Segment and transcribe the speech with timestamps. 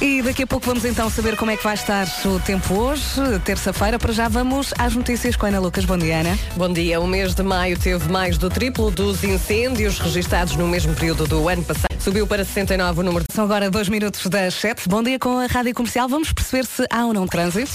[0.00, 3.02] E daqui a pouco vamos então saber como é que vai estar o tempo hoje,
[3.44, 3.98] terça-feira.
[3.98, 5.86] Para já vamos às notícias com a Ana Lucas.
[5.86, 6.38] Bom dia, Ana.
[6.54, 7.00] Bom dia.
[7.00, 11.48] O mês de maio teve mais do triplo dos incêndios registados no mesmo período do
[11.48, 11.86] ano passado.
[11.98, 13.34] Subiu para 69 o número de...
[13.34, 14.86] São agora dois minutos das sete.
[14.86, 16.08] Bom dia com a Rádio Comercial.
[16.08, 17.72] Vamos perceber se há ou não trânsito.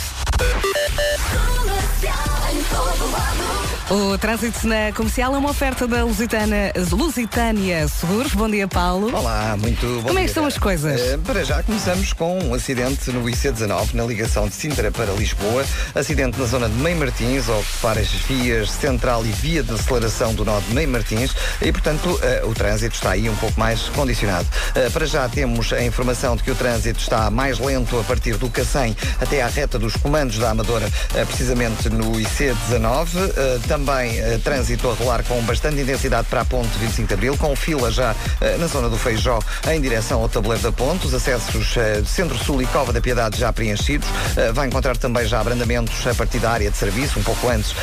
[3.92, 8.34] O trânsito na comercial é uma oferta da Lusitana, Lusitânia Seguros.
[8.34, 9.14] Bom dia, Paulo.
[9.14, 11.02] Olá, muito bom Como é que estão as coisas?
[11.02, 15.66] Eh, para já começamos com um acidente no IC19, na ligação de Sintra para Lisboa.
[15.94, 20.34] Acidente na zona de Meio Martins, ao ocupar as vias central e via de aceleração
[20.34, 21.36] do nó de Meio Martins.
[21.62, 24.48] E, portanto, eh, o trânsito está aí um pouco mais condicionado.
[24.74, 28.38] Eh, para já temos a informação de que o trânsito está mais lento a partir
[28.38, 30.90] do Cacém até à reta dos comandos da Amadora,
[31.28, 33.10] precisamente no IC19.
[33.36, 37.36] Eh, também eh, trânsito a rolar com bastante intensidade para a ponte 25 de Abril,
[37.38, 39.40] com fila já eh, na zona do Feijó
[39.72, 41.08] em direção ao tabuleiro da ponte.
[41.08, 44.08] Os acessos eh, Centro-Sul e Cova da Piedade já preenchidos.
[44.54, 47.74] Vai encontrar também já abrandamentos a partir da área de serviço, um pouco antes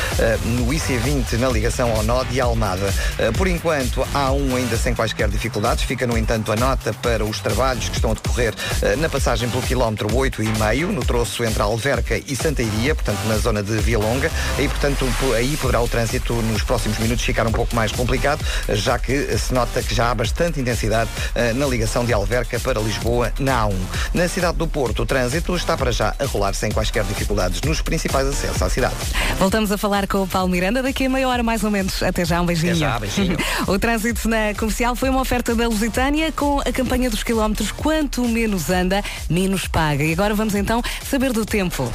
[0.45, 2.93] no IC20 na ligação ao nó de Almada.
[3.37, 5.85] Por enquanto, há um ainda sem quaisquer dificuldades.
[5.85, 8.55] Fica, no entanto, a nota para os trabalhos que estão a decorrer
[8.99, 13.63] na passagem pelo quilómetro 8,5, no troço entre Alverca e Santa Iria, portanto, na zona
[13.63, 14.31] de Via Longa.
[14.59, 18.45] E, portanto, po- aí poderá o trânsito nos próximos minutos ficar um pouco mais complicado,
[18.69, 22.79] já que se nota que já há bastante intensidade eh, na ligação de Alverca para
[22.79, 23.75] Lisboa na A1.
[24.13, 27.81] Na cidade do Porto, o trânsito está para já a rolar sem quaisquer dificuldades nos
[27.81, 28.95] principais acessos à cidade.
[29.39, 32.03] Voltamos a falar com o Paulo Miranda daqui a meia hora mais ou menos.
[32.03, 32.73] Até já, um beijinho.
[32.73, 33.37] Até já, beijinho.
[33.67, 38.29] o trânsito na comercial foi uma oferta da Lusitânia com a campanha dos quilómetros Quanto
[38.29, 40.05] menos anda, menos paga.
[40.05, 41.91] E agora vamos então saber do tempo.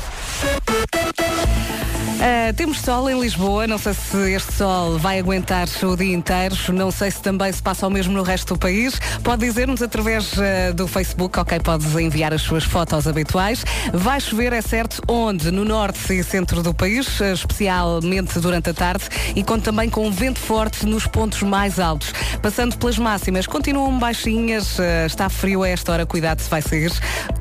[2.25, 6.55] Ah, temos sol em Lisboa, não sei se este sol vai aguentar o dia inteiro,
[6.71, 8.97] não sei se também se passa o mesmo no resto do país.
[9.21, 13.65] Pode dizer-nos através ah, do Facebook, ok, podes enviar as suas fotos habituais.
[13.93, 15.51] Vai chover, é certo, onde?
[15.51, 19.03] No norte e centro do país, ah, especialmente durante a tarde,
[19.35, 22.13] e conta também com vento forte nos pontos mais altos.
[22.41, 26.91] Passando pelas máximas, continuam baixinhas, ah, está frio a esta hora, cuidado se vai sair.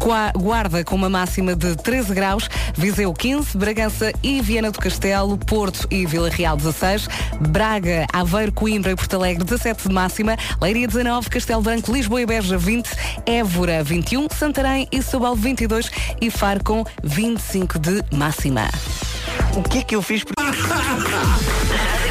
[0.00, 5.38] Qua- Guarda com uma máxima de 13 graus, Viseu 15, Bragança e Viana do Castelo,
[5.38, 7.08] Porto e Vila Real 16,
[7.40, 12.26] Braga, Aveiro, Coimbra e Porto Alegre 17 de máxima, Leiria 19, Castelo Branco, Lisboa e
[12.26, 12.90] Beja 20,
[13.26, 15.90] Évora 21, Santarém e Setúbal 22
[16.20, 18.68] e Faro com 25 de máxima.
[19.54, 20.24] O que é que eu fiz?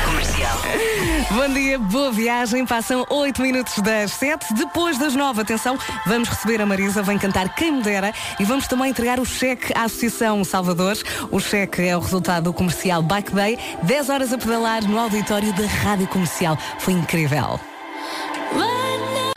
[1.34, 2.66] Bom dia, boa viagem.
[2.66, 4.54] Passam 8 minutos das 7.
[4.54, 8.68] Depois das 9, atenção, vamos receber a Marisa, vem cantar Quem Me Dera e vamos
[8.68, 11.06] também entregar o cheque à Associação Salvadores.
[11.32, 13.58] O cheque é o resultado do comercial Bike Day.
[13.84, 16.58] 10 horas a pedalar no auditório da Rádio Comercial.
[16.80, 17.58] Foi incrível.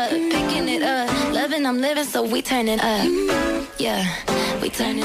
[0.08, 3.70] Picking it up, loving I'm living, so we up.
[3.78, 4.04] Yeah,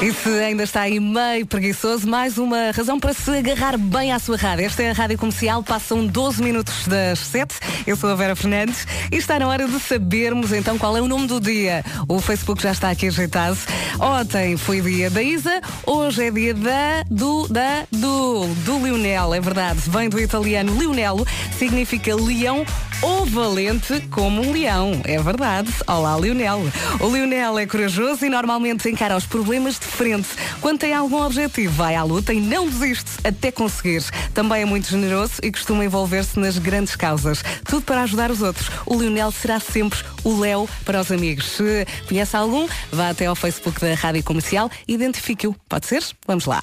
[0.02, 4.18] E se ainda está aí meio preguiçoso, mais uma razão para se agarrar bem à
[4.18, 4.64] sua rádio.
[4.64, 7.56] Esta é a Rádio Comercial, passam 12 minutos das 7.
[7.86, 11.06] Eu sou a Vera Fernandes e está na hora de sabermos então qual é o
[11.06, 11.84] nome do dia.
[12.08, 13.58] O Facebook já está aqui ajeitado.
[13.98, 19.40] Ontem foi dia da Isa, hoje é dia da, do, da, do, do Lionel, é
[19.42, 19.80] verdade.
[19.90, 21.26] Vem do italiano Lionello,
[21.58, 22.64] significa leão
[23.02, 25.00] ou valente como um leão.
[25.04, 25.70] É verdade.
[25.86, 26.62] Olá, Lionel.
[26.98, 30.28] O Lionel é corajoso e normalmente encara os problemas de frente.
[30.60, 34.02] Quando tem algum objetivo, vai à luta e não desiste até conseguir.
[34.32, 37.42] Também é muito generoso e costuma envolver-se nas grandes causas.
[37.64, 38.70] Tudo para ajudar os outros.
[38.86, 41.46] O Lionel será sempre o Léo para os amigos.
[41.46, 45.54] Se conhece algum, vá até ao Facebook da Rádio Comercial identifique-o.
[45.68, 46.04] Pode ser?
[46.26, 46.62] Vamos lá.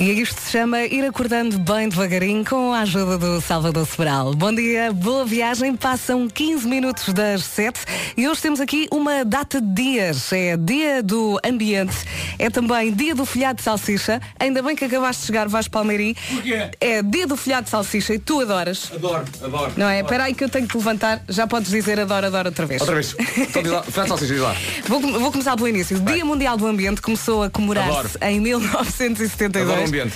[0.00, 4.32] E isto se chama Ir Acordando Bem Devagarinho com a ajuda do Salvador Sobral.
[4.32, 5.76] Bom dia, boa viagem.
[5.76, 7.78] Passam 15 minutos das 7
[8.16, 10.32] e hoje temos aqui uma data de dias.
[10.32, 11.94] É dia do ambiente,
[12.38, 14.22] é também dia do folhado de salsicha.
[14.38, 16.16] Ainda bem que acabaste de chegar, vais Palmeirim.
[16.32, 16.70] Porquê?
[16.80, 18.90] É dia do folhado de salsicha e tu adoras.
[18.94, 19.72] Adoro, adoro.
[19.76, 20.00] Não é?
[20.00, 21.22] Espera aí que eu tenho que levantar.
[21.28, 22.80] Já podes dizer adoro, adoro outra vez.
[22.80, 23.14] Outra vez.
[23.36, 24.56] Então diz lá, faz salsicha, diz lá.
[24.88, 26.00] Vou, vou começar pelo início.
[26.00, 29.89] Dia Mundial do Ambiente começou a comemorar-se em 1972.
[29.90, 30.14] Ambiente.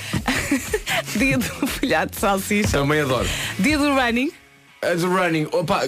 [1.18, 2.78] Dia do folhado de salsicha.
[2.78, 3.28] Também adoro.
[3.58, 4.30] Dia do running.
[4.80, 5.80] A do running, opa,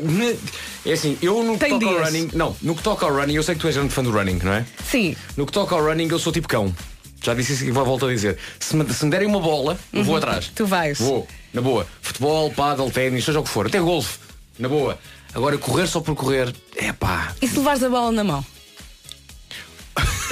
[0.87, 2.07] é assim, eu no que Tem toca ao dias.
[2.07, 4.11] running, não, no que toca ao running, eu sei que tu és grande fã do
[4.11, 4.65] running, não é?
[4.91, 5.15] Sim.
[5.37, 6.75] No que toca ao running, eu sou tipo cão.
[7.23, 8.39] Já disse isso e vou voltar a dizer.
[8.59, 10.47] Se me, se me derem uma bola, eu vou atrás.
[10.47, 10.53] Uhum.
[10.55, 10.99] Tu vais.
[10.99, 11.87] Vou, na boa.
[12.01, 13.67] Futebol, paddle, ténis, seja o que for.
[13.67, 14.19] Até golfe,
[14.59, 14.99] na boa.
[15.35, 17.35] Agora correr só por correr, é pá.
[17.43, 18.45] E se levares a bola na mão?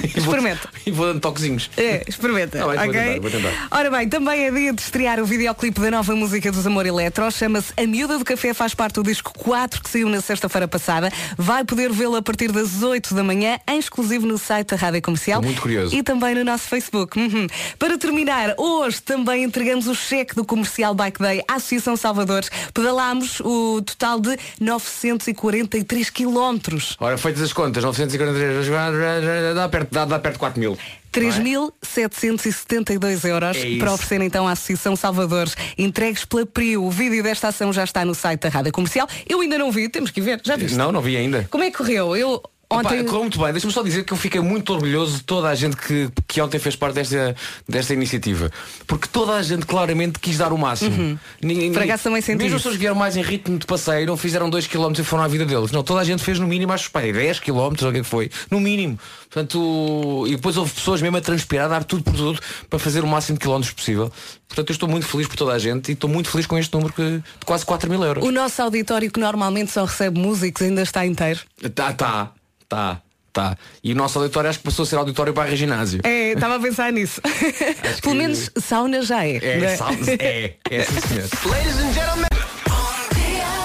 [0.09, 0.69] Vou- Experimenta.
[0.87, 1.71] E vou dando toquezinhos.
[1.77, 2.59] É, experimenta.
[2.59, 3.01] Tá bem, vou ok?
[3.03, 3.69] tentar, vou tentar.
[3.71, 7.31] Ora bem, também é dia de estrear o videoclipe da nova música dos Amor Eletro.
[7.31, 11.11] Chama-se A Miúda do Café, faz parte do disco 4 que saiu na sexta-feira passada.
[11.37, 15.03] Vai poder vê-lo a partir das 8 da manhã, em exclusivo no site da Rádio
[15.03, 15.43] Comercial.
[15.43, 15.95] Muito curioso.
[15.95, 17.19] E também no nosso Facebook.
[17.19, 17.47] Uhum.
[17.79, 22.51] Para terminar, hoje também entregamos o cheque do Comercial Bike Day à Associação Salvadores.
[22.73, 26.97] Pedalámos o total de 943 quilómetros.
[27.01, 30.77] Ora, feitas as contas, 943 dá perto, dá, dá perto de 4 mil.
[31.13, 36.85] 3.772 euros É para oferecer então à Associação Salvadores entregues pela PRIO.
[36.85, 39.09] O vídeo desta ação já está no site da Rádio Comercial.
[39.29, 40.41] Eu ainda não vi, temos que ver.
[40.45, 40.77] Já viste?
[40.77, 41.47] Não, não vi ainda.
[41.51, 42.17] Como é que correu?
[42.17, 43.05] Eu ontem.
[43.05, 43.53] Correu muito bem.
[43.53, 46.59] Deixa-me só dizer que eu fiquei muito orgulhoso de toda a gente que, que ontem
[46.59, 47.35] fez parte desta,
[47.69, 48.51] desta iniciativa.
[48.87, 51.19] Porque toda a gente claramente quis dar o máximo.
[51.43, 54.07] Ninguém, Por acaso também senti Mesmo as pessoas que vieram mais em ritmo de passeio,
[54.07, 55.71] não fizeram 2 km e foram à vida deles.
[55.71, 57.93] Não, toda a gente fez no mínimo, acho que 10 km, ou o que é
[57.93, 58.31] que foi.
[58.51, 58.99] No mínimo.
[59.31, 62.41] Portanto, e depois houve pessoas mesmo a transpirar, a dar tudo por tudo
[62.71, 64.11] para fazer o máximo de quilómetros possível.
[64.49, 66.73] Portanto, eu estou muito feliz por toda a gente e estou muito feliz com este
[66.73, 68.25] número que- de quase 4 mil euros.
[68.25, 71.41] O nosso auditório que normalmente só recebe músicos ainda está inteiro.
[71.75, 72.31] Tá, tá,
[72.75, 73.01] tá,
[73.33, 73.59] tá.
[73.83, 76.01] E o nosso auditório acho que passou a ser auditório para ginásio.
[76.03, 77.21] É, estava a pensar nisso.
[78.03, 79.37] Pelo menos sauna já é.
[79.37, 79.77] É, né?
[79.77, 79.99] sabe?
[80.19, 81.29] É, é sim senhor.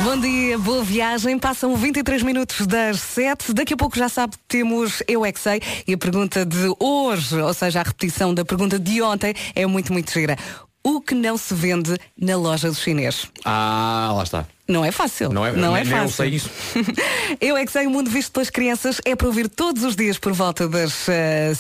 [0.01, 1.37] Bom dia, boa viagem.
[1.37, 3.53] Passam 23 minutos das 7.
[3.53, 5.61] Daqui a pouco já sabe que temos Eu é que sei.
[5.85, 9.91] E a pergunta de hoje, ou seja, a repetição da pergunta de ontem, é muito,
[9.91, 10.37] muito gira.
[10.81, 13.27] O que não se vende na loja do chinês?
[13.43, 14.45] Ah, lá está.
[14.69, 15.29] Não é fácil.
[15.33, 16.15] Não é, não é nem eu fácil.
[16.15, 16.49] sei isso.
[17.41, 20.17] Eu é que sei, o mundo visto pelas crianças é para ouvir todos os dias
[20.19, 21.07] por volta das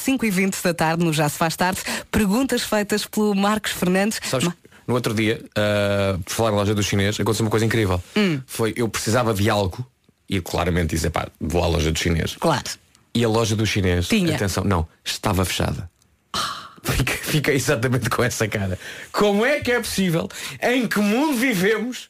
[0.05, 1.79] 5h20 da tarde, no Já se faz tarde,
[2.11, 4.19] perguntas feitas pelo Marcos Fernandes.
[4.23, 4.55] Sabes, Ma-
[4.87, 8.01] no outro dia, ah, por falar na loja do chinês, aconteceu uma coisa incrível.
[8.15, 8.41] Hum.
[8.45, 9.85] Foi, eu precisava de algo
[10.29, 12.35] e claramente disse, pá, vou à loja do chinês.
[12.39, 12.63] Claro.
[13.13, 14.35] E a loja do chinês, Tinha.
[14.35, 15.89] atenção, não, estava fechada.
[16.83, 18.79] Fiquei, fiquei exatamente com essa cara.
[19.11, 20.29] Como é que é possível?
[20.61, 22.09] Em que mundo vivemos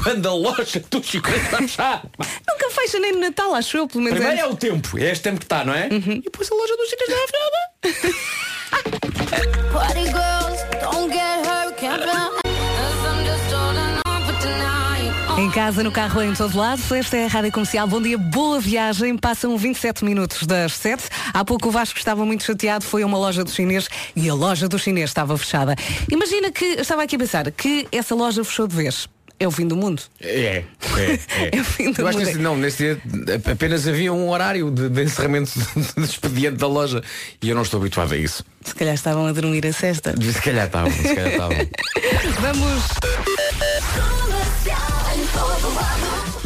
[0.00, 2.02] quando a loja do chinês está fechada?
[2.48, 4.18] Nunca fecha nem no Natal, acho eu, pelo menos.
[4.18, 5.88] Primeiro é é o tempo, é este tempo que está, não é?
[5.90, 6.12] Uhum.
[6.12, 7.58] E depois a loja do chinês está fechada.
[15.36, 16.80] Em casa, no carro, em todo lado.
[16.94, 17.86] Esta é a Rádio Comercial.
[17.86, 19.16] Bom dia, boa viagem.
[19.16, 21.04] Passam 27 minutos das 7.
[21.32, 22.84] Há pouco o Vasco estava muito chateado.
[22.84, 25.74] Foi a uma loja do chinês e a loja do chinês estava fechada.
[26.10, 29.08] Imagina que, estava aqui a pensar, que essa loja fechou de vez.
[29.38, 30.00] É o fim do mundo.
[30.20, 30.62] É,
[30.96, 32.26] é, É o fim do Eu acho que mundo.
[32.26, 33.00] nesse, não, nesse dia
[33.50, 35.50] apenas havia um horário de, de encerramento
[35.96, 37.02] de expediente da loja
[37.42, 38.44] e eu não estou habituado a isso.
[38.64, 40.14] Se calhar estavam a dormir a sexta.
[40.20, 41.56] Se calhar estavam, se calhar estavam.
[42.40, 42.84] Vamos.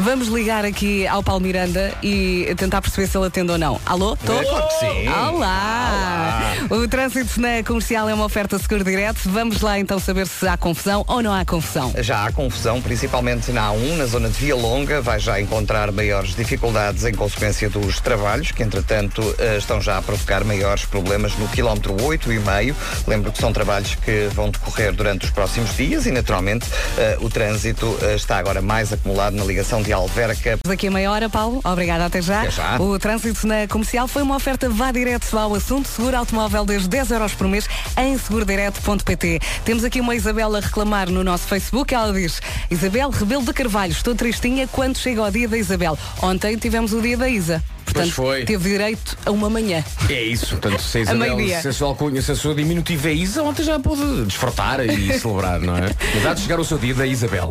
[0.01, 3.81] Vamos ligar aqui ao Paulo Miranda e tentar perceber se ele atende ou não.
[3.85, 4.17] Alô?
[4.17, 4.33] Tô?
[4.33, 5.09] É, claro que sim.
[5.09, 6.55] Olá!
[6.71, 9.19] O trânsito na comercial é uma oferta seguro direto.
[9.25, 11.93] Vamos lá então saber se há confusão ou não há confusão.
[11.99, 15.01] Já há confusão, principalmente na A1, na zona de Via Longa.
[15.01, 20.03] Vai já encontrar maiores dificuldades em consequência dos trabalhos, que entretanto eh, estão já a
[20.03, 22.75] provocar maiores problemas no quilómetro 8,5.
[23.09, 27.29] Lembro que são trabalhos que vão decorrer durante os próximos dias e, naturalmente, eh, o
[27.29, 30.59] trânsito eh, está agora mais acumulado na ligação de Alverca.
[30.65, 31.61] Daqui a meia hora, Paulo.
[31.65, 32.43] Obrigada, até já.
[32.43, 32.81] Até já.
[32.81, 35.89] O trânsito na comercial foi uma oferta vá direto ao assunto.
[35.89, 39.41] Seguro automóvel desde 10 euros por mês em segurodireto.pt.
[39.65, 41.95] Temos aqui uma Isabela a reclamar no nosso Facebook.
[41.95, 42.41] Ela diz,
[42.71, 45.99] Isabel Rebelo de Carvalho, estou tristinha quando chega ao dia da Isabel.
[46.23, 47.63] Ontem tivemos o dia da Isa.
[47.93, 48.45] Portanto, foi.
[48.45, 49.85] teve direito a uma manhã.
[50.09, 53.13] É isso, portanto, se a Isabel, se a sua alcunha, se a sua diminutiva é
[53.15, 55.91] Isa, ontem já pôde desfrutar e celebrar, não é?
[56.15, 57.51] Mas há de chegar o seu dia da Isabel.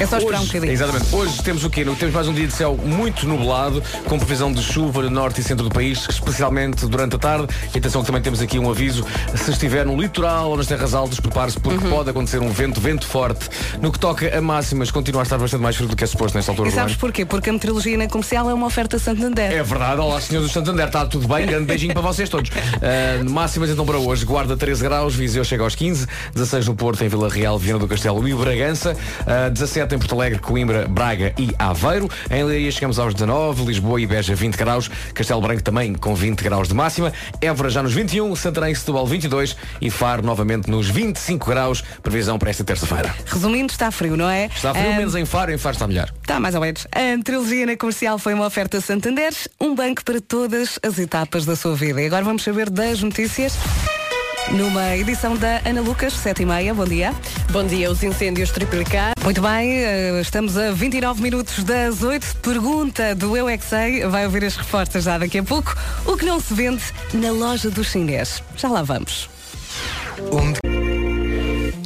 [0.00, 0.72] É só esperar um Hoje, bocadinho.
[0.72, 1.14] Exatamente.
[1.14, 1.84] Hoje temos o quê?
[1.84, 5.44] Temos mais um dia de céu muito nublado, com previsão de chuva no norte e
[5.44, 7.46] centro do país, especialmente durante a tarde.
[7.72, 9.06] E atenção que também temos aqui um aviso.
[9.36, 11.90] Se estiver no litoral ou nas terras altas, prepare-se porque Uhum.
[11.92, 13.48] pode acontecer um vento, vento forte.
[13.80, 16.36] No que toca a máximas, continua a estar bastante mais frio do que é suposto
[16.36, 17.24] nesta altura E sabes porquê?
[17.24, 19.33] Porque a meteorologia na comercial é uma oferta Santander.
[19.42, 21.46] É verdade, olá senhores do Santander, está tudo bem?
[21.46, 22.50] Grande beijinho para vocês todos.
[22.50, 27.02] Uh, máximas então para hoje, Guarda 13 graus, Viseu chega aos 15, 16 no Porto,
[27.04, 31.34] em Vila Real, Viana do Castelo e Bragança, uh, 17 em Porto Alegre, Coimbra, Braga
[31.38, 35.94] e Aveiro, em Leiria chegamos aos 19, Lisboa e Beja 20 graus, Castelo Branco também
[35.94, 40.22] com 20 graus de máxima, Évora já nos 21, Santarém e Setúbal 22 e Faro
[40.22, 43.14] novamente nos 25 graus, previsão para esta terça-feira.
[43.26, 44.46] Resumindo, está frio, não é?
[44.46, 46.12] Está frio, Ah, menos em Faro, em Faro está melhor.
[46.22, 46.86] Está mais ou menos.
[46.92, 49.13] A trilogia na comercial foi uma oferta Santander,
[49.60, 52.02] um banco para todas as etapas da sua vida.
[52.02, 53.54] E agora vamos saber das notícias.
[54.50, 56.74] Numa edição da Ana Lucas, 7 e meia.
[56.74, 57.14] Bom dia.
[57.50, 59.14] Bom dia, os incêndios triplicaram.
[59.22, 62.36] Muito bem, eh, estamos a 29 minutos das 8.
[62.42, 64.06] Pergunta do Eu é que Sei.
[64.06, 65.74] Vai ouvir as respostas já daqui a pouco.
[66.04, 66.82] O que não se vende
[67.14, 68.42] na loja do chinês?
[68.56, 69.28] Já lá vamos.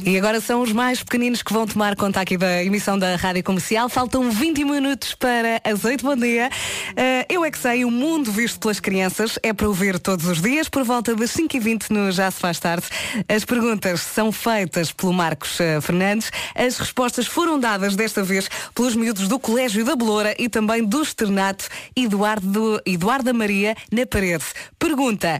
[0.09, 3.43] E agora são os mais pequeninos que vão tomar conta aqui da emissão da Rádio
[3.43, 3.87] Comercial.
[3.87, 6.03] Faltam 20 minutos para as 8.
[6.03, 6.49] Bom dia.
[6.95, 10.41] Eh, eu é que sei, o mundo visto pelas crianças é para ouvir todos os
[10.41, 12.87] dias, por volta das 5h20 no Já se faz tarde.
[13.27, 16.31] As perguntas são feitas pelo Marcos eh, Fernandes.
[16.55, 21.03] As respostas foram dadas desta vez pelos miúdos do Colégio da Beloura e também do
[21.03, 24.45] Externato Eduardo, Eduarda Maria na parede.
[24.79, 25.39] Pergunta: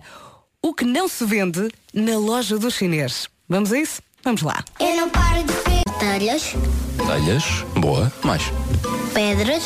[0.62, 3.28] o que não se vende na loja do chinês?
[3.50, 4.09] Vamos a isso?
[4.30, 4.64] Vamos lá.
[4.80, 6.54] Eu não paro de ver telhas,
[6.98, 8.44] Telhas, boa, mais.
[9.12, 9.64] pedras,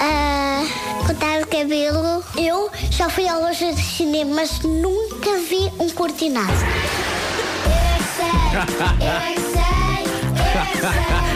[0.00, 0.62] ah,
[1.04, 2.22] cortar o cabelo.
[2.36, 6.46] Eu já fui à loja de cinema, mas nunca vi um cortinado.
[7.64, 9.62] Eu é que sei, eu é que sei,
[10.30, 11.33] eu é que sei,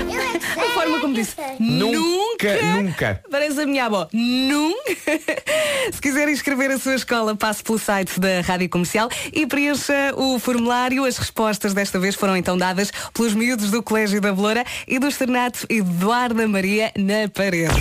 [0.57, 1.35] A forma como disse.
[1.59, 3.23] Nunca, nunca.
[3.31, 4.09] Parece a minha avó.
[4.13, 4.79] Nunca.
[5.93, 10.39] Se quiser inscrever a sua escola, passe pelo site da Rádio Comercial e preencha o
[10.39, 11.05] formulário.
[11.05, 15.09] As respostas desta vez foram então dadas pelos miúdos do Colégio da Beloura e do
[15.09, 17.75] Externato Eduarda Maria na parede.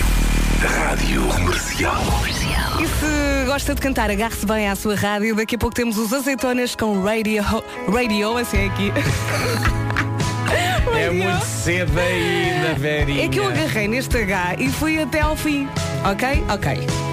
[0.60, 2.02] Rádio Comercial.
[2.80, 5.34] E se gosta de cantar, agarre-se bem à sua rádio.
[5.34, 7.42] Daqui a pouco temos os azeitonas com radio,
[7.92, 8.92] radio assim é aqui.
[10.98, 13.24] É muito cedo ainda, Verinha.
[13.24, 15.68] É que eu agarrei neste H e fui até ao fim.
[16.10, 16.44] Ok?
[16.52, 17.08] Ok.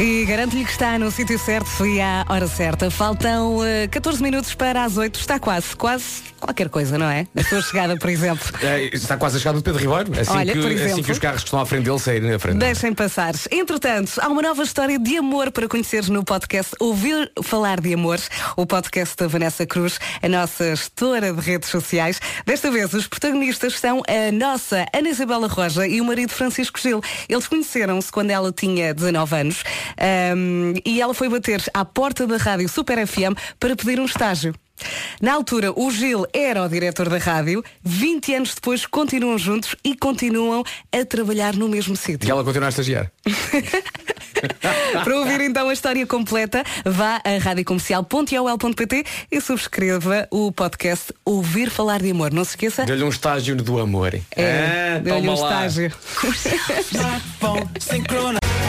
[0.00, 2.90] E garanto-lhe que está no sítio certo e à hora certa.
[2.90, 5.20] Faltam eh, 14 minutos para as 8.
[5.20, 7.26] Está quase, quase qualquer coisa, não é?
[7.36, 8.40] A sua chegada, por exemplo.
[8.62, 10.20] É, está quase a chegar do Pedro Ribeiro.
[10.20, 10.92] Assim, Olha, que, exemplo.
[10.92, 12.58] assim que os carros que estão à frente dele saírem na frente.
[12.58, 13.34] Deixem passar.
[13.50, 18.18] Entretanto, há uma nova história de amor para conheceres no podcast Ouvir Falar de Amor,
[18.56, 22.20] o podcast da Vanessa Cruz, a nossa gestora de redes sociais.
[22.44, 27.00] Desta vez, os protagonistas são a nossa Ana Isabela Roja e o marido Francisco Gil.
[27.28, 29.64] Eles conheceram-se quando ela tinha 19 anos
[29.98, 34.54] ahm, e ela foi bater à porta da rádio Super FM para pedir um estágio.
[35.20, 37.62] Na altura, o Gil era o diretor da rádio.
[37.82, 42.30] 20 anos depois, continuam juntos e continuam a trabalhar no mesmo E sítio.
[42.30, 43.10] ela continua a estagiar.
[45.04, 52.00] Para ouvir então a história completa, vá a radiocomercial.ol.pt e subscreva o podcast Ouvir Falar
[52.00, 52.32] de Amor.
[52.32, 52.84] Não se esqueça.
[52.86, 54.18] Deu-lhe um estágio do amor.
[54.34, 55.66] É, Ah, deu-lhe um lá.
[55.66, 55.92] estágio.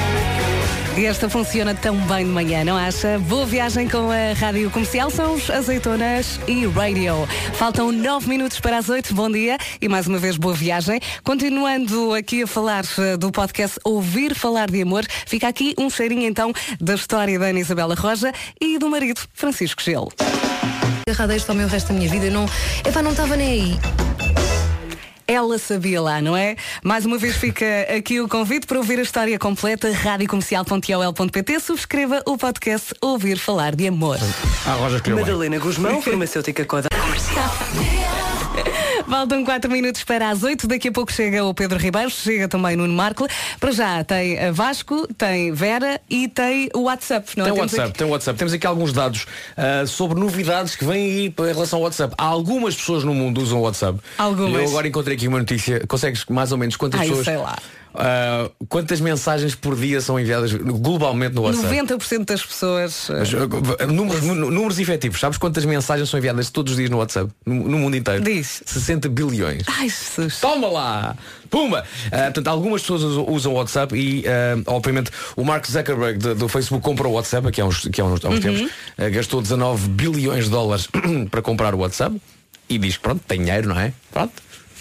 [0.97, 3.17] Esta funciona tão bem de manhã, não acha?
[3.19, 7.27] Boa viagem com a Rádio Comercial, são os Azeitonas e Radio.
[7.53, 10.99] Faltam nove minutos para as oito, bom dia e mais uma vez boa viagem.
[11.23, 16.27] Continuando aqui a falar eh, do podcast Ouvir Falar de Amor, fica aqui um cheirinho
[16.27, 20.11] então da história da Ana Isabela Roja e do marido Francisco Gelo.
[21.07, 22.29] agarrada a isto ao meu resto da minha vida.
[22.29, 22.45] Não,
[22.85, 24.10] epá, não estava nem aí.
[25.31, 26.57] Ela sabia lá, não é?
[26.83, 27.65] Mais uma vez fica
[27.97, 31.59] aqui o convite para ouvir a história completa, radiocomercial.ol.pt.
[31.61, 34.17] Subscreva o podcast Ouvir Falar de Amor.
[34.65, 34.75] Ah.
[35.15, 36.89] Madalena Guzmão, farmacêutica Coda.
[39.09, 40.67] Faltam 4 minutos para as 8.
[40.67, 43.27] Daqui a pouco chega o Pedro Ribeiro, chega também Nuno Marco.
[43.59, 47.27] Para já tem a Vasco, tem Vera e tem o WhatsApp.
[47.37, 47.49] Não é?
[47.49, 48.39] Tem o WhatsApp, aqui- tem o WhatsApp.
[48.39, 49.25] Temos aqui alguns dados
[49.57, 52.13] ah, sobre novidades que vêm aí em relação ao WhatsApp.
[52.17, 53.99] Há algumas pessoas no mundo usam o WhatsApp.
[54.17, 54.61] Algumas.
[54.61, 55.85] Eu agora encontrei aqui uma notícia.
[55.87, 57.25] Consegues mais ou menos quantas Ai, pessoas.
[57.25, 57.57] sei lá.
[57.93, 61.67] Ah, quantas mensagens por dia são enviadas globalmente no WhatsApp?
[61.75, 63.09] 90% das pessoas.
[63.09, 63.29] eh, Mas,
[63.79, 67.29] ah, números, números efetivos, sabes quantas mensagens são enviadas todos os dias no WhatsApp?
[67.45, 68.23] No, no mundo inteiro?
[68.23, 68.61] Diz.
[68.65, 69.63] 60 bilhões.
[69.67, 70.39] Ai, Jesus.
[70.39, 71.15] Toma lá!
[71.49, 71.83] Pumba!
[72.11, 74.23] Ah, portanto, algumas pessoas usam, o WhatsApp e,
[74.67, 78.05] obviamente, o Mark Zuckerberg do, do Facebook comprou o WhatsApp aqui há uns, aqui há
[78.05, 78.69] uns, há uns tempos.
[78.97, 80.87] Ah, gastou 19 bilhões de dólares
[81.29, 82.15] para comprar o WhatsApp
[82.69, 83.91] e diz que pronto, tem dinheiro, não é?
[84.11, 84.31] Pronto.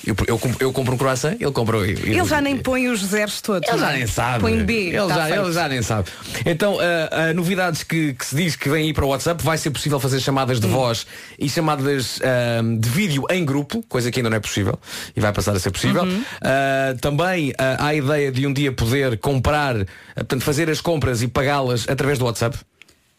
[0.07, 1.85] Eu, eu, eu compro um croissant, ele compra o.
[1.85, 3.69] Ele já nem põe os zeros todos.
[3.69, 3.97] Ele já é?
[3.99, 4.40] nem sabe.
[4.40, 4.88] Põe B.
[4.88, 5.40] Ele, tá já, feito.
[5.40, 6.11] ele já nem sabe.
[6.47, 9.59] Então, ah, ah, novidades que, que se diz que vêm aí para o WhatsApp, vai
[9.59, 11.07] ser possível fazer chamadas de voz
[11.38, 14.78] e chamadas ah, de vídeo em grupo, coisa que ainda não é possível
[15.14, 16.04] e vai passar a ser possível.
[16.40, 19.75] Ah, também há a ideia de um dia poder comprar,
[20.14, 22.57] portanto, fazer as compras e pagá-las através do WhatsApp.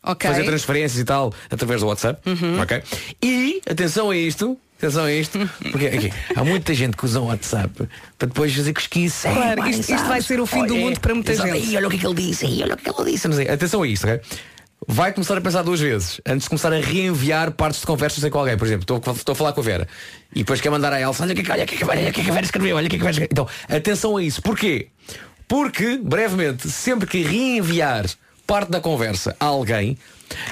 [0.03, 0.27] Ok.
[0.27, 2.19] Fazer transferências e tal através do WhatsApp.
[2.59, 2.81] ok?
[3.21, 5.39] E, atenção a isto, atenção a isto,
[5.71, 9.27] porque aqui, há muita gente que usa o WhatsApp para depois fazer cosquice.
[9.27, 11.50] Claro, isto- isto vai ser o fim do mundo para muita exato.
[11.53, 11.69] gente.
[11.69, 13.11] Ei, olha o que é que ele disse, ei, olha o que é que ele
[13.11, 13.33] disse.
[13.33, 13.47] Sei.
[13.50, 14.19] Atenção a isto, ok?
[14.88, 18.39] Vai começar a pensar duas vezes antes de começar a reenviar partes de conversas com
[18.39, 18.57] alguém.
[18.57, 19.88] Por exemplo, estou, a falar com a Vera
[20.33, 22.11] e depois quer mandar a Elsa, olha o que, é olha que, é que olha
[22.11, 23.29] que é que a Vera escreveu, olha o que é que a Vera escreveu.
[23.31, 24.41] Então, atenção a isso.
[24.41, 24.88] Porquê?
[25.47, 28.05] Porque, brevemente, sempre que reenviar
[28.47, 29.97] parte da conversa a alguém,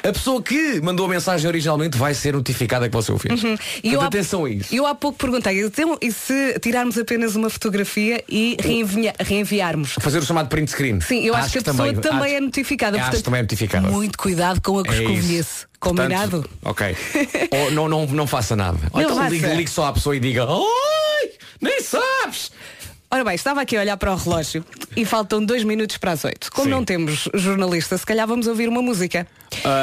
[0.03, 3.43] A pessoa que mandou a mensagem originalmente vai ser notificada que você o fez.
[3.43, 3.57] Uhum.
[3.83, 4.73] E Portanto, atenção a isso.
[4.73, 9.93] Eu há pouco perguntei, então, e se tirarmos apenas uma fotografia e reenvia- reenviarmos?
[9.99, 11.01] Fazer o chamado print screen.
[11.01, 12.97] Sim, eu acho, que a pessoa também, acho- é notificada.
[12.97, 13.87] acho portanto, também é notificada.
[13.89, 15.67] Muito cuidado com a É coscovilhice.
[15.79, 16.41] Combinado?
[16.41, 16.95] Portanto, ok.
[17.51, 18.77] Ou não, não, não faça nada.
[18.91, 21.31] Ou Não então ligue, ligue só à pessoa e diga Oi,
[21.61, 22.51] nem sabes.
[23.11, 24.63] Ora bem, estava aqui a olhar para o relógio
[24.95, 26.51] e faltam dois minutos para as oito.
[26.51, 26.71] Como Sim.
[26.71, 29.27] não temos jornalista, se calhar vamos ouvir uma música.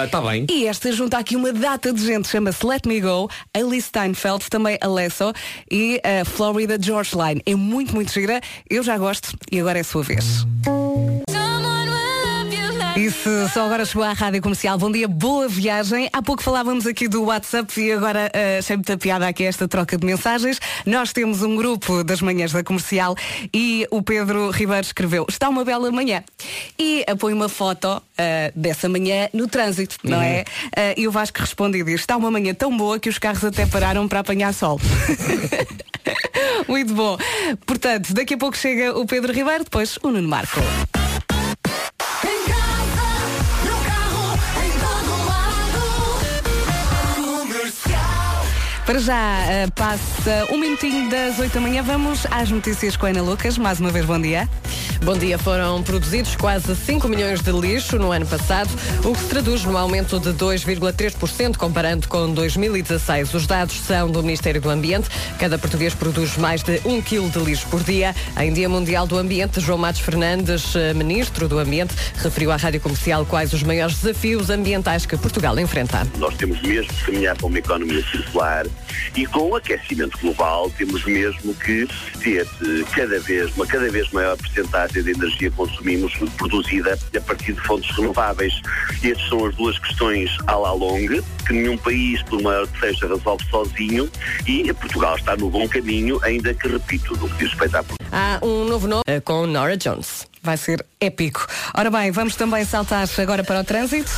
[0.04, 0.46] Está bem.
[0.48, 4.78] E esta junta aqui uma data de gente, chama-se Let Me Go, Alice Steinfeld, também
[4.80, 5.32] Alesso
[5.68, 7.42] e a Florida George Line.
[7.44, 8.40] É muito, muito gira.
[8.70, 10.46] Eu já gosto e agora é a sua vez.
[12.96, 16.08] E se só agora chegou à Rádio Comercial, bom dia, boa viagem.
[16.10, 19.98] Há pouco falávamos aqui do WhatsApp e agora uh, achei muita piada aqui esta troca
[19.98, 20.58] de mensagens.
[20.86, 23.14] Nós temos um grupo das manhãs da comercial
[23.52, 26.24] e o Pedro Ribeiro escreveu, está uma bela manhã.
[26.78, 28.02] E põe uma foto uh,
[28.58, 30.44] dessa manhã no trânsito, não é?
[30.68, 33.44] Uh, e o Vasco responde e diz, está uma manhã tão boa que os carros
[33.44, 34.80] até pararam para apanhar sol.
[36.66, 37.18] Muito bom.
[37.66, 40.62] Portanto, daqui a pouco chega o Pedro Ribeiro, depois o Nuno Marco.
[48.86, 51.82] Para já eh, passa um minutinho das 8 da manhã.
[51.82, 53.58] Vamos às notícias com a Ana Lucas.
[53.58, 54.48] Mais uma vez, bom dia.
[55.04, 58.70] Bom dia, foram produzidos quase 5 milhões de lixo no ano passado,
[59.04, 63.34] o que se traduz num aumento de 2,3% comparando com 2016.
[63.34, 65.08] Os dados são do Ministério do Ambiente.
[65.38, 68.14] Cada português produz mais de 1 kg de lixo por dia.
[68.40, 72.80] Em Dia Mundial do Ambiente, João Matos Fernandes, eh, Ministro do Ambiente, referiu à Rádio
[72.80, 76.06] Comercial quais os maiores desafios ambientais que Portugal enfrenta.
[76.18, 78.64] Nós temos mesmo que caminhar para uma economia circular
[79.14, 81.88] e com o aquecimento global temos mesmo que
[82.22, 87.52] ter eh, cada vez, uma cada vez maior porcentagem de energia consumimos produzida a partir
[87.52, 88.54] de fontes renováveis.
[89.02, 93.08] Estas são as duas questões à la longue, que nenhum país, por maior que seja,
[93.08, 94.10] resolve sozinho
[94.46, 98.38] e Portugal está no bom caminho, ainda que, repito, no que diz respeito à Há
[98.44, 100.26] um novo nome eh, com Nora Jones.
[100.46, 101.44] Vai ser épico.
[101.74, 104.12] Ora bem, vamos também saltar agora para o trânsito.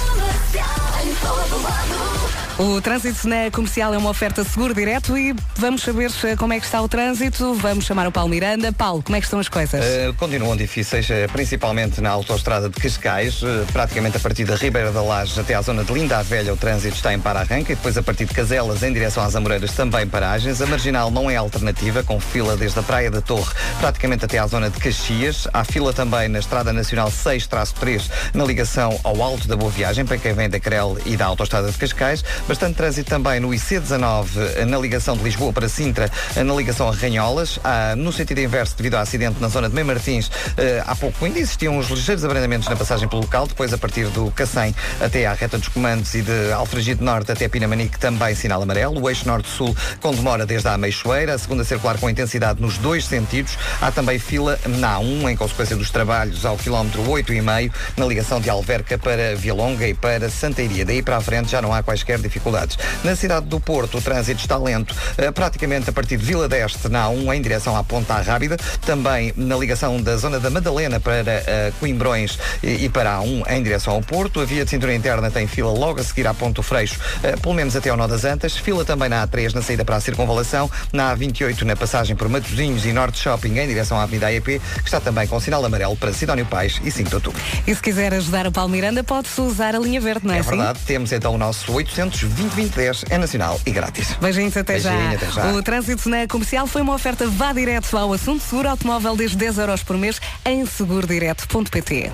[2.58, 6.58] O trânsito na comercial é uma oferta seguro direto e vamos saber eh, como é
[6.58, 7.54] que está o trânsito.
[7.54, 8.72] Vamos chamar o Paulo Miranda.
[8.72, 9.80] Paulo, como é que estão as coisas?
[9.80, 13.42] Uh, continuam difíceis, uh, principalmente na autoestrada de Cascais,
[13.72, 16.56] praticamente a partir da Ribeira da Laje até à zona de Linda a Velha, o
[16.56, 20.04] trânsito está em para-arranca e depois a partir de Caselas em direção às Amoreiras também
[20.08, 20.60] paragens.
[20.60, 24.46] A marginal não é alternativa, com fila desde a Praia da Torre praticamente até à
[24.48, 25.46] zona de Caxias.
[25.52, 30.18] Há fila também na Estrada Nacional 6-3 na ligação ao Alto da Boa Viagem, para
[30.18, 32.24] quem vem da Crel e da autoestrada de Cascais.
[32.48, 37.60] Bastante trânsito também no IC19, na ligação de Lisboa para Sintra, na ligação a Ranholas.
[37.96, 41.38] No sentido inverso, devido ao acidente na zona de Mem Martins, eh, há pouco ainda
[41.38, 45.34] existiam uns ligeiros abrandamentos na passagem pelo local, depois a partir do Cacém até à
[45.34, 49.00] reta dos comandos e de Alfragide Norte até Pinamanique também sinal amarelo.
[49.00, 53.04] O eixo Norte-Sul com demora desde a Meixoeira, a segunda circular com intensidade nos dois
[53.04, 53.56] sentidos.
[53.80, 56.07] Há também fila na A1 em consequência dos trabalhos
[56.44, 60.84] ao quilómetro 8,5 na ligação de Alverca para Vialonga e para Santeiria.
[60.84, 62.78] Daí para a frente já não há quaisquer dificuldades.
[63.04, 66.88] Na cidade do Porto o trânsito está lento, eh, praticamente a partir de Vila d'Este
[66.88, 71.30] na A1 em direção à Ponta Rábida, também na ligação da zona da Madalena para
[71.46, 74.40] eh, Coimbrões e, para a A1 em direção ao Porto.
[74.40, 77.54] A via de cintura interna tem fila logo a seguir à Ponto Freixo, eh, pelo
[77.54, 78.56] menos até ao Nó das Antas.
[78.56, 82.86] Fila também na A3 na saída para a Circunvalação, na A28 na passagem por Matosinhos
[82.86, 86.12] e Norte Shopping em direção à Avenida AEP, que está também com sinal amarelo para
[86.12, 87.40] Sidónio Pais e 5 de outubro.
[87.66, 90.40] E se quiser ajudar o Paulo Miranda, pode-se usar a linha verde, não é, É
[90.40, 90.50] assim?
[90.50, 94.12] verdade, temos então o nosso 800 2010 é nacional e grátis.
[94.20, 95.16] Beijinhos até Beijinho, já.
[95.16, 95.46] até já.
[95.52, 99.58] O trânsito na comercial foi uma oferta vá direto ao assunto seguro automóvel desde 10
[99.58, 102.10] euros por mês em segurodireto.pt.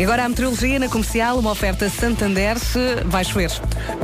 [0.00, 3.50] E agora a meteorologia na comercial, uma oferta Santander, se vai chover.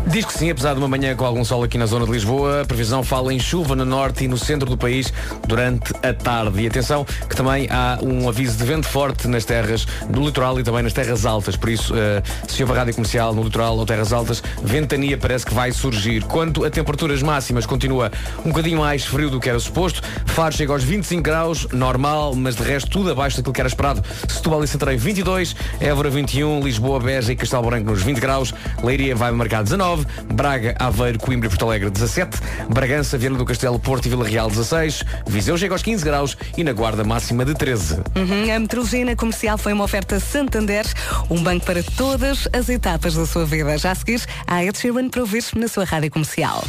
[0.07, 2.61] Diz que sim, apesar de uma manhã com algum sol aqui na zona de Lisboa,
[2.61, 5.13] a previsão fala em chuva no norte e no centro do país
[5.49, 6.63] durante a tarde.
[6.63, 10.63] E atenção que também há um aviso de vento forte nas terras do litoral e
[10.63, 11.57] também nas terras altas.
[11.57, 15.55] Por isso, eh, se houve rádio comercial no litoral ou terras altas, ventania parece que
[15.55, 16.23] vai surgir.
[16.25, 18.13] Quanto a temperaturas máximas, continua
[18.45, 20.03] um bocadinho mais frio do que era suposto.
[20.27, 24.03] Faro chega aos 25 graus, normal, mas de resto tudo abaixo daquilo que era esperado.
[24.29, 25.36] Setúbal e Santarém 22,
[25.81, 30.75] Évora 21, Lisboa, Beja e Castelo Branco nos 20 graus, Leiria vai marcar 19, Braga,
[30.79, 32.39] Aveiro, Coimbra e Porto Alegre 17,
[32.71, 36.65] Bragança, Viana do Castelo, Porto e Vila Real 16, Viseu chega aos 15 graus e
[36.65, 37.97] na Guarda máxima de 13.
[38.17, 40.87] Uhum, a meteorologia na comercial foi uma oferta Santander,
[41.29, 43.77] um banco para todas as etapas da sua vida.
[43.77, 46.65] Já a seguir, há Ed Sheeran para ouvir na sua rádio comercial.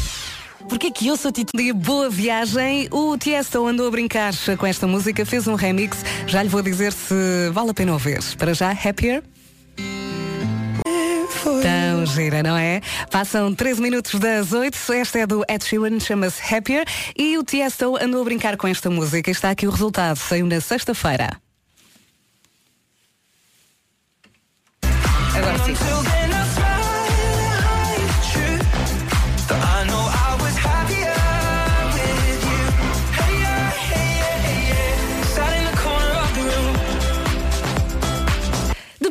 [0.68, 2.88] Porquê que eu sou de boa viagem?
[2.92, 6.04] O Tiesto andou a brincar com esta música, fez um remix.
[6.28, 8.22] Já lhe vou dizer se vale a pena ouvir.
[8.38, 9.24] Para já, Happier.
[11.44, 12.82] Tão gira, não é?
[13.10, 14.94] Passam 13 minutos das 8.
[14.94, 16.86] Esta é do Ed Sheeran, chama-se Happier.
[17.18, 19.32] E o Tiesto andou a brincar com esta música.
[19.32, 20.18] Está aqui o resultado.
[20.18, 21.30] Saiu na sexta-feira.
[25.34, 26.27] Agora sim.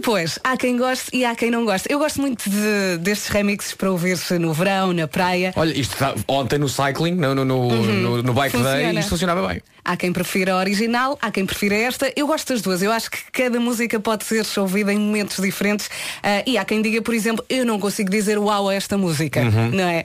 [0.07, 1.89] Depois, há quem goste e há quem não goste.
[1.91, 5.53] Eu gosto muito de- destes remixes para ouvir-se no verão, na praia.
[5.57, 8.73] Olha, isto está, ontem no cycling, no, no, no, no, no Bike Day, Uhum.
[8.77, 9.01] Funciona.
[9.01, 9.61] isto funcionava bem.
[9.85, 12.13] Há quem prefira a original, há quem prefira esta.
[12.15, 12.83] Eu gosto das duas.
[12.83, 15.91] Eu acho que cada música pode ser ouvida em momentos diferentes.
[16.23, 19.41] Ah, e há quem diga, por exemplo, eu não consigo dizer uau a esta música.
[19.41, 19.71] Uhum.
[19.73, 20.05] Não é?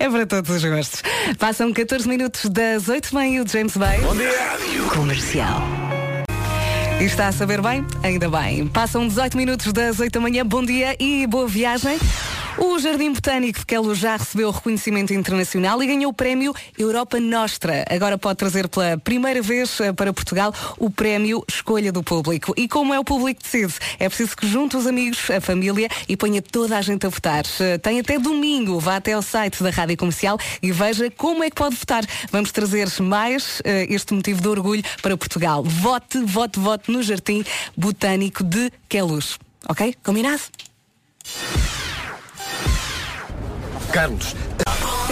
[0.00, 0.08] É.
[0.10, 1.00] para todos os gostos.
[1.38, 4.00] Passam 14 minutos das 8 bem o James Bay.
[4.00, 4.32] Bom dia.
[4.92, 5.62] Comercial.
[6.98, 7.84] E está a saber bem?
[8.02, 8.66] Ainda bem.
[8.68, 10.46] Passam 18 minutos das 8 da manhã.
[10.46, 11.98] Bom dia e boa viagem.
[12.58, 17.84] O Jardim Botânico de Queluz já recebeu reconhecimento internacional e ganhou o prémio Europa Nostra.
[17.90, 22.54] Agora pode trazer pela primeira vez eh, para Portugal o prémio Escolha do Público.
[22.56, 26.16] E como é o público decide, é preciso que junte os amigos, a família e
[26.16, 27.44] ponha toda a gente a votar.
[27.60, 28.80] Eh, Tem até domingo.
[28.80, 32.04] Vá até ao site da Rádio Comercial e veja como é que pode votar.
[32.32, 35.62] Vamos trazer mais eh, este motivo de orgulho para Portugal.
[35.62, 37.44] Vote, vote, vote no Jardim
[37.76, 39.38] Botânico de Queluz.
[39.68, 39.96] Ok?
[40.02, 40.42] Combinado?
[43.92, 44.34] Carlos.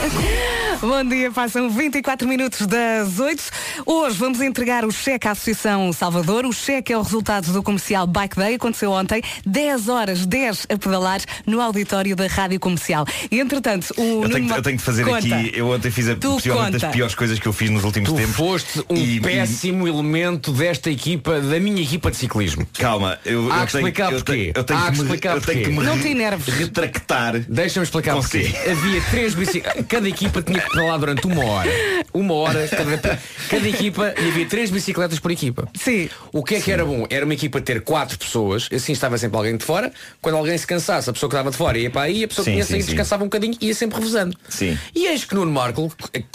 [0.83, 3.43] Bom dia, passam 24 minutos das 8.
[3.87, 6.45] Hoje vamos entregar o cheque à Associação Salvador.
[6.45, 8.57] O cheque é o resultado do comercial Bike Day.
[8.57, 13.07] Aconteceu ontem, 10 horas, 10 a pedalar no auditório da Rádio Comercial.
[13.31, 15.17] E entretanto, o Eu tenho, eu tenho de fazer Conta.
[15.19, 16.79] aqui, eu ontem fiz a, Tu possivelmente conta.
[16.87, 18.37] das piores coisas que eu fiz nos últimos Tu tempos.
[18.37, 22.67] foste um E- e- péssimo elemento desta equipa, da minha equipa de ciclismo.
[22.79, 24.33] Calma, eu, Há eu que tenho, explicar eu porquê.
[24.33, 25.81] tenho, eu tenho Há que, que me, explicar eu tenho que porquê.
[25.81, 26.55] me Não re- te enerves.
[26.55, 27.39] retractar.
[27.49, 28.53] Deixa-me explicar porquê.
[28.71, 29.85] Havia três bicicletas.
[29.95, 31.71] Cada equipa tinha que pedalar durante uma hora.
[32.13, 35.69] Uma hora, cada, cada equipa, e havia três bicicletas por equipa.
[35.73, 36.11] Sim.
[36.33, 37.07] O que é que era bom?
[37.09, 39.93] Era uma equipa ter quatro pessoas, assim estava sempre alguém de fora.
[40.21, 42.45] Quando alguém se cansasse, a pessoa que estava de fora ia para aí, a pessoa
[42.45, 42.91] Sim, que tinha sim, saído sim.
[42.91, 44.37] descansava um bocadinho e ia sempre revezando.
[44.49, 44.77] Sim.
[44.93, 45.93] E eis que Nuno Marco,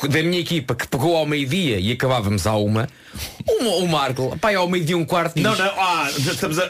[0.09, 2.87] da minha equipa, que pegou ao meio-dia e acabávamos à uma,
[3.45, 6.69] o, o Marco, pai, ao meio-dia um quarto diz, Não, não, ah, já estamos a...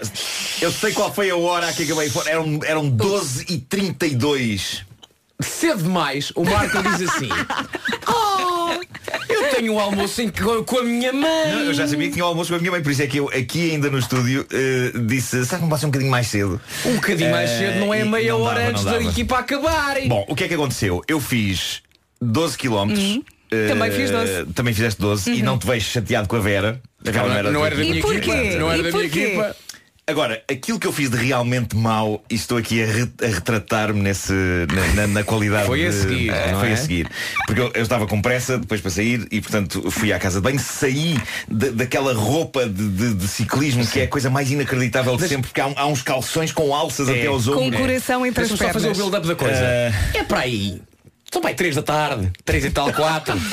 [0.60, 2.32] Eu sei qual foi a hora que acabei fora.
[2.32, 4.89] Eram, eram 12 e 32
[5.42, 7.30] cedo demais, o Marco diz assim,
[8.08, 8.72] oh,
[9.32, 11.52] eu tenho um almoço em, com, com a minha mãe.
[11.52, 13.08] Não, eu já sabia que tinha o almoço com a minha mãe, por isso é
[13.08, 16.60] que eu aqui ainda no estúdio eh, disse, será que ser um bocadinho mais cedo?
[16.86, 19.40] Um bocadinho mais Eh, cedo, não é e meia não hora dava, antes da equipa
[19.40, 19.96] acabar.
[20.08, 21.02] Bom, o que é que aconteceu?
[21.08, 21.82] Eu fiz
[22.22, 23.04] 12 quilómetros.
[23.06, 23.24] Uhum.
[23.52, 24.46] eh, Também fiz 12.
[24.54, 26.82] Também fizeste 12 e não te vejo chateado com a Vera.
[27.04, 28.36] Não, não era da minha equipa.
[28.60, 29.20] Não era E da minha porquê?
[29.24, 29.56] equipa.
[30.10, 34.02] Agora, aquilo que eu fiz de realmente mau, e estou aqui a, re- a retratar-me
[34.02, 36.74] nesse, na, na- na qualidade Foi a de- seguir, Eh, não Foi é?
[36.74, 37.08] a seguir.
[37.46, 40.44] Porque eu, eu estava com pressa depois para sair e, portanto, fui à casa de
[40.44, 41.16] banho, saí
[41.48, 45.48] da- daquela roupa de, de- de ciclismo que é a coisa mais inacreditável de sempre,
[45.48, 47.12] porque há, há uns calções com alças É.
[47.12, 47.80] até aos Com ombros.
[47.80, 48.98] o coração entre as Deixa-me só fazer o pernas.
[48.98, 49.62] build-up da coisa.
[49.64, 50.82] Eh, É para aí.
[51.32, 53.40] São aí 3 da tarde, 3 e tal, 4.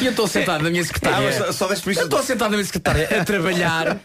[0.00, 1.26] E eu estou sentado na minha Ah, secretária.
[1.46, 1.90] mas só, só.
[1.90, 3.98] Eu estou sentado na minha secretária a trabalhar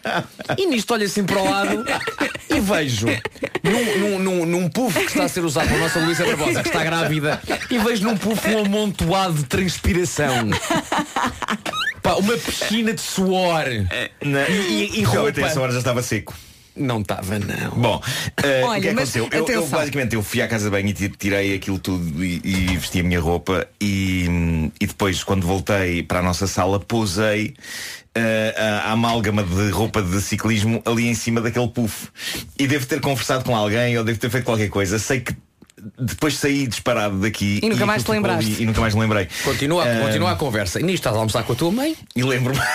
[0.58, 1.84] e nisto olho assim para o lado
[2.50, 3.06] e vejo
[3.62, 6.68] num, num, num, num puff que está a ser usado pela nossa Luísa Barbosa, que
[6.68, 10.50] está grávida, e vejo num puff um amontoado de transpiração.
[12.02, 13.64] Pá, uma piscina de suor.
[14.22, 15.40] Na, E- e- e roupa?
[15.40, 16.34] essa hora já estava seco.
[16.76, 17.70] Não estava, não.
[17.70, 18.02] Bom,
[18.42, 19.28] eh, Olha, o que é que aconteceu?
[19.32, 22.40] Eu, eu basicamente eu fui à casa de banho e ti- tirei aquilo tudo e,
[22.44, 27.54] e vesti a minha roupa e, e depois quando voltei para a nossa sala posei
[28.14, 32.08] eh, a, a amálgama de roupa de ciclismo ali em cima daquele puff.
[32.58, 34.98] E devo ter conversado com alguém ou devo ter feito qualquer coisa.
[34.98, 35.34] Sei que
[35.98, 38.52] depois saí disparado daqui E nunca mais aquilo te lembraste.
[38.54, 39.28] ali E nunca mais me lembrei.
[39.44, 40.80] Continua, Eh, continua a conversa.
[40.80, 42.58] E nisto estás a almoçar com a tua mãe E lembro-me.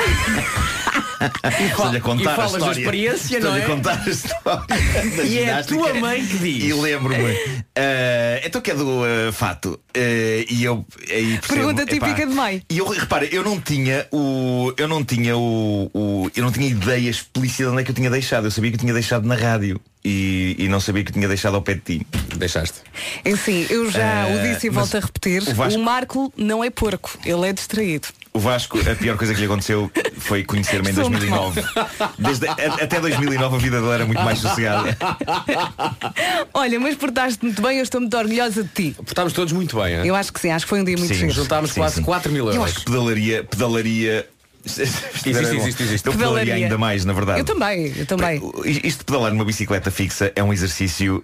[1.22, 3.64] A contar e falas a da experiência, não é?
[3.64, 4.66] a contar a história.
[5.24, 6.64] E é a tua mãe que diz.
[6.64, 7.38] E lembro-me.
[7.76, 9.80] eh, então que é do eh, fato.
[9.94, 12.64] eh, e eu aí percebo, Pergunta epá, típica de mãe.
[12.68, 14.74] E eu repara, eu não tinha o.
[14.78, 17.96] Eu não tinha o, o- Eu não tinha ideia explícita de onde é que eu
[17.96, 18.46] tinha deixado.
[18.48, 19.80] Eu sabia que eu tinha deixado na rádio.
[20.04, 22.08] E, e não sabia que eu tinha deixado ao pé de ti.
[22.36, 22.80] Deixaste.
[23.24, 25.44] É Assim, eu já Eh, o disse e volto a repetir.
[25.48, 28.08] o Vasco- O Marco não é porco, ele é distraído.
[28.34, 31.62] O Vasco, a pior coisa que lhe aconteceu foi conhecer-me em Sou muito 2009.
[32.18, 34.98] Desde, a- até 2009 a vida dele era muito mais sossegada.
[36.54, 38.96] Olha, mas portaste muito bem, eu estou muito orgulhosa de ti.
[38.96, 40.06] Portámos todos muito bem, hein?
[40.08, 41.20] Eu acho que sim, acho que foi um dia muito Sim.
[41.20, 41.32] giro.
[41.34, 42.04] Juntámos Sim, quase sim.
[42.04, 42.70] 4 mil Eu euros.
[42.72, 44.28] acho que pedalaria, pedalaria
[44.63, 46.08] Existe, existe, existe.
[46.08, 46.65] Eu pedalaria Pedalaria.
[46.65, 47.39] ainda mais, na verdade.
[47.39, 48.41] Eu também, eu também.
[48.84, 51.24] Isto de pedalar numa bicicleta fixa é um exercício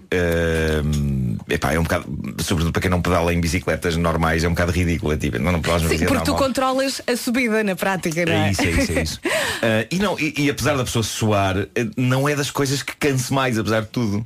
[0.84, 2.06] hum, epá, é um bocado,
[2.39, 5.13] sobretudo para quem não pedala em bicicletas normais, é um bocado ridículo.
[5.13, 8.47] É tipo, não, não pedalas Sim, porque tu controlas a subida na prática, não é?
[8.47, 9.19] É isso, é isso, é isso.
[9.62, 12.95] Ah, e, não, e, e apesar da pessoa suar, eh, não é das coisas que
[12.95, 14.26] canse mais, apesar de tudo.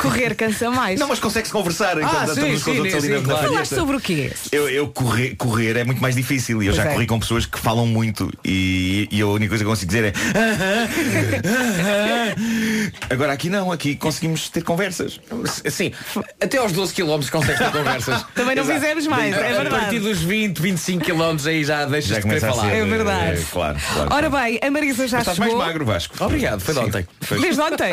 [0.00, 0.98] Correr cansa mais.
[1.00, 3.20] não, mas consegue-se conversar enquanto Ah, sim, estamos com os sim, outros sim, ali na-
[3.20, 3.48] na claro.
[3.48, 3.74] Falaste palheta.
[3.76, 4.32] sobre o quê?
[4.52, 6.94] Eu, eu correr, correr é muito mais difícil e eu Pois já é.
[6.94, 10.04] corri com pessoas que falam muito e, e a única coisa que eu consigo dizer
[10.04, 10.86] é "Ah,
[11.44, 15.20] ah, ah." Agora aqui não, aqui conseguimos ter conversas.
[15.68, 15.92] Sim,
[16.40, 18.24] até aos 12 km consegues ter conversas.
[18.34, 18.80] Também não Exato.
[18.80, 19.68] fizemos mais, é A- verdade.
[19.70, 22.70] partir dos 20, 25 km aí já deixas Já de querer falar.
[22.70, 23.40] ser, É verdade.
[23.40, 24.14] eh, claro, claro.
[24.14, 25.66] Ora bem, a Marisa já Mas estás mais chegou.
[25.66, 26.14] magro, Vasco.
[26.24, 26.86] Obrigado, foi de Sim.
[26.86, 27.06] ontem.
[27.20, 27.40] Foi.
[27.40, 27.92] Desde ontem.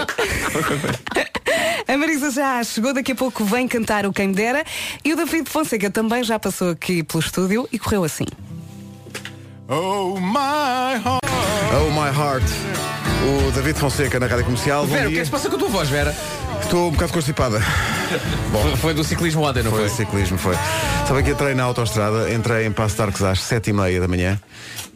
[1.88, 4.64] A Marisa já chegou, daqui a pouco vem cantar o Quem Me Dera
[5.04, 8.26] e o David Fonseca também já passou aqui pelo estúdio e correu assim.
[9.68, 11.24] Oh my heart.
[11.82, 12.44] Oh my heart.
[13.48, 14.86] O David Fonseca na Rádio Comercial.
[14.86, 16.16] Bom Vera, o que é que se passa com a tua voz, Vera?
[16.62, 17.60] Estou um bocado constipada.
[18.52, 19.90] Foi, foi do ciclismo ontem, não Foi foi?
[19.90, 20.56] ciclismo, foi.
[21.08, 24.40] Sabe que entrei na autoestrada, entrei em Passo de Arcos às 7h30 da manhã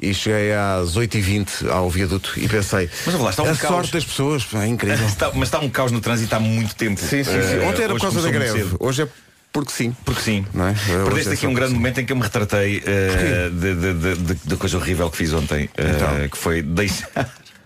[0.01, 3.73] e cheguei às 8h20 ao viaduto e pensei, Mas olha lá, está um a caos.
[3.73, 5.05] sorte das pessoas, pá, é incrível.
[5.07, 6.99] Está- mas está um caos no trânsito há muito tempo.
[6.99, 7.37] Sim, sim, sim.
[7.61, 8.77] Eh, Ontem era por causa da greve, cedo.
[8.79, 9.07] hoje é
[9.51, 9.95] porque sim.
[10.05, 10.45] Porque sim.
[10.53, 10.71] Não é?
[10.71, 13.75] Hoje Perdeste é aqui um grande porque momento em que eu me retratei eh, de-
[13.75, 15.69] de- de- de- da coisa horrível que fiz ontem.
[15.77, 16.29] eh, Então.
[16.29, 17.09] Que foi deixar.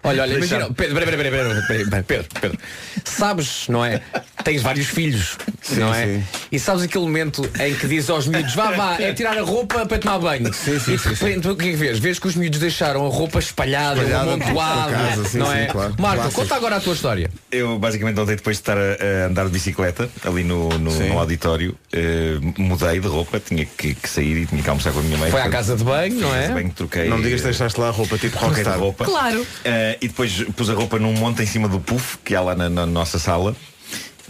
[0.04, 2.58] Olha, olha, deixar- imagina, Pedro, pera, pera, pera, pera, pera, pera, Pedro, Pedro,
[3.06, 4.02] sabes, não é?
[4.44, 5.38] Tens vários filhos,
[5.72, 6.06] não é?
[6.06, 6.24] sim.
[6.52, 9.86] E sabes aquele momento em que dizes aos miúdos, vá, vá, é tirar a roupa
[9.86, 10.54] para tomar banho.
[10.54, 11.26] Sim, sim, e de sim, sim.
[11.26, 12.00] repente o que é que vês?
[12.00, 15.58] Vês que os miúdos deixaram a roupa espalhada, Espalhada amontoada, por casa, sim, não sim,
[15.58, 15.66] é?
[15.66, 15.96] claro.
[16.00, 16.42] Marco, Clássico.
[16.42, 17.30] conta agora a tua história.
[17.52, 21.10] Eu basicamente ontem depois de estar a, a andar de bicicleta ali no, no, Sim.
[21.10, 25.00] no auditório, eh, mudei de roupa, tinha que, que sair e tinha que almoçar com
[25.00, 25.30] a minha mãe.
[25.32, 26.50] Foi à casa de banho, não é?
[26.50, 28.80] banho, troquei, Não me digas que deixaste lá a roupa tipo troquei de rockstar.
[28.80, 29.06] roupa.
[29.06, 29.46] Claro.
[29.64, 32.56] Eh, e depois pus a roupa num monte em cima do puff que há lá
[32.56, 33.56] na, na nossa sala.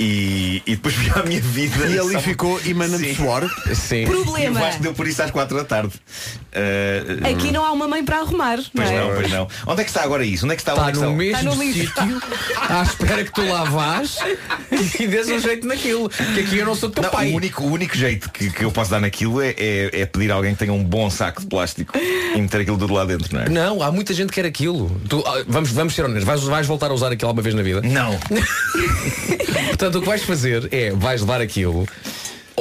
[0.03, 1.85] E, e depois vi a minha vida.
[1.87, 3.15] E ali Só- ficou emanando Sim.
[3.15, 3.47] suor.
[3.75, 4.01] Sim.
[4.01, 4.59] E o Problema.
[4.59, 5.93] Vasco deu por isso às 4 da tarde.
[6.51, 8.57] Eh, Aqui não há uma mãe para arrumar.
[8.75, 8.99] Pois não é?
[9.07, 9.47] não, pois não.
[9.67, 10.43] Onde é que está agora isso?
[10.45, 11.43] Onde é que está, Está onde é que no está?
[11.43, 12.21] mesmo Está no sítio,
[12.69, 14.17] à espera que tu lá vás
[14.99, 16.09] e dês um jeito naquilo.
[16.09, 17.31] Que aqui eu não sou teu Não, pai.
[17.31, 20.31] o, único, o único jeito que, que eu posso dar naquilo é, é, é pedir
[20.31, 23.27] a alguém que tenha um bom saco de plástico e meter aquilo tudo lá dentro,
[23.33, 23.49] não é?
[23.49, 24.89] Não, há muita gente que quer aquilo.
[25.07, 27.61] Tu, ah, vamos, vamos ser honestos, vais, vais voltar a usar aquilo alguma vez na
[27.61, 27.81] vida?
[27.83, 28.17] Não.
[29.67, 31.87] Portanto, o que vais fazer é, vais levar aquilo.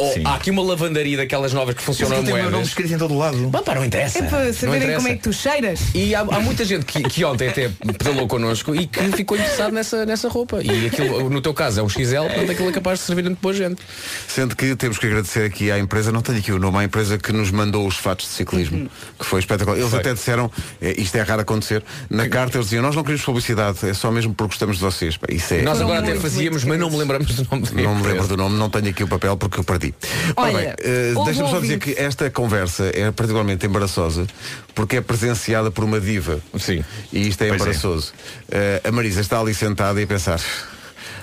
[0.00, 0.22] Ou Sim.
[0.24, 2.68] há aqui uma lavandaria daquelas novas que funcionam a moedas.
[2.68, 3.36] escrito em todo lado.
[3.36, 4.18] Bom, pá, não interessa.
[4.18, 4.96] É para Não saberem interessa.
[4.96, 5.80] como é que tu cheiras.
[5.94, 9.72] E há, há muita gente que, que ontem até pedalou connosco e que ficou interessado
[9.72, 10.62] nessa, nessa roupa.
[10.62, 13.38] E aquilo, no teu caso, é um XL, portanto aquilo é capaz de servir entre
[13.40, 13.82] boa gente.
[14.26, 17.18] Sendo que temos que agradecer aqui à empresa, não tenho aqui o nome, à empresa
[17.18, 19.76] que nos mandou os fatos de ciclismo, que foi espetacular.
[19.78, 20.00] Eles Foi.
[20.00, 23.88] até disseram, eh, isto é raro acontecer, na carta eles diziam, nós não queremos publicidade,
[23.88, 25.18] é só mesmo porque gostamos de vocês.
[25.28, 25.62] Isso é.
[25.62, 28.28] Nós agora até muito, fazíamos, muito mas não me lembramos do nome Não me lembro
[28.28, 29.89] do nome, não tenho aqui o papel porque eu perdi.
[30.37, 34.26] Ora Olha, bem, eh, houve deixa-me só dizer que esta conversa é particularmente embaraçosa
[34.74, 36.40] porque é presenciada por uma diva.
[36.59, 36.85] Sim.
[37.12, 37.64] E isto é Pois é.
[37.64, 38.12] embaraçoso.
[38.50, 40.40] Eh, a Marisa está ali sentada e a pensar.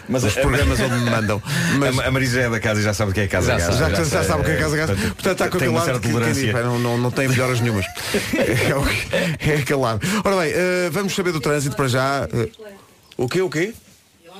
[0.09, 1.41] Mas os programas onde me mandam.
[1.79, 3.59] Mas A, Marisa é da casa e já sabe o que é casa Já a
[3.59, 3.77] casa.
[3.77, 4.93] sabe, já, já, sabe o que é casa a casa.
[4.93, 7.85] Portanto, Portanto, está com aquele lado que, que não, não, não tem melhoras nenhumas.
[8.37, 9.99] É, é aquele lado.
[10.23, 12.27] Ora bem, eh, vamos saber do trânsito para já.
[12.33, 12.49] Eh,
[13.17, 13.73] o quê, o quê?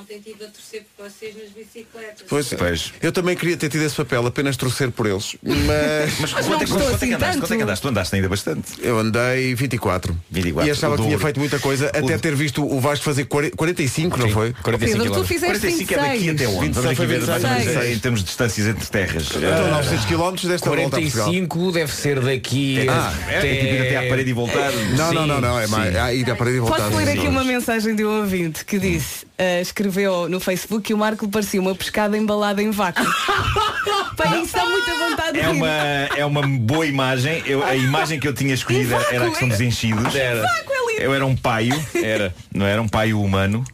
[0.08, 2.24] Ontem estive a torcer por vocês nas bicicletas.
[2.26, 2.92] Pois, Pois.
[3.02, 5.36] Eu também queria ter tido esse papel, apenas torcer por eles.
[5.42, 7.32] Mas, Mas quanto é, quanto é assim que andaste?
[7.34, 7.40] tanto.
[7.40, 7.82] Quanto é que andaste?
[7.82, 8.72] Tu andaste ainda bastante.
[8.80, 10.16] eu andei 24.
[10.30, 13.26] 24, E achava o que tinha feito muita coisa, até ter visto o Vasco fazer
[13.26, 14.54] 40 45, não foi?
[14.62, 16.34] 45 Pedro, tu fizeste 45 é daqui 26.
[16.40, 16.66] até onde?
[16.68, 17.96] 26 Vamos aqui foi ver mais ou menos 26.
[17.96, 19.28] em termos de distâncias entre terras.
[19.36, 21.24] Então 900 km desta volta a Portugal.
[21.26, 23.36] 45 deve ser daqui Ah, até...
[23.36, 24.72] é tipo ir até à parede e voltar.
[24.96, 25.94] Não, não, não, não, é mais.
[25.96, 26.90] Ah, ir à parede e voltar.
[26.90, 29.97] Posso ler aqui uma mensagem de um ouvinte que disse, ah, escreveu
[30.28, 33.04] no Facebook que o Marco parecia uma pescada embalada em vácuo.
[34.16, 35.56] Pai, isso dá muita vontade de É rir.
[35.56, 37.42] uma, é uma boa imagem.
[37.46, 40.14] Eu, a imagem que eu tinha escolhido era- era a questão dos enchidos.
[40.14, 40.44] Era.
[40.98, 43.64] Eu era um paio, era, não era um paio humano.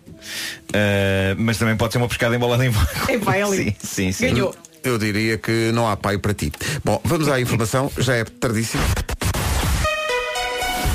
[0.74, 3.10] Ah, mas também pode ser uma pescada embalada em vácuo.
[3.10, 3.54] É lindo.
[3.56, 4.26] Sim, sim, sim.
[4.30, 4.54] Ganhou.
[4.82, 6.52] Eu diria que não há pai para ti.
[6.84, 8.82] Bom, vamos à informação, já é tardíssimo.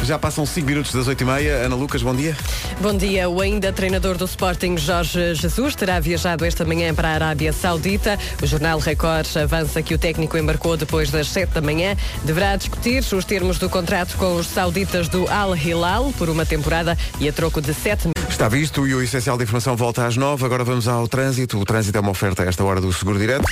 [0.10, 1.66] Já passam 5 minutos das 8h30.
[1.66, 2.36] Ana Lucas, bom dia.
[2.82, 3.30] Bom dia.
[3.30, 8.18] O ainda treinador do Sporting, Jorge Jesus, terá viajado esta manhã para a Arábia Saudita.
[8.42, 11.96] O jornal Record avança que o técnico embarcou depois das 7 da manhã.
[12.24, 16.98] Deverá discutir os termos do contrato com os sauditas do Al Hilal por uma temporada
[17.20, 20.44] e a troco de 7 Está visto e o essencial da informação volta às 9.
[20.44, 21.60] Agora vamos ao trânsito.
[21.60, 23.46] O trânsito é uma oferta a esta hora do Seguro Direto.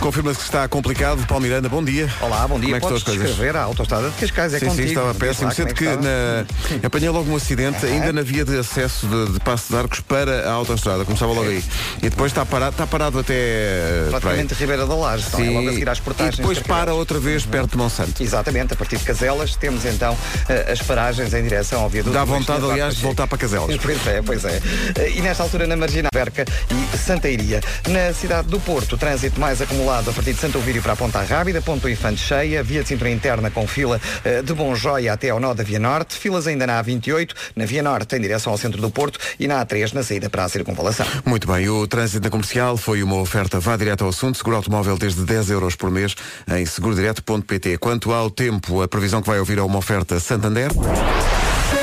[0.00, 1.26] Confirma-se que está complicado.
[1.26, 2.08] Paulo Miranda, bom dia.
[2.22, 2.70] Olá, bom dia.
[2.70, 3.30] Como é que estão Podes as coisas?
[3.30, 4.82] escrever a autostrada de Cascais, é sim, contigo.
[4.88, 5.52] sim, estava péssimo.
[5.52, 6.46] Sendo que na...
[6.82, 10.48] apanhei logo um acidente ainda na via de acesso de, de Passo de Arcos para
[10.48, 11.04] a autostrada.
[11.04, 11.62] Começava logo aí.
[12.02, 13.34] E depois está parado, está parado até.
[13.34, 14.54] eh, Praticamente.
[14.54, 16.34] Ribeira da Laje, então, é logo a seguir às portagens.
[16.34, 18.22] E depois para outra vez perto de Monsanto.
[18.22, 20.16] Exatamente, a partir de Caselas temos então
[20.48, 22.14] eh, as paragens em direção ao viaduto.
[22.14, 23.76] Dá vontade, aliás, de voltar para Caselas.
[23.82, 24.62] Pois é, pois é.
[24.96, 27.60] Eh, E nesta altura na Marginal Berca e Santeiria.
[27.88, 31.20] Na cidade do Porto, trânsito mais acumulado a partir de Santo Ovírio para a Ponta
[31.20, 35.30] Rábida, Ponto Infante cheia, via de cintura interna com fila eh, de Bom Joia até
[35.30, 38.58] ao nó da Via Norte, filas ainda na A28, na Via Norte em direção ao
[38.58, 41.04] centro do Porto e na A3 na saída para a circunvalação.
[41.26, 44.96] Muito bem, o trânsito na comercial foi uma oferta vá direto ao assunto, seguro automóvel
[44.96, 46.14] desde 10 euros por mês
[46.48, 47.78] em segurodireto.pt.
[47.78, 50.70] Quanto ao tempo, a previsão que vai ouvir é uma oferta Santander.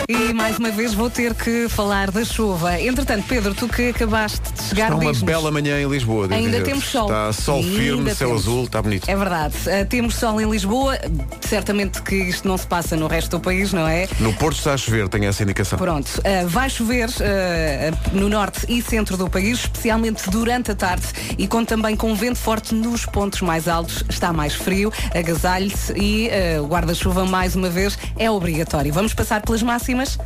[0.09, 2.79] E mais uma vez vou ter que falar da chuva.
[2.79, 6.29] Entretanto, Pedro, tu que acabaste de chegar, Está uma bela manhã em Lisboa.
[6.31, 7.07] Ainda temos sol.
[7.07, 8.43] Está sol firme, céu temos.
[8.43, 9.09] azul, está bonito.
[9.09, 9.55] É verdade.
[9.65, 10.97] Uh, temos sol em Lisboa.
[11.41, 14.07] Certamente que isto não se passa no resto do país, não é?
[14.21, 15.77] No Porto está a chover, tenho essa indicação.
[15.77, 21.05] Pronto, uh, vai chover uh, no norte e centro do país, especialmente durante a tarde
[21.37, 24.05] e com também com vento forte nos pontos mais altos.
[24.07, 26.29] Está mais frio, agasalhe-se e
[26.61, 28.93] o guarda-chuva mais uma vez é obrigatório.
[28.93, 29.96] Vamos passar pelas máximas?
[29.97, 30.19] rimas.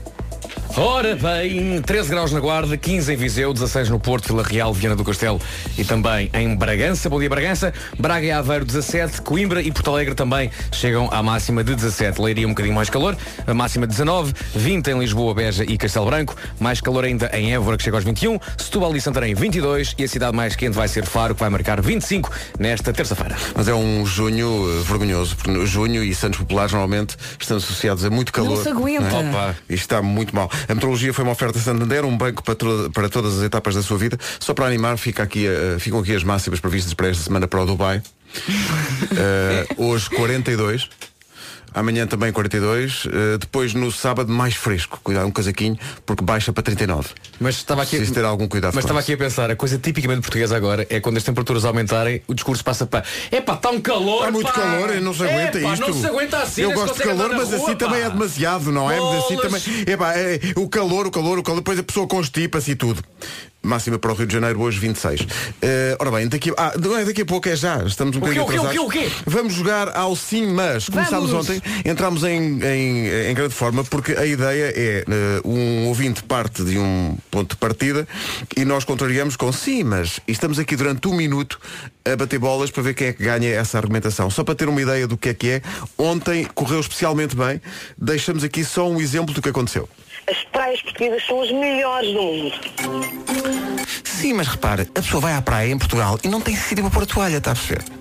[0.78, 4.96] Ora bem, 13 graus na Guarda, 15 em Viseu, 16 no Porto, Vila Real, Viana
[4.96, 5.40] do Castelo
[5.78, 7.10] e também em Bragança.
[7.10, 7.74] Bom dia, Bragança.
[8.00, 9.22] Braga e Aveiro, 17.
[9.22, 12.22] Coimbra e Porto Alegre também chegam à máxima de 17.
[12.22, 14.34] Leiria um bocadinho mais calor, a máxima 19.
[14.56, 16.36] 20 em Lisboa, Beja e Castelo Branco.
[16.58, 18.40] Mais calor ainda em Évora, que chega aos 21.
[18.58, 19.94] Setúbal e Santarém, 22.
[19.98, 23.36] E a cidade mais quente vai ser Faro, que vai marcar 25 nesta terça-feira.
[23.56, 28.10] Mas é um junho eh, vergonhoso, porque junho e Santos Populares normalmente estão associados a
[28.10, 28.56] muito calor.
[28.56, 29.16] Não se aguenta.
[29.18, 29.30] é?
[29.30, 29.56] Opa.
[29.70, 30.50] Isto está muito mal.
[30.68, 32.56] A metrologia foi uma oferta Santander, um banco para,
[32.94, 34.18] para todas as etapas da sua vida.
[34.40, 37.62] Só para animar, fica aqui, eh, ficam aqui as máximas previstas para esta semana para
[37.62, 38.02] o Dubai.
[39.14, 40.88] Eh, hoje 42.
[41.74, 43.08] Amanhã também 42.
[43.08, 45.00] eh, depois no sábado mais fresco.
[45.04, 47.10] Cuidado, um casaquinho, porque baixa para 39.
[47.40, 50.22] Mas estava aqui, Preciso ter algum cuidado mas estava aqui a pensar, a coisa tipicamente
[50.22, 53.82] portuguesa agora é quando as temperaturas aumentarem, o discurso passa para é pá, está um
[53.82, 54.20] calor.
[54.20, 54.54] Está muito pá.
[54.54, 55.88] calor, não se aguenta isto.
[55.88, 56.62] Não se aguenta assim.
[56.62, 57.86] Eu gosto de calor, mas rua, assim pá.
[57.86, 59.00] também é demasiado, não é?
[59.00, 59.64] Mas assim Bolas.
[59.64, 59.86] também.
[59.88, 63.04] É, o calor, o calor, o calor, depois a pessoa constipa-se e tudo.
[63.64, 65.28] Máxima para o Rio de Janeiro hoje 26.
[65.62, 67.84] Eh, ora bem, daqui, ah, é, daqui a pouco é já.
[67.84, 69.12] Estamos um O quê, bocadinho o quê, o quê, o quê?
[69.26, 74.26] Vamos jogar ao sim, mas começámos ontem, entramos em, em, em grande forma porque a
[74.26, 78.08] ideia é eh, um ouvinte parte de um ponto de partida
[78.58, 81.60] e nós contrariamos com sim, mas e estamos aqui durante um minuto
[82.04, 84.30] a bater bolas para ver quem é que ganha essa argumentação.
[84.30, 85.62] Só para ter uma ideia do que é que é,
[85.98, 87.62] ontem correu especialmente bem.
[87.98, 89.88] Deixamos aqui só um exemplo do que aconteceu.
[90.32, 92.54] As praias portuguesas são as melhores do mundo.
[94.06, 96.94] Sim, mas repare, a pessoa vai à praia em Portugal e não tem sítio para
[96.94, 98.01] pôr a toalha, está a perceber?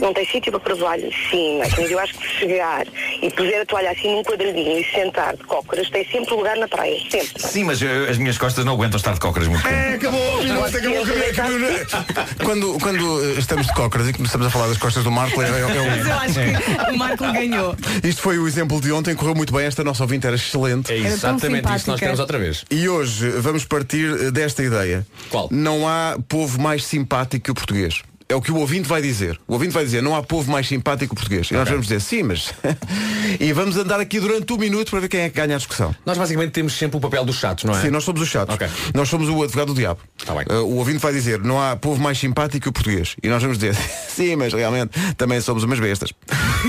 [0.00, 1.08] Não tem sítio para toalha?
[1.30, 2.86] Sim, mas, eu acho que se chegar
[3.22, 6.68] e puser a toalha assim num quadradinho e sentar de cócoras, tem sempre lugar na
[6.68, 6.98] praia.
[7.10, 7.30] Sempre.
[7.42, 9.74] Sim, mas eh, as minhas costas não aguentam estar de cócoras muito tempo.
[9.74, 12.34] É, acabou, acabou, acabou.
[12.44, 15.46] Quando, quando eh, estamos de cócoras e começamos a falar das costas do Marco, é,
[15.46, 17.76] é, é um- Mas eu acho que o Marco ganhou.
[18.02, 19.64] Isto foi o exemplo de ontem, correu muito bem.
[19.66, 20.92] Esta nossa ouvinte era excelente.
[20.92, 22.64] É exatamente isso que nós queremos outra vez.
[22.70, 25.06] E hoje vamos partir eh, desta ideia.
[25.30, 25.48] Qual?
[25.50, 28.02] Não há povo mais simpático que o português.
[28.28, 29.38] É o que o ouvinte vai dizer.
[29.46, 31.50] O ouvinte vai dizer, não há povo mais simpático que o português.
[31.50, 32.54] E nós vamos dizer, sim, mas.
[33.38, 35.94] e vamos andar aqui durante um minuto para ver quem é que ganha a discussão.
[36.06, 37.82] Nós basicamente temos sempre o papel dos chatos, não é?
[37.82, 38.54] Sim, nós somos os chatos.
[38.54, 38.66] Ok.
[38.94, 40.00] Nós somos o advogado do diabo.
[40.24, 40.44] Tá bem.
[40.48, 43.14] Uh, o ouvinte vai dizer, não há povo mais simpático que o português.
[43.22, 43.74] E nós vamos dizer,
[44.08, 46.10] sim, mas realmente também somos umas bestas.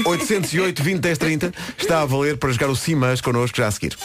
[0.05, 3.71] 808 20 10 30 está a valer para jogar o sim, mas connosco já a
[3.71, 3.95] seguir.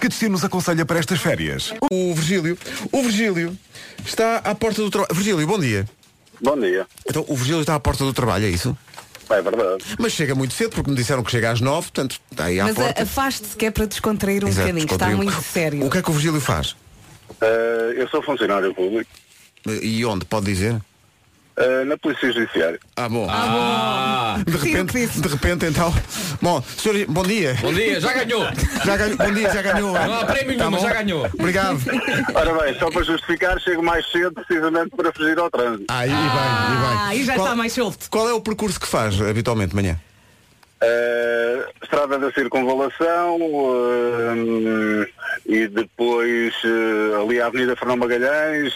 [0.00, 1.72] Que destino nos aconselha para estas férias?
[1.90, 2.58] O Virgílio,
[2.92, 3.56] o Virgílio
[4.04, 5.14] está à porta do trabalho.
[5.14, 5.86] Virgílio, bom dia.
[6.40, 6.86] Bom dia.
[7.08, 8.76] Então, o Virgílio está à porta do trabalho, é isso?
[9.28, 9.84] É verdade.
[9.98, 12.64] Mas chega muito cedo, porque me disseram que chega às nove, portanto, está aí à
[12.64, 13.00] Mas porta.
[13.00, 15.84] a- afaste-se que é para descontrair um Exato, bocadinho, que está muito sério.
[15.84, 16.76] O que é que o Virgílio faz?
[17.40, 19.10] Eh, eu sou funcionário público
[19.66, 20.24] E onde?
[20.24, 20.80] Pode dizer?
[21.56, 22.78] Eh, na Polícia Judiciária.
[22.96, 23.26] Ah, bom.
[23.30, 25.94] Ah, De repente, de repente então.
[26.42, 27.56] Bom, senhor, bom dia.
[27.60, 28.44] bom dia, já ganhou.
[28.84, 29.92] Já ganhou, bom dia, já ganhou.
[29.92, 30.88] Não há prémio Tá nenhum, bom.
[30.88, 31.26] já ganhou.
[31.38, 31.78] Obrigado.
[32.34, 35.84] Ora bem, só para justificar, chego mais cedo precisamente para fugir ao trânsito.
[35.88, 36.98] Aí, e bem, e bem.
[36.98, 38.10] Ah, e já Qual- está mais solto.
[38.10, 39.98] Qual é o percurso que faz habitualmente de manhã?
[40.78, 45.08] Eh, estrada da Circunvalação eh,
[45.46, 46.52] e depois
[47.20, 48.74] ali a Avenida Fernão Magalhães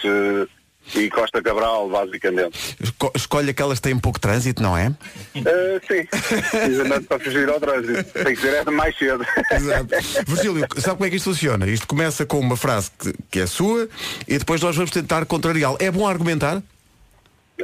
[0.95, 2.77] e Costa Cabral, basicamente.
[2.81, 4.93] Esco- Escolhe aquelas que têm pouco trânsito, não é?
[5.35, 6.07] Eh, sim,
[6.51, 8.05] precisamente para fugir ao trânsito.
[8.25, 9.25] Tem que ser essa mais cedo.
[9.51, 9.89] Exato.
[10.27, 11.67] Virgílio, sabe como é que isto funciona?
[11.69, 13.89] Isto começa com uma frase que, que é sua
[14.27, 15.77] e depois nós vamos tentar contrariá-lo.
[15.81, 16.63] É bom argumentar?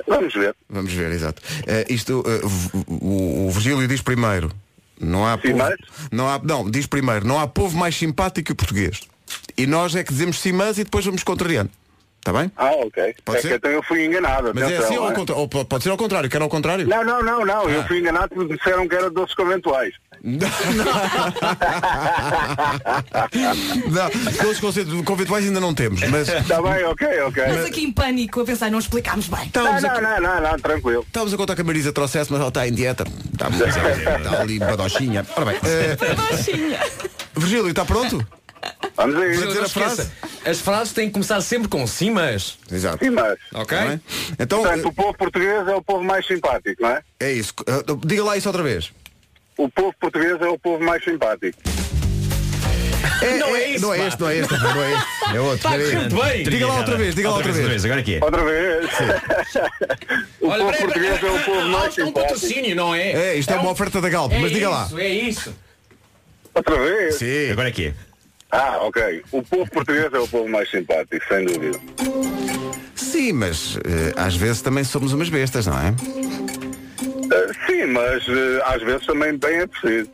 [0.06, 0.54] Vamos ver.
[0.68, 1.40] Vamos ver, exato.
[1.66, 4.52] Eh, isto, v- o, o Virgílio diz primeiro.
[5.00, 5.58] Não há povo,
[6.10, 9.00] não há, não, diz primeiro, não há povo mais simpático que o português.
[9.56, 11.70] E nós é que dizemos sim, mas e depois vamos contrariando.
[12.26, 12.50] Está bem?
[12.56, 13.14] Ah, ok.
[13.24, 13.48] Pode é ser?
[13.50, 14.50] que então eu fui enganado.
[14.52, 15.14] Mas é assim ou, ao não é?
[15.14, 16.84] contra- ou pode ser ao contrário, quer ao contrário?
[16.84, 17.70] Não, não, não, não.
[17.70, 17.84] Eu Ah.
[17.86, 19.94] fui enganado porque disseram que era doces conventuais.
[23.90, 26.28] Não, aqueles conceitos conventuais ainda não temos, mas.
[26.28, 27.44] Está bem, ok, ok.
[27.44, 29.44] Estamos aqui em pânico a pensar, não explicámos bem.
[29.46, 31.04] Estávamos não, a- não, não, não, tranquilo.
[31.06, 33.04] Estávamos a contar que a Marisa trouxesse, mas ela está em dieta.
[33.32, 35.24] Está, está ali badochinha.
[35.36, 35.96] Ora bem, eh,
[37.36, 38.26] Virgílio, está pronto?
[38.96, 39.46] Vamos a Não isso.
[39.46, 40.10] dizer a frase?
[40.44, 42.58] As frases têm que começar sempre com sim, mas.
[42.70, 43.04] Exato.
[43.04, 43.38] Sim, mas.
[43.54, 43.76] Ok?
[43.78, 44.00] Bem?
[44.38, 47.02] Então, Portanto, o povo português é o povo mais simpático, não é?
[47.20, 47.52] é isso.
[47.66, 48.90] Eh, Diga lá isso outra vez.
[49.58, 51.58] O povo português é o povo mais simpático.
[53.40, 53.82] não é isso.
[53.86, 55.06] Não é este, não é este, não é este.
[55.34, 55.68] É outro.
[55.68, 55.80] Aí.
[56.08, 56.44] que bem.
[56.44, 57.84] Diga lá outra vez, diga lá outra vez.
[57.84, 58.24] Agora aqui é.
[58.24, 58.86] Outra vez.
[60.40, 62.12] o Olha, povo peraí, português é o povo mais Isto é um simpático.
[62.34, 63.10] patrocínio, não é?
[63.12, 64.84] É, isto é, uma um- oferta da Galp, É mas diga lá.
[64.86, 65.54] isso, É isso.
[66.54, 67.16] Outra vez?
[67.16, 67.50] Sim.
[67.50, 67.94] Agora aqui é.
[68.52, 69.22] Ah, ok.
[69.32, 71.78] O povo português é o povo mais simpático, sem dúvida.
[72.94, 75.94] Sim, mas eh, às vezes também somos umas bestas, não é?
[77.32, 80.10] Ah, sim, mas eh, às vezes também bem é preciso.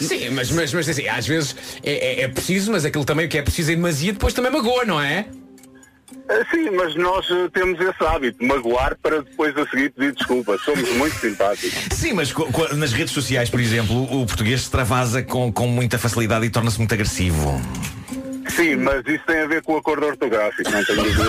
[0.00, 3.38] Sim, mas, mas, mas assim, às vezes é, é- é preciso, mas aquilo também que
[3.38, 5.26] é preciso em demasia depois também magoa, não é?
[6.28, 10.12] Ah, sim, mas nós eh, temos esse hábito, de magoar para depois a seguir pedir
[10.12, 10.58] desculpa.
[10.58, 11.96] Somos muito simpáticos.
[11.96, 12.34] Sim, mas
[12.76, 16.78] nas redes sociais, por exemplo, o português se travasa com, com muita facilidade e torna-se
[16.78, 17.60] muito agressivo.
[18.48, 21.24] Sim, mas isso tem a ver com o acordo ortográfico, não tenho nenhuma.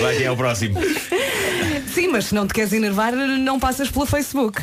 [0.00, 0.78] Vai que é o próximo.
[1.92, 4.62] Sim, mas se não te queres enervar, não passas pelo Facebook.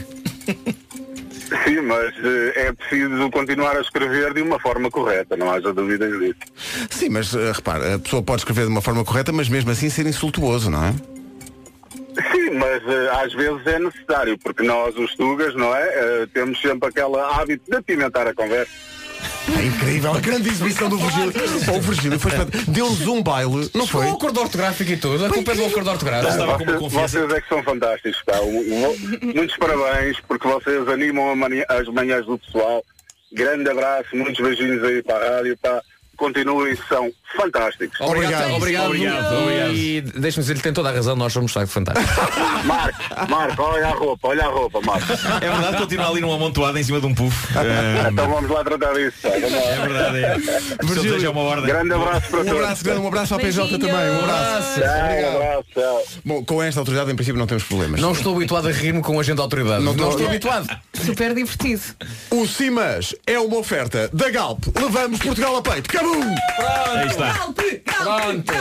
[1.64, 6.12] Sim, mas eh, é preciso continuar a escrever de uma forma correta, não haja dúvidas
[6.20, 6.40] disso.
[6.90, 9.90] Sim, mas eh, repare, a pessoa pode escrever de uma forma correta, mas mesmo assim
[9.90, 10.94] ser insultuoso, não é?
[12.32, 15.84] Sim, mas eh, às vezes é necessário, porque nós, os tugas, não é?
[15.84, 18.72] Eh, temos sempre aquele hábito de apimentar a conversa.
[19.58, 21.34] É incrível, a grande exibição do Virgílio.
[21.72, 22.32] Oh, o Virgílio foi.
[22.68, 24.06] Deu-nos um baile, não foi?
[24.06, 26.90] Com o acordo ortográfico e tudo, a culpa é do acordo ortográfico.
[26.90, 28.34] Vocês, vocês é que são fantásticos, pá.
[29.34, 32.84] Muitos parabéns, porque vocês animam mani- as manhãs do pessoal.
[33.34, 35.82] Grande abraço, muitos beijinhos aí para a rádio, pá.
[36.18, 38.00] Continuem, são fantásticos.
[38.02, 39.74] Obrigado, obrigado, Obrigado, obrigado.
[39.74, 42.16] E deixa-me dizer, ele tem toda a razão, nós somos de facto fantásticos.
[42.66, 43.00] Marco,
[43.30, 45.12] Marco, olha a roupa, olha a roupa, Marco.
[45.42, 47.48] É verdade, continua ali num amontoado em cima de um puff.
[47.58, 49.18] Ah, Então vamos lá tratar disso.
[49.24, 49.30] lá.
[49.34, 50.38] é verdade, é.
[50.38, 51.66] Virgílio, Virgílio, uma ordem.
[51.68, 52.62] Grande abraço para Um todos.
[52.62, 53.94] abraço grande, um abraço à PJ Beijinhos.
[53.94, 54.80] também, um abraço.
[54.80, 56.20] Tchau, um abraço.
[56.26, 58.02] Bom, com esta autoridade em princípio não temos problemas.
[58.02, 59.84] Não estou habituado a rir-me com um agente de autoridade.
[59.84, 60.68] Não Não, estou- estou habituado.
[61.06, 61.82] Super divertido.
[62.32, 64.60] O Simas é uma oferta da Galp.
[64.76, 65.90] Levamos Portugal a peito.
[65.90, 66.20] Cabum!
[67.28, 67.50] Está.
[68.00, 68.54] Pronto.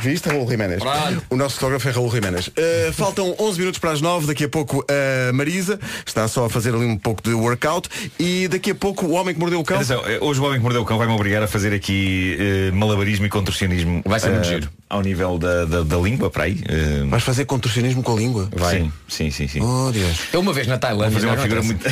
[0.00, 0.80] Viste, Raul Jiménez?
[0.80, 1.22] Pronto.
[1.30, 2.48] O nosso fotógrafo é Raul Jiménez.
[2.48, 4.26] Uh, faltam 11 minutos para as 9.
[4.26, 7.88] Daqui a pouco a Marisa está só a fazer ali um pouco de workout.
[8.18, 9.76] E daqui a pouco o homem que mordeu o cão.
[9.76, 12.70] Atenção, eh, hoje o Homem que Mordeu o Cão vai-me obrigar a fazer aqui eh,
[12.72, 14.02] malabarismo e contorcionismo.
[14.04, 14.68] Vai ser muito eh, giro.
[14.90, 16.60] Ao nível da, da, da língua, para aí.
[16.68, 18.50] eh, Vais fazer contorcionismo com a língua?
[18.70, 19.60] Sim, sim, sim, sim.
[19.62, 20.18] Oh, Deus.
[20.32, 21.12] Eu uma vez na Vou Tailândia.
[21.14, 21.82] fazer uma figura muito.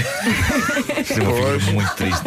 [1.04, 2.22] fazer uma figura muito triste.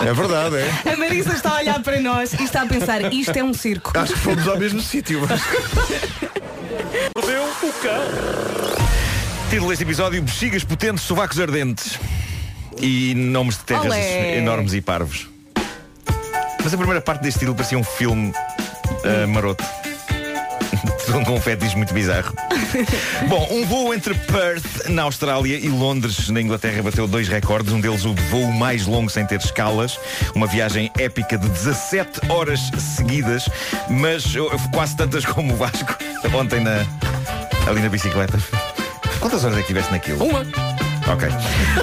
[0.00, 0.92] É verdade, é.
[0.92, 3.92] A Marisa está a olhar para nós e está a pensar, isto é um circo.
[3.98, 5.20] Acho que fomos ao mesmo sítio.
[5.28, 5.40] mas-
[7.16, 8.02] Mordeu o cão.
[9.50, 11.98] Título deste episódio: Bexigas potentes, sovacos ardentes.
[12.78, 14.36] E nomes de terras Olé.
[14.38, 15.28] enormes e parvos.
[16.62, 19.64] Mas a primeira parte deste título parecia um filme ah, maroto.
[21.24, 22.32] Com um fetiche muito bizarro.
[23.28, 27.72] Bom, um voo entre Perth, na Austrália, e Londres, na Inglaterra, bateu dois recordes.
[27.72, 29.98] Um deles o voo mais longo sem ter escalas.
[30.34, 33.48] Uma viagem épica de 17 horas seguidas,
[33.88, 35.96] mas eu- eu- quase tantas como o Vasco
[36.34, 36.84] ontem na,
[37.68, 38.38] ali na bicicleta.
[39.20, 40.24] Quantas horas é que tiveste naquilo?
[40.24, 40.44] Uma.
[41.08, 41.28] Ok.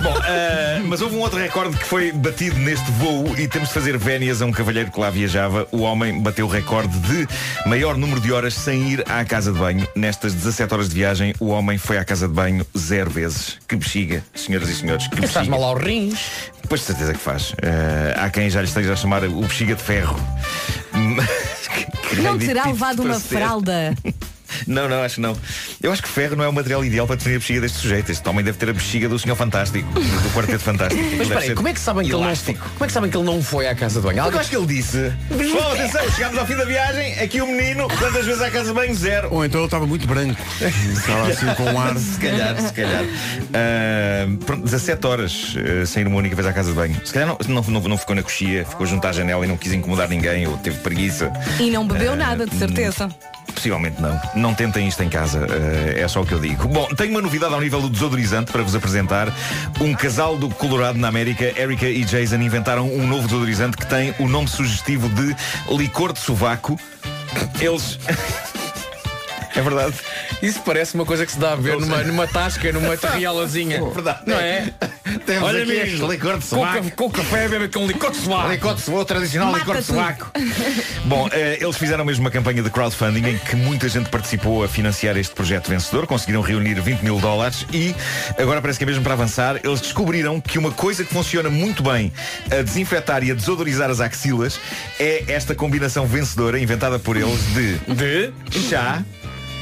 [0.01, 3.73] Bom, ah, mas houve um outro recorde que foi batido neste voo e temos de
[3.73, 5.65] fazer vénias a um cavalheiro que lá viajava.
[5.71, 7.27] O homem bateu o recorde de
[7.65, 9.87] maior número de horas sem ir à casa de banho.
[9.95, 13.57] Nestas 17 horas de viagem, o homem foi à casa de banho zero vezes.
[13.65, 15.07] Que bexiga, senhoras e senhores.
[15.07, 16.51] Que Faz mal aos rins.
[16.67, 17.53] Pois de certeza que faz.
[17.63, 20.19] Ah, há quem já lhe esteja a chamar o bexiga de ferro.
[22.21, 23.95] Não terá levado uma fralda.
[24.67, 25.35] Não, não, acho que não.
[25.81, 28.11] Eu acho que ferro não é o material ideal para definir a bexiga deste sujeito.
[28.11, 31.01] Este homem deve ter a bexiga do senhor fantástico, do quarteto fantástico.
[31.01, 32.69] Mas Deve espera aí, ser como é que sabem que ele não elástico.
[32.73, 34.21] Como é que sabem que ele não foi à casa de banho?
[34.23, 37.47] Porque eu acho que ele disse Pessoal, atenção, chegámos ao fim da viagem Aqui o
[37.47, 38.93] menino, quantas vezes à casa de banho?
[38.95, 40.39] Zero Ou então ele estava muito branco.
[40.61, 41.97] Estava assim com um ar.
[41.97, 43.03] Se calhar, se calhar
[43.53, 47.13] Ah, Pronto, 17 horas ah, Sem ir uma única vez à casa de banho Se
[47.13, 49.73] calhar não, não, não, não ficou na coxia Ficou junto à janela e não quis
[49.73, 53.09] incomodar ninguém Ou teve preguiça E não bebeu Ah, nada, de certeza.
[53.53, 54.19] Possivelmente não.
[54.35, 56.67] Não tentem isto em casa, eh, é só o que eu digo.
[56.67, 59.33] Bom, tenho uma novidade ao nível do desodorizante para vos apresentar.
[59.79, 64.13] Um casal do Colorado na América, Erica e Jason, inventaram um novo desodorizante que tem
[64.19, 65.35] o nome sugestivo de
[65.75, 66.79] licor de sovaco.
[67.59, 67.99] Eles.
[69.55, 69.93] é verdade.
[70.41, 73.81] Isso parece uma coisa que se dá a ver numa, numa tasca, numa terrialazinha.
[73.91, 74.19] Verdade.
[74.25, 74.69] Não é?
[75.25, 76.83] Temos Olha aqui mesmo, este licor de sovaco.
[76.89, 78.49] ca- com café, bebe com licor de sovaco.
[78.49, 80.31] Licor de sovaco, tradicional licor de sovaco.
[81.05, 84.67] Bom, eh, eles fizeram mesmo uma campanha de crowdfunding em que muita gente participou a
[84.67, 86.07] financiar este projeto vencedor.
[86.07, 87.93] Conseguiram reunir 20 mil dólares e,
[88.39, 91.83] agora parece que é mesmo para avançar, eles descobriram que uma coisa que funciona muito
[91.83, 92.11] bem
[92.51, 94.59] a desinfetar e a desodorizar as axilas
[94.99, 98.33] é esta combinação vencedora inventada por eles de, De?
[98.69, 99.03] chá,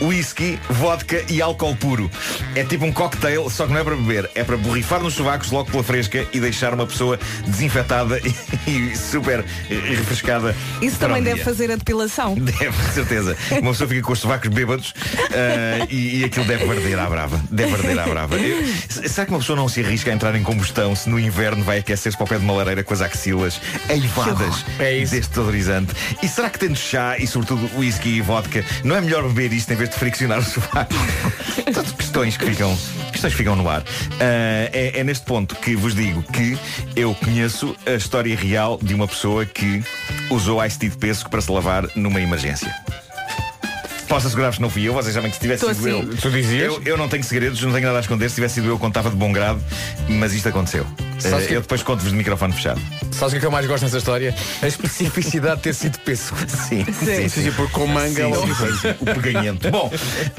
[0.02, 2.10] whisky, vodka e álcool puro.
[2.56, 5.52] É tipo um cocktail, só que não é para beber, é para borrifar nos sovacos
[5.52, 8.20] logo pela fresca e deixar uma pessoa desinfetada
[8.68, 10.56] e, super refrescada.
[10.82, 11.46] Isso para também deve dia.
[11.46, 12.36] fazer a depilação.
[12.42, 13.38] Deve, com certeza.
[13.62, 14.94] Uma pessoa fica com os sovacos bêbados
[15.32, 17.42] ah, e, e aquilo deve arder à brava.
[17.52, 18.36] Deve arder à brava.
[18.38, 21.64] Eu- será que uma pessoa não se arrisca a entrar em combustão se no inverno
[21.64, 25.12] vai aquecer-se para o pé de uma lareira com as axilas eivadas É isso.
[25.14, 25.94] deste desodorizante?
[26.22, 29.72] E será que tendo chá e sobretudo whisky e vodka, não é melhor beber isto
[29.72, 30.94] em vez de friccionar o sovaco?
[31.74, 32.78] Tanto questões que ficam,
[33.12, 33.84] questões que ficam no ar.
[34.20, 36.58] Ah, é, é neste ponto que vos digo que
[36.96, 39.84] eu conheço a história real de uma pessoa que
[40.30, 42.74] usou ice tea de pêssego para se lavar numa emergência.
[44.08, 46.10] Posso assegurar-vos que não fui eu, vocês sabem que se tivesse Tô sido assim.
[46.10, 46.18] eu.
[46.18, 46.74] Tu dizias?
[46.74, 48.28] Eu, eu não tenho segredos, não tenho nada a esconder.
[48.30, 49.64] Se tivesse sido eu, contava de bom grado,
[50.10, 50.86] mas isto aconteceu.
[51.30, 52.82] Sabes Eh, que- Eu depois conto-vos de microfone fechado.
[53.12, 54.34] Sabes o que é que eu mais gosto nessa história?
[54.62, 56.38] A especificidade de ter sido pêssego.
[56.48, 58.80] Sim, sim, Sim, sim, porque com manga Sim, é sim, diferente.
[58.82, 59.70] sim, o peganhento.
[59.72, 59.92] Bom,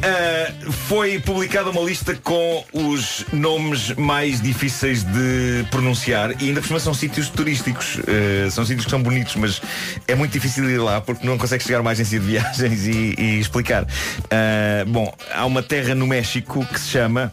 [0.02, 0.52] eh,
[0.88, 6.80] foi publicada uma lista com os nomes mais difíceis de pronunciar e ainda por cima
[6.80, 7.98] são sítios turísticos.
[8.06, 9.60] Eh, são sítios que são bonitos, mas
[10.08, 13.14] é muito difícil ir lá porque não consegue chegar a uma agência de viagens e,
[13.18, 13.86] e explicar.
[14.30, 17.32] Eh, bom, há uma terra no México que se chama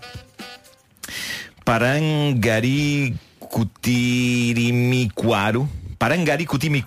[3.50, 5.68] Parangaricutirimícuaro.
[5.98, 6.86] Parangaricutimi...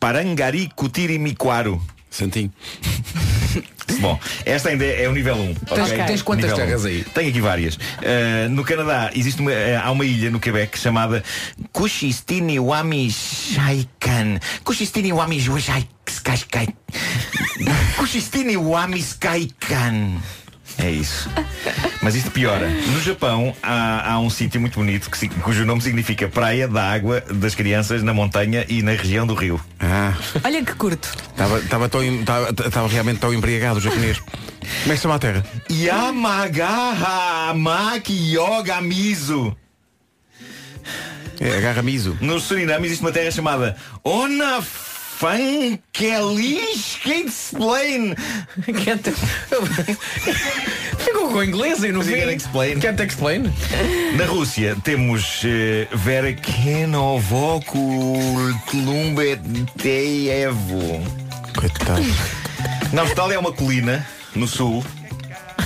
[0.00, 1.80] Parangaricutirimícuaro.
[2.10, 2.52] Santinho.
[4.00, 5.54] Bom, esta ainda é o nível 1.
[5.54, 6.04] Tens- ok?
[6.04, 6.88] tens quantas Nível terras um.
[6.88, 7.02] aí?
[7.04, 7.74] Tenho aqui várias.
[7.74, 11.24] Uh, no Canadá existe uma, uh, há uma ilha no Quebec chamada
[11.72, 14.38] Kushistiniwamishaikan.
[14.62, 16.68] Kushistiniwamishaikan.
[17.96, 20.20] Kushistiniwamishaikan.
[20.78, 21.28] É isso.
[22.00, 22.68] Mas isto piora.
[22.68, 27.20] No Japão há, há um sítio muito bonito que, cujo nome significa Praia da Água
[27.20, 29.60] das Crianças na montanha e na região do rio.
[29.80, 30.14] Ah,
[30.44, 31.12] Olha que curto.
[31.32, 34.20] estava, realmente tão embriagado o japonês.
[34.20, 34.32] Como
[34.86, 35.44] é que se chama a terra?
[35.70, 39.56] Yamagaha Maki Yoga Mizu.
[41.40, 42.16] É, agarra miso.
[42.20, 43.76] No Suriname existe uma terra chamada
[45.20, 48.14] Ona Fankelish Explain.
[48.84, 49.10] Can't...
[50.98, 52.16] Ficou com inglês e no fim.
[52.16, 52.80] Can't explain.
[52.80, 53.52] Can't explain.
[54.16, 57.78] Na Rússia temos eh, Vera Kenovokul
[58.66, 59.58] Klumbeteevo.
[61.56, 62.04] Coitado.
[62.92, 64.84] Na Austrália é uma colina, no sul,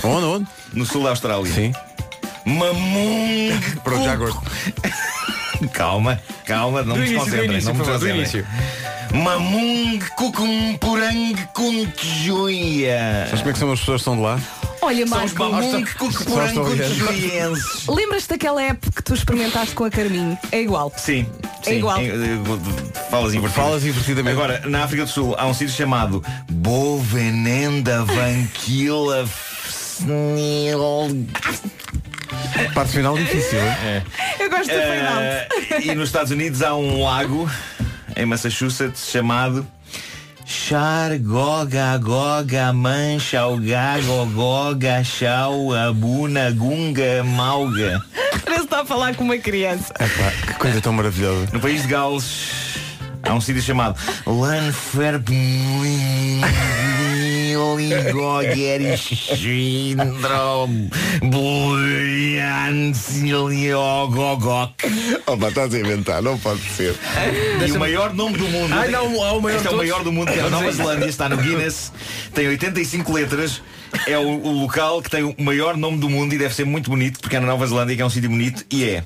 [0.03, 0.47] Onde, onde?
[0.73, 1.51] no sul da Austrália.
[1.53, 1.73] Sim.
[2.45, 3.51] Mamung.
[3.83, 4.33] Pronto, já agora.
[5.71, 7.61] Calma, calma, não Do me desconcentrem.
[7.61, 8.45] não me desconcentrem.
[9.13, 13.25] Mamung Kukumpurang Kuntjuia.
[13.27, 14.39] Sabes como é que são as pessoas que estão de lá?
[14.81, 15.93] Olha, São os Marco, Mamung ver.
[15.95, 17.87] Kuntjuienses.
[17.87, 20.37] lembras-te daquela app que tu experimentaste com a Carminho?
[20.51, 20.91] É igual.
[20.97, 21.25] Sim,
[21.61, 21.77] É sim.
[21.77, 21.97] igual.
[22.01, 22.39] Em- eh,
[23.09, 23.65] Falas invertidas.
[23.65, 24.35] Falas invertidamente.
[24.35, 30.79] Agora, na África do Sul há um sítio chamado Bovenenda Vanquila Fsnil.
[32.73, 34.03] Parte final difícil, hein?
[34.39, 35.21] Eu gosto do out.
[35.21, 35.47] Eh,
[35.83, 37.49] e nos Estados Unidos há um lago
[38.15, 39.65] em Massachusetts chamado
[40.45, 48.03] Chargoga Goga Mancha Gago Goga Chau Abuna Gunga Malga.
[48.43, 49.93] Parece que está a falar com uma criança.
[49.93, 51.47] Epá, que coisa tão maravilhosa.
[51.53, 52.77] No país de Gales
[53.23, 55.29] há um sítio chamado Lanferb
[58.11, 60.89] Gogeri Syndrome
[64.11, 64.73] Gogok
[65.25, 66.95] Opa, estás a inventar, não pode ser.
[67.65, 70.03] E o maior nome do mundo Ai, não, há o maior Este é o maior
[70.03, 70.71] do mundo que é a Nova.
[70.71, 71.91] Zelândia Está no Guinness
[72.33, 73.61] Tem 85 letras
[74.07, 76.89] É o, o local que tem o maior nome do mundo E deve ser muito
[76.89, 79.03] bonito Porque é na Nova Zelândia que é um sítio bonito E é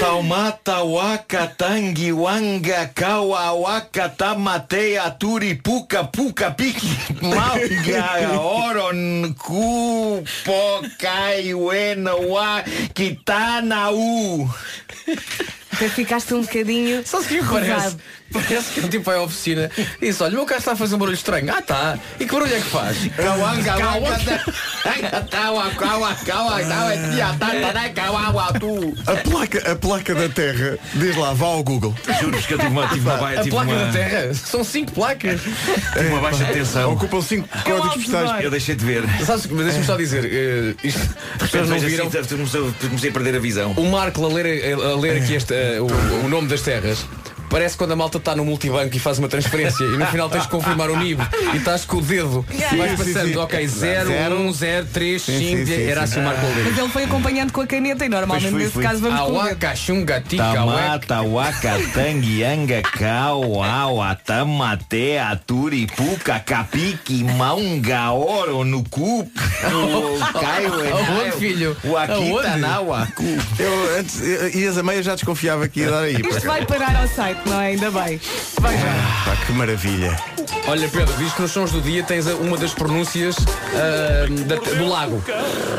[0.00, 6.88] Taumata waka tangi wanga kawa waka tamate aturi puka puka piki
[7.22, 12.62] manga oron ku pokai wena wa
[12.94, 14.48] kitana u
[15.74, 17.02] Até ficaste um bocadinho.
[17.04, 17.96] Só se parece.
[18.34, 19.70] Parece que é um tipo vai à oficina
[20.00, 21.52] e disse, olha, o meu carro está a fazer um barulho estranho.
[21.52, 21.98] Ah tá.
[22.18, 22.96] E que barulho é que faz?
[29.06, 31.94] A placa, a placa da Terra, diz lá, vá ao Google.
[32.20, 34.92] Juro-vos que eu tive uma, tive uma, A tive placa uma, da Terra são cinco
[34.92, 35.40] placas.
[35.40, 38.44] tive uma baixa tensão Ocupam 5 códigos postais.
[38.44, 41.00] Eu deixei de ver Sabes, mas deixa-me só dizer, eh, isto,
[41.40, 42.10] as pessoas não viram.
[42.10, 45.78] Comecei, comecei a perder a visão O Marco a ler, a ler aqui este, eh,
[45.80, 47.04] o, o nome das terras.
[47.54, 50.42] Parece quando a malta está no multibanco e faz uma transferência e no final tens
[50.42, 53.36] de confirmar o NIB e estás com o dedo e vais passando, sim.
[53.36, 54.40] ok, 0, Zero.
[54.40, 56.04] 1, 0, 3, Sim, 5, sim, sim, era sim.
[56.04, 56.64] assim o Marco a ler.
[56.64, 58.82] Mas ele foi acompanhando com a caneta e normalmente fui, nesse fui.
[58.82, 59.40] caso vamos com o.
[59.40, 60.36] Awaka, xunga, ueca.
[60.36, 69.30] Tamata, waka, tangi, anga, kau, awa, tamate, aturi, puka, capiki, maunga, oro, nuku,
[69.64, 71.76] Aonde, filho?
[71.84, 72.60] Wakita, Aonde?
[72.60, 73.22] nawaku.
[73.58, 74.20] Eu antes,
[74.54, 76.16] ias a meia já desconfiava que ia dar aí.
[76.16, 77.66] Isto vai parar ao site, não é?
[77.68, 78.20] Ainda bem.
[78.60, 79.22] Vai já.
[79.24, 80.16] Pá, que maravilha.
[80.66, 83.36] Olha Pedro, que nos sons do dia tens uma das pronúncias
[83.74, 85.22] ah, da- do lago.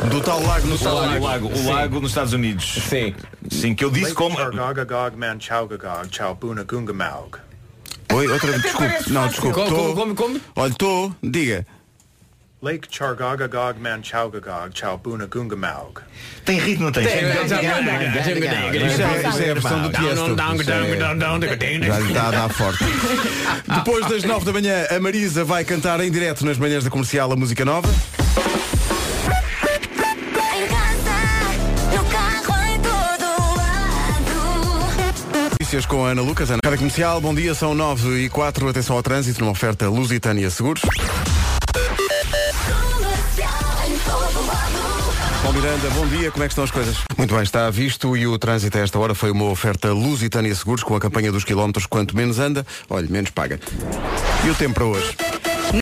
[0.09, 1.71] Do tal lago no O tal lago, o lago, o Sim.
[1.71, 2.83] lago nos Estados Unidos.
[2.87, 3.15] Sim.
[3.49, 4.35] Sim, que eu disse como.
[8.13, 9.09] Oi, outra vez, desculpe.
[9.11, 9.53] Não, desculpe.
[9.55, 10.41] Como, como, como?
[10.55, 11.65] Olha, estou, diga.
[12.61, 15.99] Lake Chargagagog Manchaugagog Chaubuna Gungamaug.
[16.45, 17.05] Tem ritmo, não tem?
[17.05, 17.47] Tem, Tem.
[17.47, 17.61] já-
[18.87, 20.35] Isto é, é a versão do Tiesto.
[21.85, 22.83] É- Já lhe está a dar forte.
[23.67, 27.31] Depois das 9 da manhã, a Marisa vai cantar em direto nas manhãs da comercial
[27.31, 27.89] a música nova.
[35.59, 37.19] Notícias com a Ana Lucas, Ana Comercial.
[37.19, 38.69] Bom dia, são 9 e 4.
[38.69, 40.81] Atenção ao trânsito, numa oferta Lusitânia Seguros.
[45.55, 46.97] Miranda, bom dia, como é que estão as coisas?
[47.17, 50.83] Muito bem, está visto e o trânsito a esta hora foi uma oferta Lusitânia Seguros
[50.83, 51.85] com a campanha dos quilómetros.
[51.85, 53.57] Quanto menos anda, olha, menos paga.
[54.45, 55.15] E o tempo para hoje?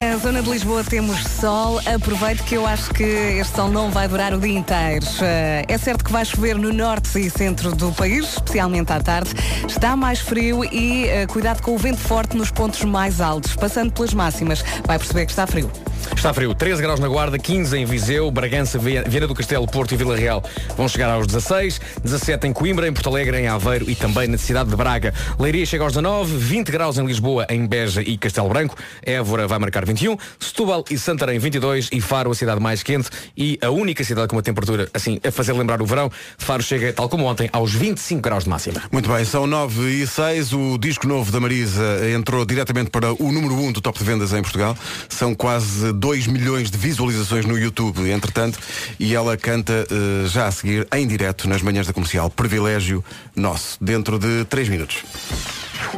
[0.02, 1.80] Na zona de Lisboa temos sol.
[1.92, 5.06] Aproveite que eu acho que este sol não vai durar o dia inteiro.
[5.22, 9.32] Eh, É certo que vai chover no norte e centro do país, especialmente à tarde.
[9.68, 13.56] Está mais frio e eh, cuidado com o vento forte nos pontos mais altos.
[13.56, 15.70] Passando pelas máximas, vai perceber que está frio.
[16.16, 19.94] Está frio, 13 graus na Guarda, 15 em Viseu, Bragança, Via- Viana do Castelo, Porto
[19.94, 20.42] e Vila Real
[20.78, 24.38] vão chegar aos 16, 17 em Coimbra, em Porto Alegre, em Aveiro e também na
[24.38, 25.14] cidade de Braga.
[25.40, 28.76] Leiria chega aos 19, 20 graus em Lisboa, em Beja e Castelo Branco,
[29.06, 33.60] Évora vai marcar 21, Setúbal e Santarém 22 e Faro a cidade mais quente e
[33.62, 37.10] a única cidade com uma temperatura assim a fazer lembrar o verão, Faro chega, tal
[37.10, 38.82] como ontem, aos 25 graus de máxima.
[38.92, 40.54] Muito bem, são 9 e 6.
[40.54, 41.84] O disco novo da Marisa
[42.16, 44.78] entrou diretamente para o número 1 do top de vendas em Portugal.
[45.10, 48.60] São quase 2 milhões de visualizações no YouTube, entretanto,
[49.00, 52.30] e ela canta eh, já a seguir, em direto, nas manhãs da comercial.
[52.30, 53.04] Privilégio
[53.36, 55.04] nosso, dentro de 3 minutos.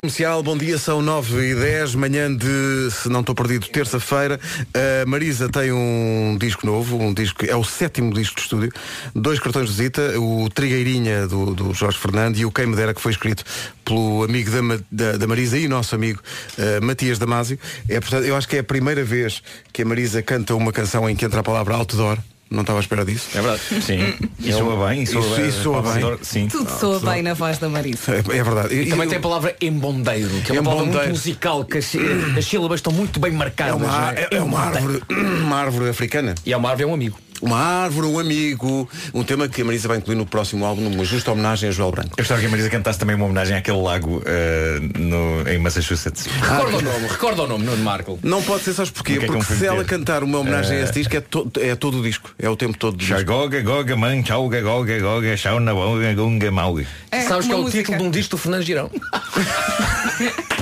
[0.01, 4.39] Comercial, bom dia, são 9 e 10, manhã de, se não estou perdido, terça-feira.
[4.73, 8.71] A Marisa tem um disco novo, um disco, é o sétimo disco de estúdio,
[9.13, 12.93] dois cartões de visita, o Trigueirinha do, do Jorge Fernando e o Quem Me Dera,
[12.93, 13.43] que foi escrito
[13.85, 16.19] pelo amigo da, da, da Marisa e nosso amigo
[16.57, 17.57] eh, Matias Damasio.
[17.87, 19.41] É, portanto, eu acho que é a primeira vez
[19.71, 22.17] que a Marisa canta uma canção em que entra a palavra outdoor.
[22.47, 23.29] Não estava à espera disso.
[23.33, 23.61] É verdade.
[23.81, 24.13] Sim.
[24.39, 25.47] E soa bem, e soa Isso- bem.
[25.49, 26.17] isso soa bem.
[26.21, 26.47] Sim.
[26.47, 28.13] Tudo soa bem na voz da Marisa.
[28.13, 28.73] É, é verdade.
[28.75, 31.09] E também tem a palavra embondeiro, que é uma palavra muito Embondeiro.
[31.09, 31.91] musical, que as,
[32.37, 33.75] as sílabas estão muito bem É marcadas.
[33.75, 34.27] uma, não é?
[34.31, 35.01] é, é uma árvore,
[35.41, 36.35] uma árvore africana.
[36.45, 37.17] E a uma árvore é um amigo.
[37.41, 38.89] Uma árvore, um amigo.
[39.13, 41.91] Um tema que a Marisa vai incluir no próximo álbum, numa justa homenagem a Joel
[41.91, 42.09] Branco.
[42.11, 46.25] Eu gostava que a Marisa cantasse também uma homenagem àquele lago eh, no, em Massachusetts.
[46.27, 48.19] Recorda o nome, recorda o nome, Nuno Marco.
[48.23, 49.13] Não pode ser, sabes porquê?
[49.13, 51.51] É que Porque fui se ela cantar uma homenagem a esse Eh, disco, é, to-
[51.59, 52.33] é todo o disco.
[52.39, 53.15] É o tempo todo do disco.
[53.15, 56.85] Chagoga, goga, man, chauga, goga, goga, chauna, boga, gunga, mauga.
[57.27, 57.83] Sabes que é uma o música.
[57.83, 58.89] título de um disco do Fernando Girão?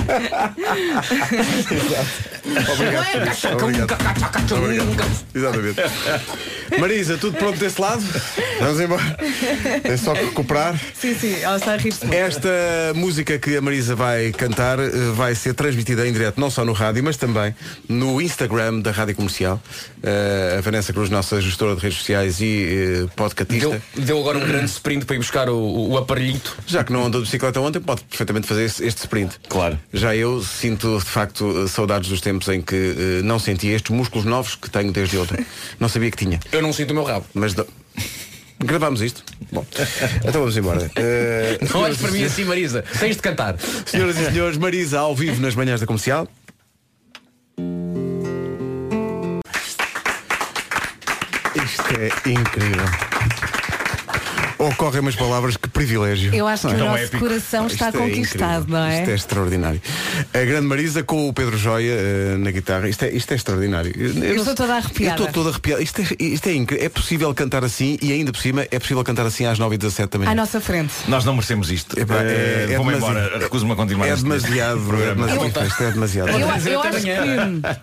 [2.72, 3.48] Obrigado isso.
[3.48, 3.96] Obrigado.
[4.52, 5.24] Obrigado.
[5.34, 5.80] Exatamente.
[6.78, 8.02] Marisa, tudo pronto desse lado?
[8.60, 9.02] Vamos embora.
[9.84, 10.78] É só recuperar.
[10.94, 11.98] Sim, sim, ela está a muito.
[12.12, 12.48] Esta
[12.94, 16.72] música que a Marisa vai cantar eh, vai ser transmitida em direto não só no
[16.72, 17.54] rádio, mas também
[17.88, 19.60] no Instagram da Rádio Comercial.
[20.02, 23.82] Eh, a Vanessa Cruz, nossa gestora de redes sociais e eh, podcastista.
[23.94, 26.56] Deu, deu agora um grande sprint para ir buscar o, o- aparelhito.
[26.66, 29.36] Já que não andou de bicicleta ontem, pode perfeitamente fazer este sprint.
[29.48, 29.78] Claro.
[29.96, 34.26] Já eu sinto, de facto, saudades dos tempos em que eh, não sentia estes músculos
[34.26, 35.46] novos que tenho desde ontem.
[35.78, 36.40] Não sabia que tinha.
[36.50, 37.24] Eu não sinto o meu rabo.
[37.32, 37.66] Mas não-
[38.58, 39.22] gravámos isto.
[39.52, 39.64] Bom,
[40.20, 40.90] então vamos embora.
[40.96, 42.82] Eh, Não olhes para mim assim, Marisa.
[42.98, 43.56] Tens de cantar.
[43.86, 46.26] Senhoras e senhores, Marisa ao vivo nas manhãs da comercial.
[51.54, 53.13] Isto é incrível.
[54.58, 56.32] Ocorrem umas palavras que privilégio.
[56.34, 56.90] Eu acho que Não o é?
[56.92, 57.18] nosso Épico.
[57.26, 58.78] coração está Isto é conquistado, incrível.
[58.80, 58.98] não é?
[59.00, 59.82] Isto é extraordinário.
[60.32, 62.88] A grande Marisa com o Pedro Joia eh, na guitarra.
[62.88, 63.92] Isto é, isto é extraordinário.
[63.96, 65.14] Eu não estou toda Eu arrepiada.
[65.16, 65.82] estou toda arrepiada.
[65.82, 66.86] Isto é, isto é incrível.
[66.86, 70.18] É possível cantar assim e ainda por cima é possível cantar assim às 9h17 da
[70.18, 70.30] manhã.
[70.30, 70.92] À nossa frente.
[71.08, 71.98] Nós não merecemos isto.
[71.98, 73.38] Epá, é- Eh, é Vou-me embora.
[73.38, 75.66] Recuso-me a continuar É demasiado, é demasiado.
[75.66, 76.28] Isto é demasiado.
[76.30, 77.00] Eu, eu acho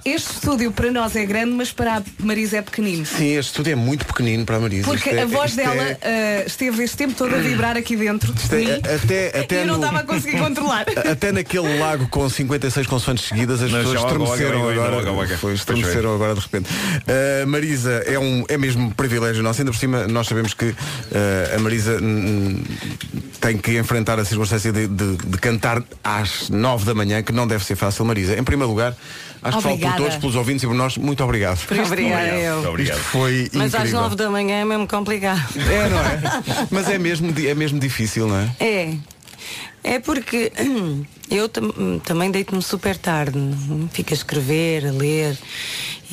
[0.04, 3.06] que este estúdio para nós é grande, mas para a Marisa é pequenino.
[3.06, 4.88] Sim, este estúdio é muito pequenino para a Marisa.
[4.88, 5.98] Porque Isto é- a voz dela é-
[6.44, 9.56] ah, esteve este tempo todo a vibrar aqui dentro de isto é- mim até, até
[9.56, 10.86] e eu não estava a conseguir controlar.
[11.12, 15.38] Até naquele lago com 56 consoantes seguidas as Não, pessoas estremeceram agora.
[15.38, 16.70] Foi, estremeceram agora de repente.
[16.70, 19.62] Uh, Marisa, é, um, é mesmo um privilégio nosso.
[19.62, 20.76] Ainda por cima, nós sabemos que uh,
[21.56, 22.62] a Marisa hum,
[23.40, 27.48] tem que enfrentar a circunstância de, de- de cantar às 9 da manhã, que não
[27.48, 28.38] deve ser fácil, Marisa.
[28.38, 28.96] Em primeiro lugar,
[29.44, 29.98] acho que falo por Obrigada.
[29.98, 31.60] todos, pelos ouvintes e por nós, muito obrigado.
[31.86, 32.78] Obrigada eu.
[32.80, 34.02] Isto foi Mas às incrível.
[34.02, 35.42] nove da manhã é mesmo complicado.
[35.58, 36.68] É, não é?
[36.70, 38.50] Mas é mesmo, é mesmo difícil, não é?
[38.60, 38.94] É.
[39.84, 40.52] É porque
[41.32, 43.40] eu tam- também deito-me super tarde,
[43.94, 45.38] fico a escrever, a ler.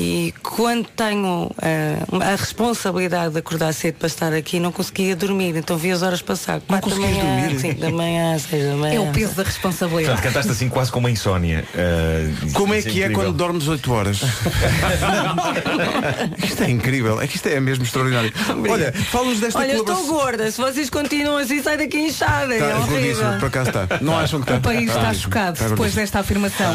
[0.01, 5.57] E quando tenho ah, a responsabilidade de acordar cedo para estar aqui, não conseguia dormir.
[5.57, 6.61] Então vi as horas passar.
[6.61, 7.61] Quatro da conseguias manhã, dormir?
[7.61, 8.95] cinco da manhã, seis da manhã.
[8.95, 10.13] É o peso da responsabilidade.
[10.15, 11.65] Portanto, cantaste assim quase com uma insónia.
[11.75, 14.21] Eh, Como é isso que é quando dormes 8 horas?
[16.45, 18.33] isto é incrível, é que isto é mesmo extraordinário.
[18.71, 20.03] Olha, fala-nos desta Olha, eu colaboração.
[20.05, 20.51] estou gorda.
[20.51, 22.55] Se vocês continuam assim, sai daqui inchada.
[22.55, 22.87] é Tá, horrível.
[23.17, 23.89] gordíssimo, por acaso está.
[24.01, 24.59] Não acham que está?
[24.59, 26.73] O país está Ah, chocado está depois desta afirmação.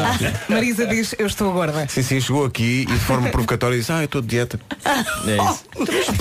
[0.48, 1.86] Marisa diz, eu estou gorda.
[1.88, 4.58] Sim, sim, chegou aqui e de forma provocatória disse, ah, eu estou de dieta.
[4.84, 5.64] É isso.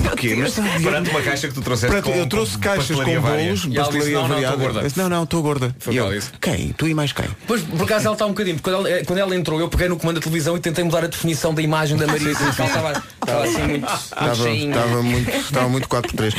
[0.04, 0.36] Porquê?
[0.36, 0.64] Mas está.
[0.80, 4.22] Perante uma caixa que tu trouxeste com, eu trouxe com caixas com bolos, pastelaria "Não,
[4.22, 4.54] não, variada.
[4.54, 5.76] estou gorda." Eu disse, Não, não, estou gorda.
[5.80, 6.22] Foi E eu.
[6.42, 6.74] Quem?
[6.74, 7.26] Tu e mais quem?
[7.48, 9.88] Pois, por acaso ela está um bocadinho, porque quando ela, quando ela entrou, eu peguei
[9.88, 12.44] no comando da televisão e tentei mudar a definição da imagem da Marisa.
[12.54, 16.34] Estava, assim muito, Estava, muito, estava muito 4 por 3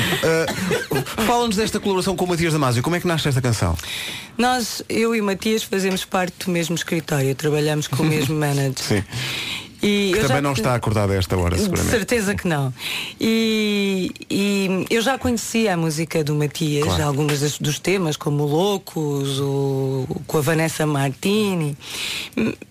[1.27, 2.83] Fala-nos desta colaboração com o Matias Damasio.
[2.83, 3.77] Como é que nasce esta canção?
[4.37, 8.75] Nós, eu e Matias, fazemos parte do mesmo escritório, trabalhamos com o mesmo manager.
[8.83, 9.05] Sim.
[9.87, 11.91] E Que eu também já- não está acordado a esta hora, De seguramente.
[11.91, 12.73] certeza que não.
[13.21, 17.05] E, e eu já conhecia a música do Matias, Claro.
[17.05, 21.77] algumas das- dos temas, como o Loucos, o, com a Vanessa Martini,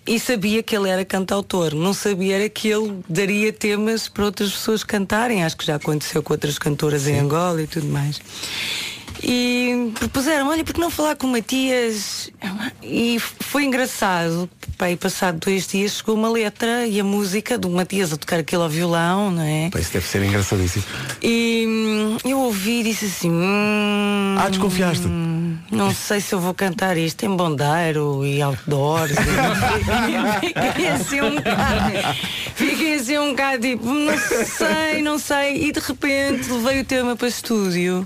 [0.08, 1.76] e sabia que ele era cantautor.
[1.76, 5.44] Não sabia era que ele daria temas para outras pessoas cantarem.
[5.44, 8.20] Acho que já aconteceu com outras cantoras em Angola e tudo mais.
[9.24, 12.30] E propuseram, olha, por que não falar com o Matias?
[12.82, 14.50] E foi engraçado.
[14.90, 18.64] E passado dois dias chegou uma letra e a música do Matias a tocar aquilo
[18.64, 19.70] ao violão, não é?
[19.70, 20.84] Pá, Isso deve ser engraçadíssimo.
[21.22, 23.32] E hum, eu ouvi e disse assim.
[23.32, 25.08] Hum, Ah, desconfiaste?
[25.72, 29.14] Não sei se eu vou cantar isto em bondeiro e outdoors.
[30.42, 32.18] Fiquei assim um bocado.
[32.56, 35.68] Fiquei assim um bocado tipo, não sei, não sei.
[35.68, 38.06] E de repente levei o tema para estúdio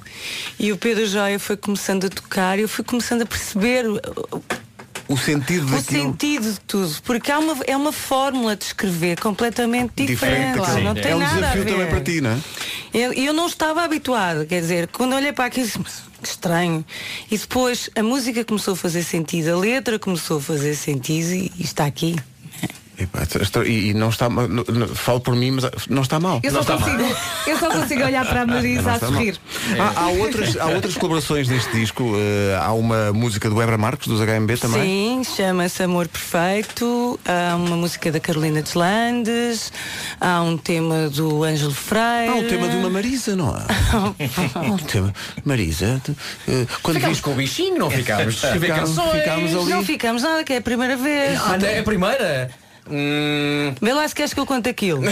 [0.59, 3.99] e o Pedro Joia foi começando a tocar e eu fui começando a perceber o-
[5.10, 10.05] O sentido o sentido de tudo, porque há uma, é uma fórmula de escrever completamente
[10.05, 10.82] diferente, daquilo.
[10.84, 11.72] não tem é um nada a desafio ver.
[11.72, 12.38] também para ti, não é?
[12.93, 16.84] Eu, eu não estava habituada, quer dizer, quando olhei para aquilo, "Mas que estranho.
[17.32, 21.51] E depois a música começou a fazer sentido, a letra começou a fazer sentido e,
[21.58, 22.16] e está aqui.
[23.66, 24.48] E, e não está mal.
[24.48, 26.39] não- não- Falo por mim, mas não está mal.
[26.43, 27.04] Eu só, consigo,
[27.48, 29.38] eu só consigo olhar para a Marisa a sorrir.
[29.80, 32.14] Há, há outras, há outras colaborações neste disco.
[32.18, 34.82] eh, há uma música do Ebra Marcos, dos HMB também.
[34.84, 39.72] Sim, chama-se Amor Perfeito, há uma música da Carolina Deslandes,
[40.20, 42.30] há um tema do Ângelo Freire.
[42.30, 43.66] Há um tema de uma Marisa, não há?
[44.56, 45.14] Há um tema.
[45.45, 46.16] Marisa, tu,
[46.48, 48.36] eh, quando Ficámos viste- com o bichinho, não ficámos?
[48.36, 49.70] Ficámos- ficámos ali.
[49.70, 51.39] Não ficamos nada, que é a primeira vez.
[51.41, 52.50] Até é a primeira.
[52.90, 55.02] Hum, Vê lá se queres que eu conte aquilo.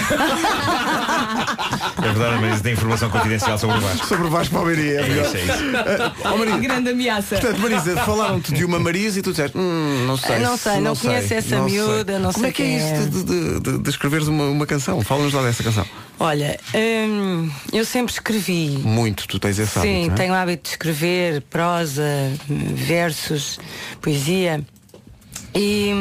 [1.97, 4.05] É verdade, mas tem informação confidencial sobre o Vasco.
[4.07, 5.25] Sobre o Vasco Palmeirinha, é É melhor.
[5.25, 5.53] isso, é isso.
[5.75, 7.35] Eh, ó, Marisa, Grande ameaça.
[7.37, 10.39] Portanto, Marisa, falaram-te de uma Marisa e tu disseste, hum, não sei.
[10.39, 12.85] Não se- sei, não conheço essa sei." miúda, não Como sei é que é isso
[12.85, 13.05] é.
[13.05, 15.01] de, de, de- de escreveres uma, uma canção?
[15.01, 15.85] Fala-nos lá dessa canção.
[16.19, 18.79] Olha, hum, eu sempre escrevi.
[18.83, 20.17] Muito, tu tens esse Sim, hábito, não é?
[20.17, 22.03] tenho o hábito de escrever prosa,
[22.47, 23.59] versos,
[24.01, 24.61] poesia.
[25.55, 25.91] E,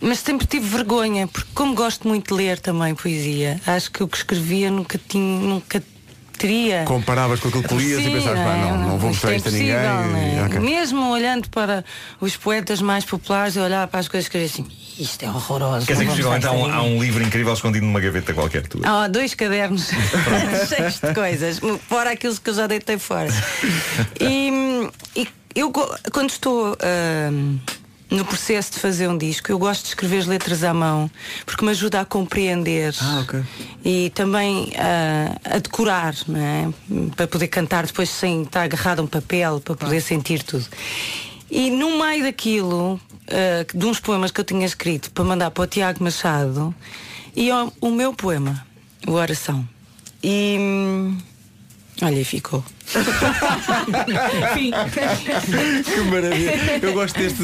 [0.00, 4.08] mas sempre tive vergonha, porque como gosto muito de ler também poesia, acho que o
[4.08, 5.82] que escrevia nunca tinha, nunca
[6.38, 6.84] teria.
[6.84, 9.48] Comparavas com aquilo que lias e Sim, pensavas, pá, não, não vou mostrar é isto
[9.48, 9.70] a ninguém.
[9.74, 10.36] impossível, não é?
[10.36, 10.60] e- ok.
[10.60, 11.84] Mesmo olhando para
[12.20, 14.66] os poetas mais populares, eu olhava para as coisas e escrevia assim,
[15.02, 15.84] isto é horroroso.
[15.84, 18.68] Quer dizer que não há um, há ninguém." um livro incrível escondido numa gaveta qualquer
[18.68, 18.82] tua.
[18.84, 19.90] Há dois cadernos
[20.70, 21.58] cheios de coisas,
[21.88, 23.28] fora aqueles que eu já deitei fora.
[24.20, 24.48] E,
[25.16, 25.72] e eu,
[26.12, 27.56] quando estou ahm,
[28.10, 31.10] no processo de fazer um disco, eu gosto de escrever as letras à mão,
[31.44, 32.94] porque me ajuda a compreender
[33.84, 36.68] e também ah, a decorar, é?
[37.14, 40.66] para poder cantar depois sem estar agarrado a um papel, para poder sentir tudo.
[41.50, 45.64] E no meio daquilo, ah, de uns poemas que eu tinha escrito para mandar para
[45.64, 46.74] o Tiago Machado,
[47.36, 48.66] e o, o meu poema,
[49.06, 49.68] o Oração.
[50.22, 50.56] E.
[50.58, 51.18] hum,
[52.00, 52.24] Olha, e
[55.84, 56.80] que maravilha.
[56.82, 57.42] Eu gosto deste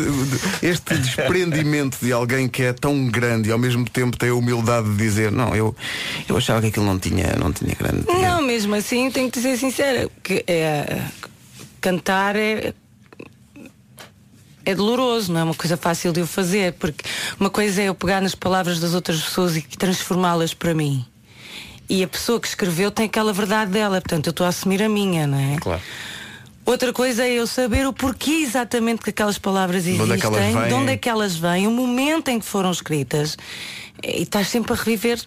[0.62, 4.90] este desprendimento de alguém que é tão grande e ao mesmo tempo tem a humildade
[4.90, 5.76] de dizer, não, eu,
[6.28, 8.07] eu achava que aquilo não tinha, não tinha grande.
[8.07, 11.03] Não, mesmo assim, tenho que ser sincera, que é,
[11.80, 12.72] cantar é.
[14.66, 17.05] É doloroso, não é uma coisa fácil de eu fazer, porque
[17.38, 21.05] uma coisa é eu pegar nas palavras das outras pessoas e transformá-las para mim.
[21.89, 24.89] E a pessoa que escreveu tem aquela verdade dela, portanto eu estou a assumir a
[24.89, 25.57] minha, não é?
[25.61, 25.82] Claro.
[26.64, 30.18] Outra coisa é eu saber o porquê exatamente que aquelas palavras De existem, onde é
[30.20, 30.68] que elas vêm?
[30.68, 33.37] de onde é que elas vêm, o momento em que foram escritas.
[34.03, 35.20] E estás sempre a reviver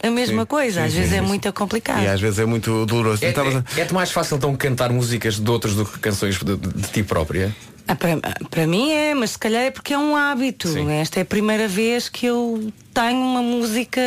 [0.00, 0.80] a mesma Sim, coisa.
[0.82, 2.02] sim, Às sim, sim, é muito complicado.
[2.04, 3.24] E às vezes é muito doloroso.
[3.24, 6.88] É, é, é-te mais fácil então cantar músicas de outros do que canções de, de
[6.92, 7.52] ti própria?
[7.88, 8.18] Ah, para,
[8.50, 10.68] para mim é, mas se calhar é porque é um hábito.
[10.88, 14.00] Esta é a primeira vez que eu tenho uma música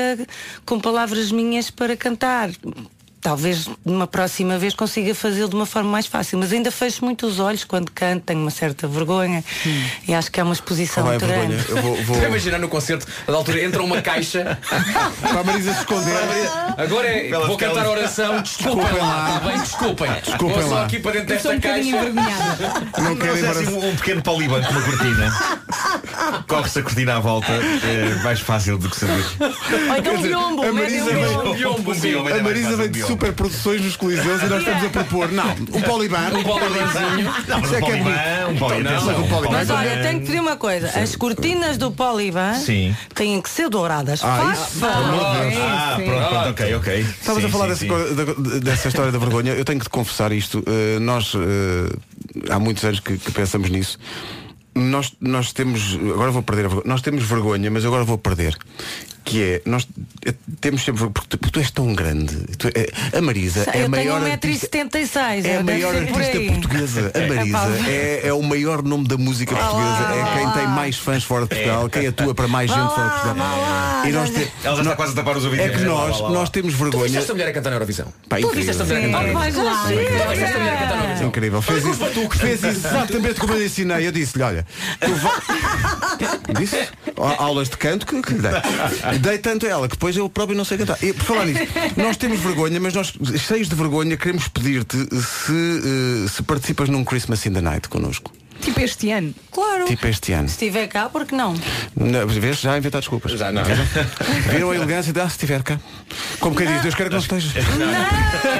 [0.66, 2.50] com palavras minhas para cantar.
[3.22, 7.28] Talvez numa próxima vez consiga fazê-lo de uma forma mais fácil, mas ainda fecho muito
[7.28, 9.44] os olhos quando canto, tenho uma certa vergonha
[10.08, 11.66] e acho que é uma exposição Qual é a muito grande.
[11.70, 14.58] Eu vou- vou- Estou a imaginar no concerto, a da altura entra uma caixa
[15.22, 16.16] Para a Marisa se esconder.
[16.78, 19.36] Agora é, vou cantar a oração, desculpem Desculpem lá, lá.
[19.36, 20.12] está bem, desculpem.
[20.24, 20.86] Desculpem Vou só lá.
[20.86, 22.10] aqui para dentro desta um bocadinho caixa.
[22.10, 22.74] envergonhada.
[22.98, 23.60] Não Não quero embora.
[23.60, 25.40] assim um, um pequeno polibanco com uma cortina.
[26.48, 27.52] Corre-se a cortina à volta.
[27.52, 29.24] É mais fácil do que saber.
[29.40, 31.54] Ou então um biombo, a mete Marisa um vem- biombo.
[31.54, 32.28] biombo, sim.
[32.28, 33.08] A é Marisa vem de biombo.
[33.14, 36.34] superproduções nos coliseus e nós estamos a propor, não, um polibar.
[36.36, 37.34] Um polibanzinho.
[37.48, 39.52] Não, mas Isso é um que é poliban, um poliban, Então, não, um poliban.
[39.52, 39.90] Mas poliban.
[39.92, 40.88] olha, tenho que pedir uma coisa.
[41.00, 42.96] As cortinas do Poliban Sim.
[43.16, 44.22] têm que ser douradas.
[44.24, 45.22] Ah, Faz isso- favor.
[45.26, 47.00] Ah, pronto, pronto, ok, ok.
[47.02, 47.88] Estavas Sim, a falar sim, dessa, sim.
[47.88, 49.54] coisa- da- dessa história da vergonha.
[49.54, 50.60] Eu tenho que te confessar isto.
[50.60, 51.40] Uh, nós, uh,
[52.50, 53.98] há muitos anos que, que pensamos nisso.
[54.76, 56.70] Nós, nós temos, agora vou perder.
[56.86, 58.58] Nós temos vergonha, mas agora vou perder.
[59.30, 59.88] Que é, nós
[60.26, 62.36] eh, temos sempre porque tu, porque tu és tão grande.
[62.58, 65.46] Tu- eh, a Marisa é a eu tenho maior artista, 1,76m.
[65.46, 67.12] é a maior artista portuguesa.
[67.14, 70.04] A Marisa é, é o maior nome da música portuguesa.
[70.16, 73.22] É quem tem mais fãs fora de Portugal, quem atua para mais gente fora de
[73.22, 74.04] Portugal.
[74.08, 75.66] E nós te- Ela já está quase a tapar os ouvidos.
[75.66, 77.20] é que nós, nós temos vergonha.
[77.20, 78.08] esta mulher a cantar na Eurovisão?
[78.28, 79.64] Pá, Tu viste esta mulher a cantar na Eurovisão?
[79.64, 79.84] lá.
[79.84, 79.90] Tu
[80.30, 81.28] viste esta mulher a cantar na Eurovisão?
[81.28, 81.62] Incrível.
[81.62, 84.08] Fez, isso, fez exatamente como eu lhe ensinei.
[84.08, 84.66] Eu disse-lhe, olha,
[85.00, 85.32] tu vai...
[86.60, 86.88] disse
[87.38, 88.52] aulas de canto que, que lhe dei.
[89.20, 90.98] Dei tanto a ela que depois eu próprio não sei cantar.
[91.04, 91.62] E por falar nisso,
[91.98, 97.04] nós temos vergonha, mas nós, cheios de vergonha, queremos pedir-te se, eh, se participas num
[97.04, 98.32] Christmas in the Night connosco.
[98.62, 99.34] Tipo este ano.
[99.52, 99.86] Claro.
[99.86, 100.48] Tipo este ano.
[100.48, 101.54] Se estiver cá, porque não?
[101.96, 102.60] Não, Vês?
[102.60, 103.32] Já inventar desculpas.
[103.32, 103.64] Já não.
[104.52, 105.80] Viram a elegância de ah, se estiver cá.
[106.40, 107.50] Como quem diz, Deus quer que não esteja.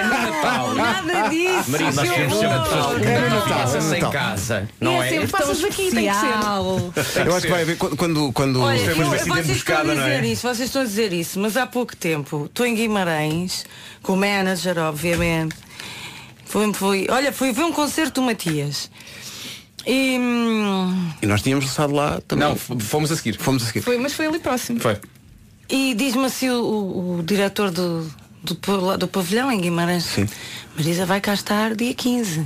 [0.10, 0.74] Natal.
[0.76, 1.72] Nada disso.
[1.72, 2.64] Marisa, nós queremos ser amor.
[2.70, 4.70] pessoas que não casa.
[4.80, 5.10] Não é é?
[5.10, 7.28] sempre passas aqui, tem que ser.
[7.28, 7.98] Eu acho que vai haver quando.
[7.98, 10.28] quando, quando Olha, Foi uma eu- vocês estão a não dizer é?
[10.28, 13.66] isso, vocês estão a dizer isso, mas há pouco tempo estou em Guimarães,
[14.02, 15.56] com o manager, obviamente.
[16.46, 18.90] Fui, fui, olha, fui ver um concerto do Matias.
[19.86, 20.18] E
[21.22, 22.48] E nós tínhamos lançado lá também.
[22.48, 23.38] Não, fomos a seguir.
[23.38, 23.82] Fomos a seguir.
[23.82, 24.80] Foi, mas foi ali próximo.
[24.80, 24.98] Foi.
[25.70, 28.10] E diz-me assim o, o- o diretor do,
[28.44, 30.04] do, do pavilhão em Guimarães.
[30.04, 30.28] Sim.
[30.76, 32.46] Marisa vai cá estar dia 15.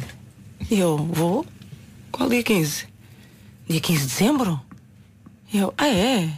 [0.69, 1.45] E eu, vou?
[2.11, 2.85] Qual dia 15?
[3.67, 4.59] Dia 15 de dezembro?
[5.51, 6.29] E eu, ah é?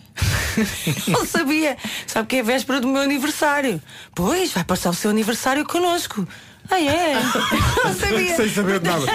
[1.08, 1.78] Não sabia.
[2.08, 3.82] Sabe que é véspera do meu aniversário.
[4.14, 6.28] Pois, vai passar o seu aniversário connosco.
[6.70, 7.14] Ah é?
[7.86, 8.36] Não sabia.
[8.36, 9.06] Sem saber de nada.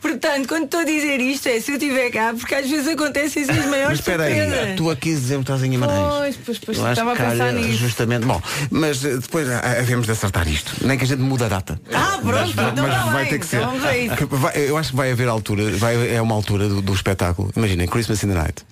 [0.00, 3.42] Portanto, quando estou a dizer isto é se eu estiver cá, porque às vezes acontecem
[3.42, 4.76] as maiores Mas espera aí, surpresas.
[4.76, 5.98] tu a 15 de dezembro estás em Guimarães.
[6.00, 7.78] Pois, pois, pois, Eu acho estava a que pensar calha nisso.
[7.78, 8.24] Justamente.
[8.26, 8.40] Bom,
[8.70, 10.74] mas eh, depois ah, havemos de acertar isto.
[10.86, 11.80] Nem que a gente muda a data.
[11.92, 13.66] Ah, pronto, mas, então mas tá vai bem, ter que então ser.
[13.66, 14.16] vamos a isso.
[14.16, 17.50] Que vai- eu acho que vai haver altura, vai, é uma altura do, do espetáculo.
[17.56, 18.62] Imaginem, Christmas in the Night.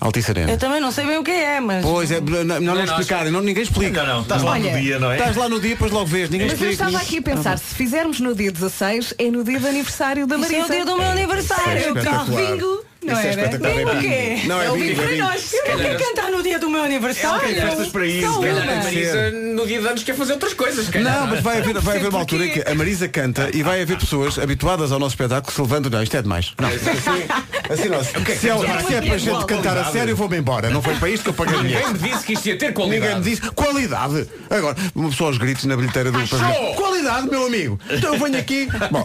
[0.00, 0.50] Altice Arena.
[0.52, 1.84] Eu também não sei bem o que é, mas.
[1.84, 4.02] Pois é, não, não, não explicarem, não, ninguém explica.
[4.02, 5.16] Não, não, estás lá Olha, no dia, não é?
[5.18, 6.90] Estás lá no dia, depois logo vês, ninguém Mas eu explica.
[6.90, 10.36] estava aqui a pensar, se fizermos no dia 16, é no dia de aniversário da
[10.36, 10.62] Isso Marisa.
[10.62, 11.78] é o dia do meu aniversário.
[11.78, 12.52] Isso é espetacular.
[12.52, 13.42] Bingo, não Isso é era?
[13.44, 14.02] espetacular, é Bingo o bingo.
[14.14, 14.40] quê?
[14.46, 15.24] Não, é o bingo, bingo é para bingo.
[15.28, 15.52] nós.
[15.52, 17.40] Eu não quero cantar no dia do meu aniversário.
[17.46, 18.32] Tem festas para isso.
[18.34, 18.62] Se calhar.
[18.70, 20.88] A Marisa no dia de anos quer fazer outras coisas.
[20.88, 23.62] calhar, Não, mas vai haver, vai haver uma altura em que a Marisa canta e
[23.62, 25.90] vai haver pessoas habituadas ao nosso espetáculo que se levantam.
[25.90, 26.52] Não, isto é demais.
[26.58, 26.68] Não.
[26.68, 28.02] Assim não.
[28.02, 30.70] Se é, se é para a gente cantar a sério, eu vou-me embora.
[30.70, 31.86] Não foi para isto que eu paguei dinheiro.
[31.92, 33.00] Ninguém me disse que isto ia ter qualidade.
[33.02, 34.28] Ninguém me disse qualidade.
[34.50, 36.74] Agora, uma pessoa aos gritos na bilheteira do pavilhão.
[36.74, 37.78] Qualidade, meu amigo.
[37.90, 38.68] Então eu venho aqui.
[38.90, 39.04] Bom,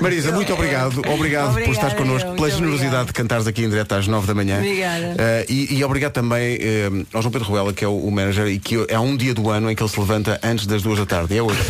[0.00, 1.00] Marisa, muito obrigado.
[1.08, 3.07] Obrigado por estares connosco, pela generosidade.
[3.08, 4.58] De cantares aqui em direto às 9 da manhã.
[4.58, 5.14] Obrigada.
[5.18, 8.46] Eh, e, e obrigado também eh, ao João Pedro Ruela, que é o, o manager,
[8.46, 10.98] e que é um dia do ano em que ele se levanta antes das duas
[10.98, 11.34] da tarde.
[11.34, 11.58] E é hoje.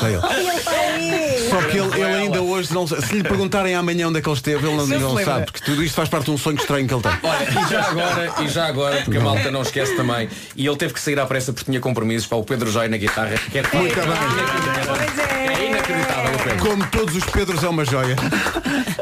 [0.00, 1.48] É ele.
[1.48, 4.36] Só que ele, ele ainda hoje, não, se lhe perguntarem amanhã onde é que ele
[4.36, 6.94] esteve, ele não, Não sabe, porque tudo isto faz parte de um sonho estranho que
[6.94, 7.12] ele tem.
[7.22, 10.76] Olha, e já agora, e já agora, porque a malta não esquece também, e ele
[10.76, 13.58] teve que sair à pressa porque tinha compromissos para o Pedro Jói na guitarra, que
[13.58, 15.58] é Muito bem.
[15.58, 16.66] É inacreditável o Pedro.
[16.66, 18.16] Como todos os Pedros é uma joia.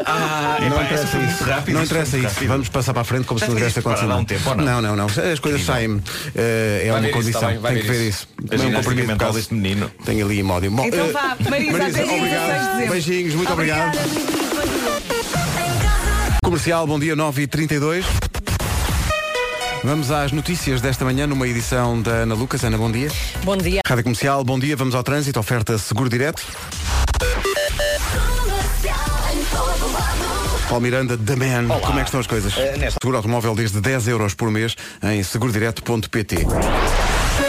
[0.05, 1.45] Ah, não interessa isso.
[1.45, 2.26] rápido, não isso interessa isso.
[2.28, 2.49] rápido.
[2.49, 4.14] Vamos passar para a frente como Já se não tivesse acontecido.
[4.14, 4.82] um tempo, não, não?
[4.82, 5.07] não, não.
[5.32, 6.03] As coisas saem.
[6.34, 7.61] eh, é Vai uma isso condição.
[7.61, 8.28] vai Tem que ver isso.
[8.39, 8.49] isso.
[8.49, 9.91] Também um de mental deste menino.
[10.05, 10.70] Tem ali imóvel.
[10.70, 12.91] Bom, Então eh, vá, Marisa, até dia 16 de obrigado.
[12.91, 13.99] Beijinhos, muito obrigado.
[16.45, 18.07] Comercial, bom dia 9 e 32
[19.82, 22.64] Vamos às notícias desta manhã numa edição da Ana Lucas.
[22.64, 23.09] Ana, bom dia.
[23.45, 23.80] Bom dia.
[23.87, 24.74] Rádio Comercial, bom dia.
[24.76, 25.39] Vamos ao trânsito.
[25.39, 26.43] Oferta Seguro Direto.
[30.68, 31.68] Paulo Miranda, The Man.
[31.80, 32.52] Como é que estão as coisas?
[33.00, 36.46] Seguro automóvel desde 10 euros por mês em segurodireto.pt.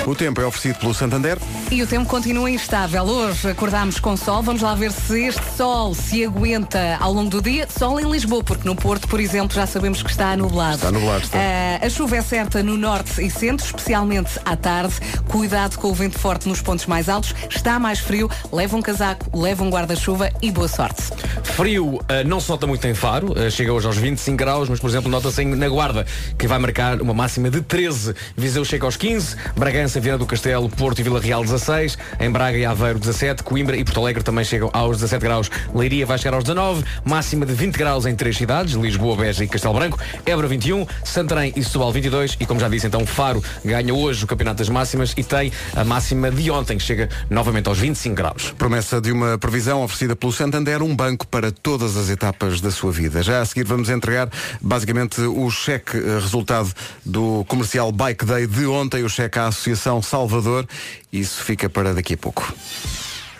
[0.07, 1.37] O tempo é oferecido pelo Santander.
[1.69, 3.03] E o tempo continua instável.
[3.03, 4.41] Hoje acordámos com sol.
[4.41, 7.67] Vamos lá ver se este sol se aguenta ao longo do dia.
[7.69, 10.75] Sol em Lisboa, porque no Porto, por exemplo, já sabemos que está nublado.
[10.75, 11.37] Está nublado, está.
[11.37, 14.93] Ah, a chuva é certa no norte e centro, especialmente à tarde.
[15.27, 17.35] Cuidado com o vento forte nos pontos mais altos.
[17.49, 18.31] Está mais frio.
[18.49, 21.03] Leva um casaco, leva um guarda-chuva e boa sorte.
[21.43, 24.79] Frio eh, não se nota muito em Faro, eh, chega hoje aos 25 graus, mas
[24.79, 26.05] por exemplo nota-se na Guarda,
[26.37, 28.13] que vai marcar uma máxima de 13.
[28.37, 32.57] Viseu chega aos 15, Bragança, Viana do Castelo, Porto e Vila Real 16, em Braga
[32.57, 35.49] e Aveiro 17, Coimbra e Porto Alegre também chegam aos 17 graus.
[35.73, 39.47] Leiria vai chegar aos 19, máxima de 20 graus em três cidades, Lisboa, Beja e
[39.47, 43.93] Castelo Branco, Évora 21, Santarém e Setúbal 22 e como já disse então Faro ganha
[43.93, 47.77] hoje o Campeonato das Máximas e tem a máxima de ontem, que chega novamente aos
[47.77, 48.53] 25 graus.
[48.57, 52.91] Promessa de uma previsão oferecida pelo Santander, um banco para todas as etapas da sua
[52.91, 53.23] vida.
[53.23, 54.29] Já a seguir vamos entregar
[54.61, 56.71] basicamente o cheque eh, resultado
[57.05, 60.67] do comercial Bike Day de ontem, o cheque à Associação Salvador.
[61.11, 62.53] Isso fica para daqui a pouco.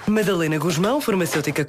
[0.07, 1.67] Madalena Guzmão, farmacêutica.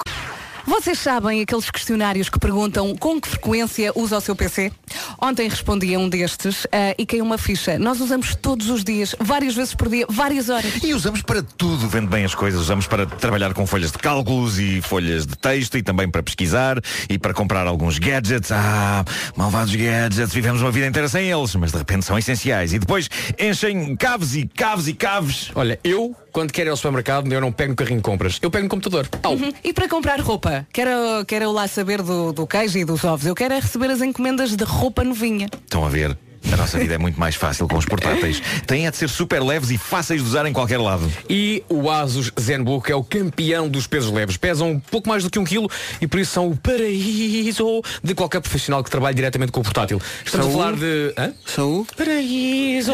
[0.69, 4.71] Vocês sabem aqueles questionários que perguntam com que frequência usa o seu PC?
[5.19, 7.79] Ontem respondi a um destes ah, e caiu uma ficha.
[7.79, 10.71] Nós usamos todos os dias, várias vezes por dia, várias horas.
[10.85, 12.61] E usamos para tudo, vendo bem as coisas.
[12.61, 16.79] Usamos para trabalhar com folhas de cálculos e folhas de texto e também para pesquisar
[17.09, 18.53] e para comprar alguns gadgets.
[18.53, 22.75] Ah, malvados gadgets, vivemos uma vida inteira sem eles, mas de repente são essenciais.
[22.75, 23.09] E depois
[23.39, 25.51] enchem caves e caves e caves.
[25.55, 28.51] Olha, eu, quando quero ir ao supermercado, eu não pego no carrinho de compras, eu
[28.51, 29.09] pego no computador.
[29.25, 29.53] Uhum.
[29.63, 30.67] E para comprar roupa?
[30.73, 33.27] Quero, quero lá saber do, do queijo e dos ovos.
[33.27, 35.49] Eu quero é receber as encomendas de roupa novinha.
[35.65, 36.17] Estão a ver?
[36.51, 38.41] A nossa vida é muito mais fácil com os portáteis.
[38.67, 41.11] Têm a de ser super leves e fáceis de usar em qualquer lado.
[41.29, 44.39] E o Asus ZenBook é o campeão dos pesos leves.
[44.39, 45.71] Pesam um pouco mais do que um quilo
[46.01, 50.01] e por isso são o paraíso de qualquer profissional que trabalhe diretamente com o portátil.
[50.25, 51.13] Estamos São a falar de...
[51.19, 51.33] Hã?
[51.45, 52.93] São o Paraíso!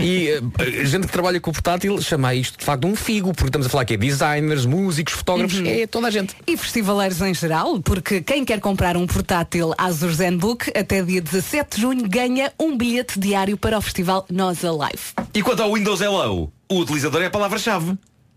[0.00, 3.48] E eh, gente que trabalha com o portátil chama isto de facto um figo, porque
[3.48, 6.34] estamos a falar que é designers, músicos, fotógrafos, é toda a gente.
[6.46, 11.76] E festivaleiros em geral, porque quem quer comprar um portátil Asus ZenBook até dia 17
[11.76, 12.85] de junho ganha um bilhete
[13.18, 15.02] diário para o festival Nós Alive.
[15.34, 17.96] E quanto ao Windows Hello, o utilizador é a palavra-chave.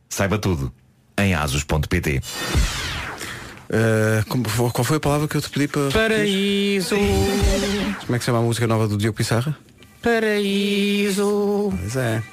[0.09, 0.71] Saiba tudo
[1.17, 2.21] em asus.pt.
[3.71, 5.91] Eh, como foi- qual foi a palavra que eu te pedi para.
[5.91, 6.95] Paraíso!
[6.95, 9.55] Como é que se chama a música nova do Diogo Pissarra?
[10.01, 11.71] Paraíso!
[11.79, 12.23] Pois é.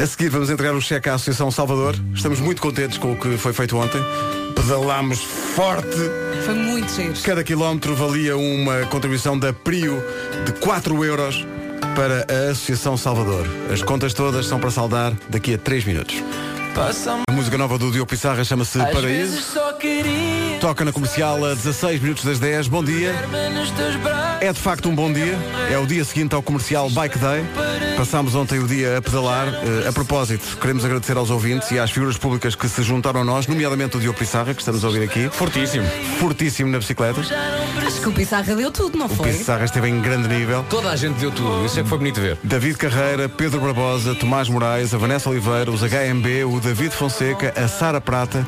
[0.00, 1.96] A seguir vamos entregar o cheque à Associação Salvador.
[2.14, 4.00] Estamos muito contentes com o que foi feito ontem.
[4.54, 5.96] Pedalámos forte.
[6.44, 7.14] Foi muito giro.
[7.22, 10.02] Cada quilómetro valia uma contribuição da Prio
[10.44, 11.46] de 4 euros
[11.94, 13.46] para a Associação Salvador.
[13.72, 16.16] As contas todas são para saldar daqui a 3 minutos.
[17.28, 19.60] A música nova do Diogo Pissarra chama-se Paraíso.
[20.60, 22.68] Toca na comercial a 16 minutos das 10.
[22.68, 23.14] Bom dia.
[24.40, 25.38] É de facto um bom dia.
[25.70, 27.44] É o dia seguinte ao comercial Bike Day.
[28.02, 29.46] Passámos ontem o dia a pedalar.
[29.46, 33.24] Eh, a propósito, queremos agradecer aos ouvintes e às figuras públicas que se juntaram a
[33.24, 35.30] nós, nomeadamente o Diogo Pissarra, que estamos a ouvir aqui.
[35.30, 35.86] Fortíssimo.
[36.18, 37.20] Fortíssimo na bicicleta.
[37.86, 39.30] Acho que o Pissarra deu tudo, não O foi?
[39.32, 40.66] Pissarra esteve em grande nível.
[40.68, 41.64] Toda a gente deu tudo.
[41.64, 42.36] Isso é que foi bonito ver.
[42.42, 47.68] David Carreira, Pedro Barbosa, Tomás Moraes, a Vanessa Oliveira, os HMB, o David Fonseca, a
[47.68, 48.44] Sara Prata.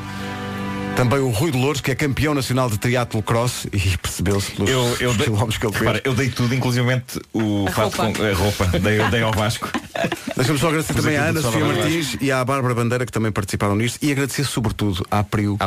[0.95, 4.97] Também o Rui Dolores, que é campeão nacional de triatlo cross e percebeu-se pelos Eu,
[5.01, 5.85] eu, dei, quilómetros que ele fez.
[5.85, 7.01] repara, eu dei tudo, inclusive
[7.33, 8.17] o A fato roupa.
[8.17, 8.65] com a roupa.
[8.79, 9.69] Dei, dei ao Vasco.
[10.37, 13.75] Deixa-me só agradecer também à Ana Sofia Martins e à Bárbara Bandeira que também participaram
[13.75, 15.57] nisto e agradecer sobretudo à Priu,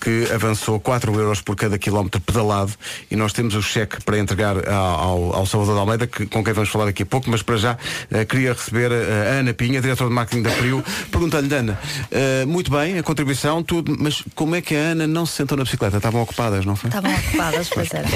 [0.00, 2.72] que avançou 4 euros por cada quilómetro pedalado
[3.10, 6.42] e nós temos o cheque para entregar ao, ao- ao Salvador de Almeida, que, com
[6.42, 7.76] quem vamos falar daqui a pouco, mas para já
[8.10, 11.78] eh, queria receber eh, a Ana Pinha, diretora de marketing da Priu, perguntando-lhe, Ana,
[12.10, 15.56] eh, muito bem, a contribuição, tudo, mas como é que a Ana não se sentou
[15.56, 15.96] na bicicleta?
[15.96, 16.88] Estavam ocupadas, não foi?
[16.88, 18.06] Estavam ocupadas, pois era.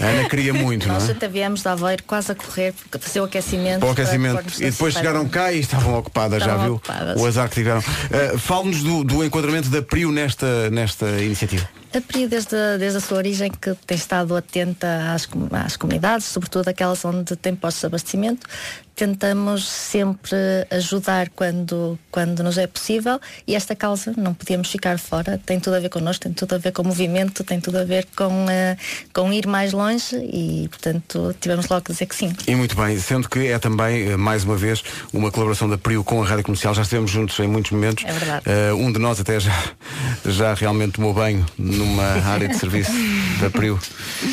[0.00, 1.12] A Ana queria muito, não Nós é?
[1.12, 3.84] até viemos de Aveiro quase a correr porque fazer o aquecimento.
[3.86, 4.42] O aquecimento.
[4.58, 6.74] E depois chegaram cá e estavam ocupadas, já Estavam viu?
[6.76, 7.20] ocupadas.
[7.20, 7.80] O azar que tiveram.
[7.80, 11.68] Uh, Fale-nos do, do enquadramento da PRIO nesta, nesta iniciativa.
[11.94, 15.26] A PRI, desde, desde a sua origem, que tem estado atenta às,
[15.64, 18.46] às comunidades, sobretudo aquelas onde tem postos de abastecimento,
[18.96, 20.34] tentamos sempre
[20.70, 25.76] ajudar quando, quando nos é possível e esta causa não podíamos ficar fora, tem tudo
[25.76, 28.46] a ver connosco, tem tudo a ver com o movimento, tem tudo a ver com,
[28.50, 28.76] eh,
[29.12, 32.32] com ir mais longe e, portanto, tivemos logo que dizer que sim.
[32.48, 34.82] E muito bem, sendo que é também, eh, mais uma vez,
[35.12, 36.74] uma colaboração da PRIO com a Rádio Comercial.
[36.74, 38.02] Já estivemos juntos em muitos momentos.
[38.06, 38.44] É verdade.
[38.48, 39.52] Uh, um de nós até já,
[40.24, 42.92] já realmente tomou banho numa área de serviço
[43.40, 43.78] da PRIO.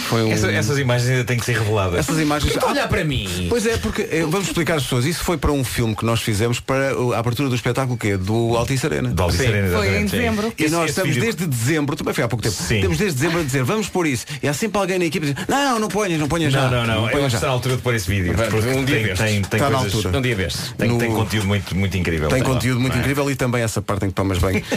[0.08, 0.32] Foi um...
[0.32, 2.00] Essa- essas imagens ainda têm que ser reveladas.
[2.00, 2.56] Essas imagens.
[2.56, 3.48] Então olhar para mim.
[3.50, 5.06] Pois é, porque vamos explicar às pessoas.
[5.06, 8.18] Isso foi para um filme que nós fizemos para a abertura do espetáculo que é
[8.18, 9.10] do Altice Arena.
[9.10, 10.18] Do Altice Sim, Arena, Foi em sim.
[10.18, 10.54] dezembro.
[10.58, 12.56] E Esse- nós estamos vídeo- desde dezembro, também foi há pouco tempo.
[12.68, 14.26] Temos desde dezembro a dizer, vamos pôr isso.
[14.42, 16.70] E há sempre alguém na equipe a dizer, não, não ponhas, não ponhas já.
[16.70, 17.10] Não, não, não.
[17.10, 18.34] Eu que já." está à altura de pôr esse vídeo.
[18.34, 19.20] Um dia tem, destes.
[19.20, 20.18] tem, tem Está na altura.
[20.18, 20.74] Um dia destes.
[20.78, 22.30] Tem, No- tem conteúdo muito, muito incrível.
[22.30, 23.00] Tem conteúdo muito é?
[23.00, 24.64] incrível e também essa parte em que tomas bem.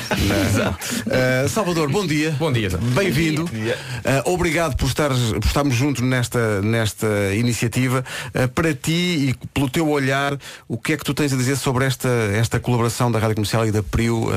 [1.07, 2.35] Uh, Salvador, bom dia.
[2.39, 2.69] Bom dia.
[2.95, 3.45] Bem-vindo.
[3.45, 8.05] Uh, obrigado por, estarmos juntos nesta, nesta iniciativa.
[8.35, 10.39] Uh, para ti e pelo teu olhar,
[10.69, 13.67] o que é que tu tens a dizer sobre esta, esta colaboração da Rádio Comercial
[13.67, 14.33] e da PRIO uh,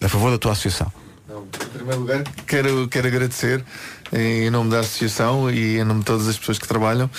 [0.00, 0.90] a favor da tua associação?
[1.28, 3.64] Em primeiro lugar, quero, quero agradecer
[4.12, 7.10] em nome da Associação e em nome de todas as pessoas que trabalham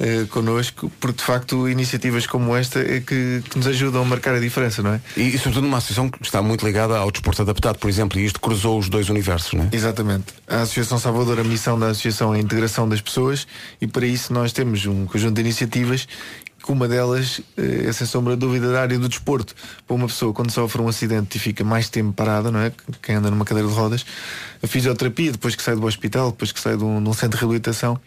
[0.00, 4.32] eh, connosco, porque de facto iniciativas como esta é que, que nos ajudam a marcar
[4.32, 5.00] a diferença, não é?
[5.16, 8.24] E, e sobretudo numa associação que está muito ligada ao desporto adaptado, por exemplo, e
[8.24, 9.68] isto cruzou os dois universos, não é?
[9.72, 10.26] Exatamente.
[10.46, 13.44] A Associação Salvador, a missão da Associação é a integração das pessoas
[13.80, 16.06] e para isso nós temos um conjunto de iniciativas
[16.68, 19.54] que uma delas eh, é sem sombra de dúvida da área do desporto.
[19.86, 22.70] Para uma pessoa quando sofre um acidente e fica mais tempo parada, não é?
[23.00, 24.04] Quem anda numa cadeira de rodas,
[24.62, 27.38] a fisioterapia, depois que sai do hospital, depois que sai de um, de um centro
[27.38, 27.98] de reabilitação,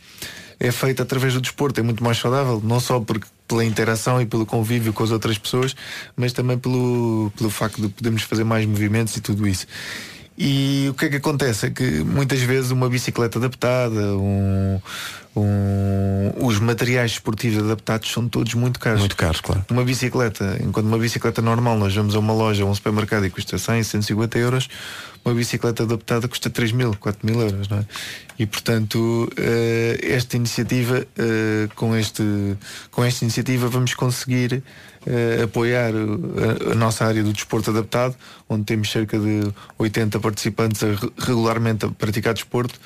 [0.59, 4.27] é feita através do desporto, é muito mais saudável, não só porque pela interação e
[4.27, 5.75] pelo convívio com as outras pessoas,
[6.15, 9.65] mas também pelo, pelo facto de podermos fazer mais movimentos e tudo isso.
[10.43, 11.67] E o que é que acontece?
[11.67, 14.81] É que muitas vezes uma bicicleta adaptada, um,
[15.35, 19.01] um- os materiais esportivos adaptados são todos muito caros.
[19.01, 19.63] Muito caros, claro.
[19.69, 23.29] Uma bicicleta, enquanto uma bicicleta normal nós vamos a uma loja a um supermercado e
[23.29, 24.67] custa 100, 150 euros,
[25.23, 27.85] uma bicicleta adaptada custa 3 mil, 4 mil euros, não é?
[28.39, 32.23] E portanto, eh, esta iniciativa, eh, com, este,
[32.89, 34.63] com esta iniciativa vamos conseguir
[35.05, 38.15] eh, apoiar a, a nossa área do desporto adaptado,
[38.49, 42.79] onde temos cerca de 80 participantes a re- regularmente a praticar desporto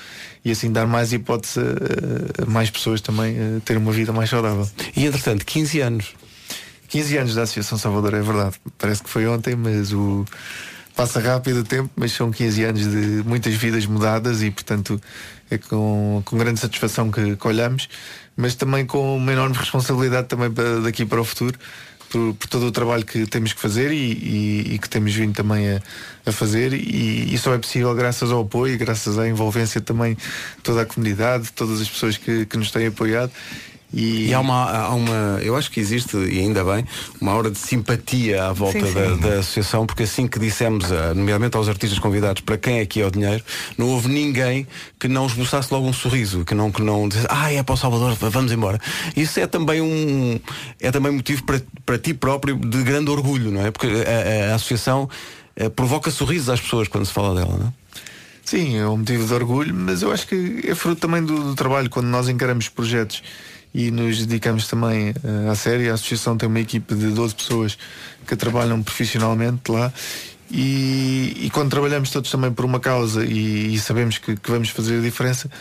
[0.43, 4.29] e assim dar mais hipótese a, a mais pessoas também a ter uma vida mais
[4.29, 4.67] saudável.
[4.95, 6.13] E entretanto, 15 anos.
[6.87, 8.55] 15 anos da Associação Salvador, é verdade.
[8.77, 10.23] Parece que foi ontem, mas o
[10.95, 15.01] passa rápido o tempo, mas são 15 anos de muitas vidas mudadas e portanto
[15.51, 17.89] é com, com grande satisfação que, que olhamos,
[18.37, 21.59] mas também com uma enorme responsabilidade também para, daqui para o futuro.
[22.33, 25.69] Por, todo o trabalho que temos que fazer e, e- e que temos vindo também
[25.69, 25.81] a,
[26.25, 26.73] a fazer.
[26.73, 30.17] E isso é possível graças ao apoio graças à envolvência também
[30.63, 33.31] toda a comunidade, de todas as pessoas que, que nos têm apoiado
[33.95, 36.85] e, E há uma, há uma, eu acho que existe, e ainda bem,
[37.21, 38.93] uma hora de simpatia à volta Sim, sim.
[38.93, 42.85] Da, da associação, porque assim que dissemos, ah, nomeadamente aos artistas convidados, para quem é
[42.85, 43.43] que é o dinheiro,
[43.77, 44.67] não houve ninguém
[44.99, 47.77] que não esboçasse logo um sorriso, que não, que não dissesse, ah, é para o
[47.77, 48.79] Salvador, vamos embora.
[49.15, 50.39] Isso é também um,
[50.79, 53.71] é também motivo para, para ti próprio de grande orgulho, não é?
[53.71, 55.09] Porque a, a- a associação
[55.55, 57.71] eh, provoca sorrisos às pessoas quando se fala dela, não é?
[58.43, 61.55] Sim, é um motivo de orgulho, mas eu acho que é fruto também do, do
[61.55, 63.23] trabalho, quando nós encaramos projetos
[63.75, 65.89] e nos dedicamos também eh, à série.
[65.89, 67.77] A associação tem uma equipe de 12 pessoas
[68.25, 69.91] que trabalham profissionalmente lá.
[70.49, 74.69] E, e quando trabalhamos todos também por uma causa e, e sabemos que, que vamos
[74.69, 75.51] fazer a diferença,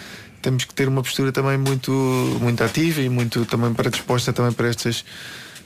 [0.40, 1.90] temos que ter uma postura também muito,
[2.40, 5.04] muito ativa e muito também predisposta também para estas,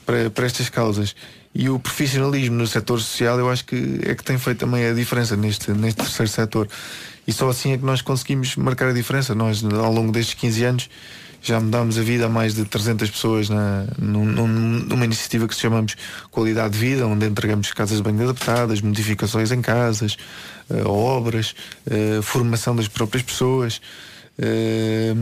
[0.03, 1.15] para, para estas causas.
[1.53, 4.93] E o profissionalismo no setor social eu acho que é que tem feito também a
[4.93, 6.67] diferença neste, neste terceiro setor.
[7.27, 9.35] E só assim é que nós conseguimos marcar a diferença.
[9.35, 10.89] Nós, ao longo destes 15 anos,
[11.41, 15.55] já mudámos a vida a mais de 300 pessoas na, num- num- numa iniciativa que
[15.55, 15.95] chamamos
[16.31, 20.17] Qualidade de Vida, onde entregamos casas de banho adaptadas, modificações em casas,
[20.69, 21.55] eh, obras,
[21.89, 23.79] eh, formação das próprias pessoas.
[24.37, 25.13] Eh,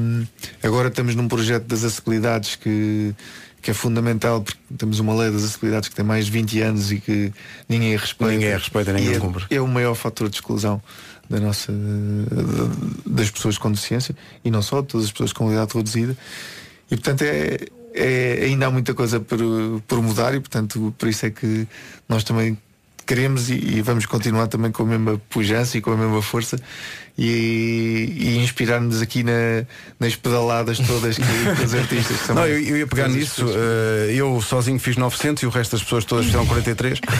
[0.63, 3.13] agora estamos num projeto das acessibilidades que,
[3.61, 6.91] que é fundamental porque temos uma lei das acessibilidades que tem mais de 20 anos
[6.91, 7.33] e que
[7.67, 8.33] ninguém a respeita.
[8.33, 9.45] Ninguém a respeita, ninguém a é, cumpre.
[9.49, 10.81] é o maior fator de exclusão
[11.29, 11.71] da nossa
[13.05, 16.17] das pessoas com deficiência e não só, de todas as pessoas com mobilidade reduzida.
[16.89, 17.57] E portanto é,
[17.93, 19.39] é- ainda há muita coisa por,
[19.87, 21.67] por mudar e portanto por isso é que
[22.07, 22.57] nós também
[23.05, 26.59] queremos e, e vamos continuar também com a mesma pujança e com a mesma força
[27.17, 29.65] e, e inspirar-nos aqui na-
[29.99, 33.43] nas pedaladas todas que, que os artistas que são Não, eu, eu ia pegar nisso.
[33.49, 36.99] eh, eu sozinho fiz 900 e o resto das pessoas todas fizeram 43.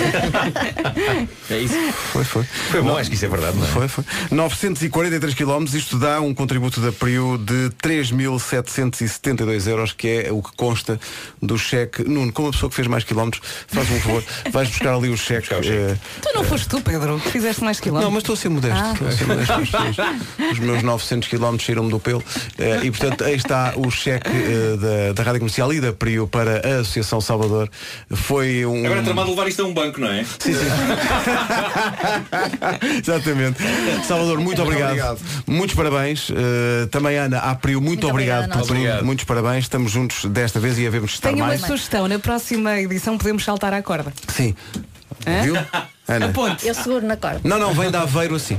[1.50, 1.76] É isso.
[2.12, 2.44] Foi, foi.
[2.44, 3.70] Foi bom, acho que isso é verdade, não é?
[3.70, 4.04] Foi, foi.
[4.32, 10.52] 943 km, isto dá um contributo da PRIU de 3.772 euros, que é o que
[10.56, 11.00] consta
[11.42, 12.04] do cheque.
[12.04, 15.18] Nuno, como a pessoa que fez mais quilómetros, faz um favor, vais buscar ali o
[15.18, 15.54] cheque.
[15.54, 18.06] eh, Tu não foste tu, Pedro, que fizeste mais quilómetros.
[18.06, 18.84] não, mas estou a ser modesto.
[18.84, 19.87] Ah.
[20.52, 22.24] Os- meus 900 km saíram-me do pelo.
[22.58, 26.28] Eh, e portanto, aí está o cheque eh, da, da Rádio Comercial e da PRIU
[26.28, 27.70] para a Associação Salvador.
[28.12, 28.86] Foi um.
[28.86, 30.24] Agora é tramado levar isto a um banco, não é?
[30.24, 30.60] Sim, sim.
[33.04, 33.60] Exatamente.
[34.06, 34.90] Salvador, muito, Muito obrigado.
[34.92, 35.20] obrigado.
[35.48, 36.30] Muitos parabéns.
[36.30, 39.06] Uh, também Ana Aprio, muito, Muito obrigado obrigada, por tudo.
[39.06, 39.66] Muitos parabéns.
[39.66, 41.62] Estamos juntos desta vez e havemos de estar Tenho uma mais.
[41.62, 44.14] sugestão, na próxima edição podemos saltar à corda.
[44.28, 44.56] Sim.
[45.26, 45.42] Hã?
[45.44, 45.56] Viu?
[46.08, 46.32] Ana.
[46.64, 47.42] Eu seguro na corda.
[47.44, 48.58] Não, não, vem da Aveiro assim.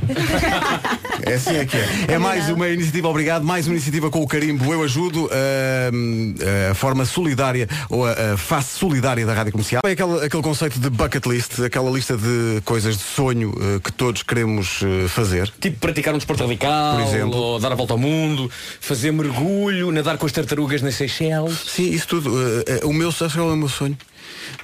[1.25, 1.89] É assim é que é.
[2.09, 6.35] É mais uma iniciativa, obrigado, mais uma iniciativa com o carimbo Eu Ajudo, ahm,
[6.71, 9.81] a forma solidária ou a, a face solidária da Rádio Comercial.
[9.85, 13.93] É aquele, aquele conceito de bucket list, aquela lista de coisas de sonho eh, que
[13.93, 15.51] todos queremos eh, fazer.
[15.61, 17.37] Tipo praticar um desporto radical, Por exemplo.
[17.37, 18.51] ou dar a volta ao mundo,
[18.81, 21.59] fazer mergulho, nadar com as tartarugas nas Seychelles.
[21.67, 22.31] Sim, isso tudo.
[22.67, 23.97] eh, o meu, qual é o meu sonho?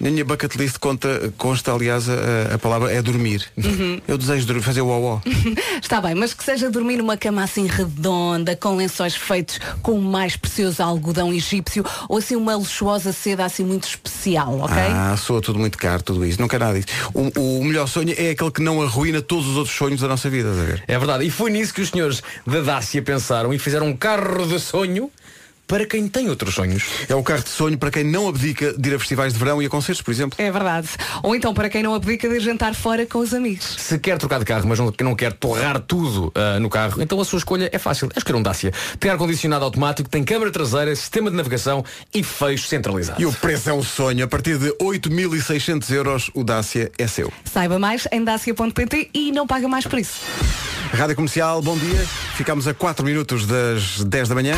[0.01, 3.47] Na minha bucket list conta, consta, aliás, a, a palavra é dormir.
[3.57, 4.01] Uhum.
[4.07, 5.23] Eu desejo dormir, fazer o uau
[5.83, 10.03] Está bem, mas que seja dormir numa cama assim redonda, com lençóis feitos com o
[10.03, 14.77] mais precioso algodão egípcio, ou assim uma luxuosa seda assim muito especial, ok?
[14.77, 16.41] Ah, soa tudo muito caro, tudo isso.
[16.41, 16.89] Não quero nada disso.
[17.13, 20.29] O, o melhor sonho é aquele que não arruína todos os outros sonhos da nossa
[20.29, 20.85] vida, a ver?
[20.87, 21.25] É verdade.
[21.25, 25.11] E foi nisso que os senhores da Dácia pensaram e fizeram um carro de sonho
[25.67, 26.85] para quem tem outros sonhos.
[27.09, 29.63] É o carro de sonho para quem não abdica de ir a festivais de verão
[29.63, 30.37] e a concertos, por exemplo.
[30.41, 30.89] É verdade.
[31.23, 33.77] Ou então para quem não abdica de ir jantar fora com os amigos.
[33.79, 37.21] Se quer trocar de carro, mas não, não quer torrar tudo ah, no carro, então
[37.21, 38.09] a sua escolha é fácil.
[38.15, 38.73] É escolher um Dacia.
[38.99, 43.21] Tem ar-condicionado automático, tem câmara traseira, sistema de navegação e fecho centralizado.
[43.21, 44.25] E o preço é um sonho.
[44.25, 47.33] A partir de 8.600 euros, o Dacia é seu.
[47.45, 50.21] Saiba mais em dacia.pt e não paga mais por isso.
[50.93, 52.07] Rádio Comercial, bom dia.
[52.37, 54.55] Ficamos a 4 minutos das 10 da manhã.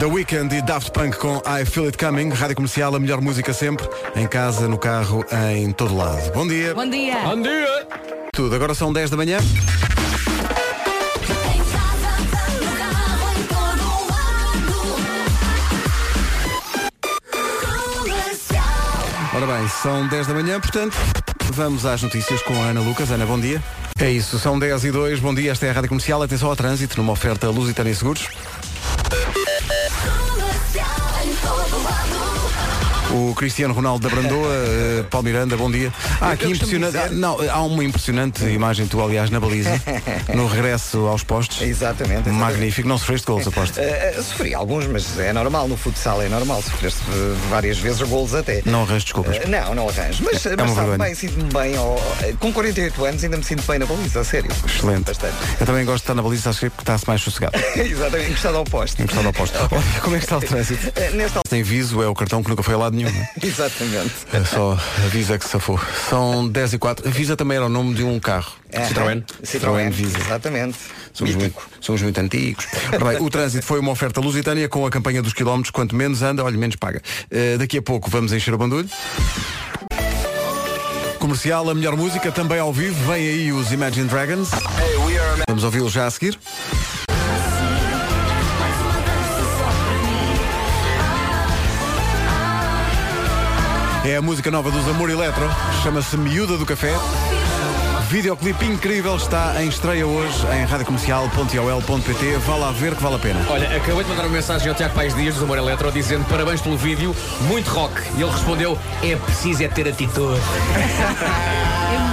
[0.00, 2.30] The Weeknd e Daft Punk com I Feel It Coming.
[2.30, 3.86] Rádio Comercial, a melhor música sempre.
[4.16, 5.22] Em casa, no carro,
[5.52, 6.32] em todo lado.
[6.32, 6.72] Bom dia.
[6.72, 7.18] Bom dia.
[7.18, 7.86] Bom dia.
[8.32, 8.54] Tudo.
[8.54, 9.38] Agora são 10 da manhã.
[19.34, 20.96] Ora bem, são 10 da manhã, portanto,
[21.52, 23.10] vamos às notícias com a Ana Lucas.
[23.10, 23.62] Ana, bom dia.
[24.00, 25.20] É isso, são 10 e 2.
[25.20, 26.22] Bom dia, esta é a Rádio Comercial.
[26.22, 28.26] Atenção ao trânsito numa oferta Lusitânia Seguros.
[33.12, 35.92] O Cristiano Ronaldo da Brandoa, eh, Paulo Miranda, bom dia.
[36.20, 36.92] Há aqui impressionante.
[36.92, 39.70] dizer- ah, Não, há uma impressionante imagem tu, aliás, na baliza,
[40.34, 41.60] no regresso aos postos.
[41.60, 42.28] Exatamente.
[42.28, 42.30] exatamente.
[42.40, 42.88] Magnífico.
[42.88, 43.78] Não sofreste gols, aposto.
[43.80, 45.66] Eh, sofri alguns, mas é normal.
[45.66, 46.62] No futsal é normal.
[46.62, 47.00] Sofreste
[47.48, 48.62] várias vezes golos até.
[48.64, 49.36] Não arranjo desculpas.
[49.38, 50.22] Eh, não, não arranjo.
[50.24, 51.74] Mas, É mas uma sabe bem, sinto-me bem.
[52.22, 54.50] eh, com 48 anos ainda me sinto bem na baliza, a sério.
[54.64, 55.06] Excelente.
[55.06, 55.34] Bastante.
[55.58, 57.58] Eu também gosto de estar na baliza, acho que porque está-se mais sossegado.
[57.74, 59.02] Exatamente, encostado ao poste.
[59.02, 59.58] Encostado ao posto.
[59.58, 60.92] Olha, como é que está o trânsito?
[61.16, 63.12] Nesta Tem viso, é o cartão que nunca foi a lado nenhum.
[63.12, 63.46] não é?
[63.46, 64.12] Exatamente.
[64.32, 65.80] É só a Visa que se safou.
[66.08, 67.08] São 10 e 4.
[67.08, 68.52] A Visa também era o nome de um carro.
[68.70, 68.86] É.
[68.86, 69.24] Citroën.
[69.42, 70.18] Citroën, Visa.
[70.18, 70.78] Exatamente.
[71.12, 72.66] Somos muito, somos muito antigos.
[72.90, 75.70] Bem, o trânsito foi uma oferta lusitânia com a campanha dos quilómetros.
[75.70, 77.02] Quanto menos anda, olha, menos paga.
[77.30, 78.88] Eh, daqui a pouco vamos encher o bandulho.
[81.18, 82.94] Comercial, a melhor música, também ao vivo.
[83.12, 84.50] Vem aí os Imagine Dragons.
[85.48, 86.38] Vamos ouvi-los já a seguir.
[94.02, 95.46] É a música nova dos Amor Eletro,
[95.82, 96.94] chama-se Miúda do Café.
[98.08, 102.36] videoclipe incrível está em estreia hoje em radiocomercial.ol.pt.
[102.38, 103.46] Vá lá ver que vale a pena.
[103.50, 106.62] Olha, acabei de mandar uma mensagem ao Tiago Paes Dias do Humor Eletro dizendo parabéns
[106.62, 108.00] pelo vídeo, muito rock.
[108.16, 110.40] E ele respondeu, é preciso é ter atitude.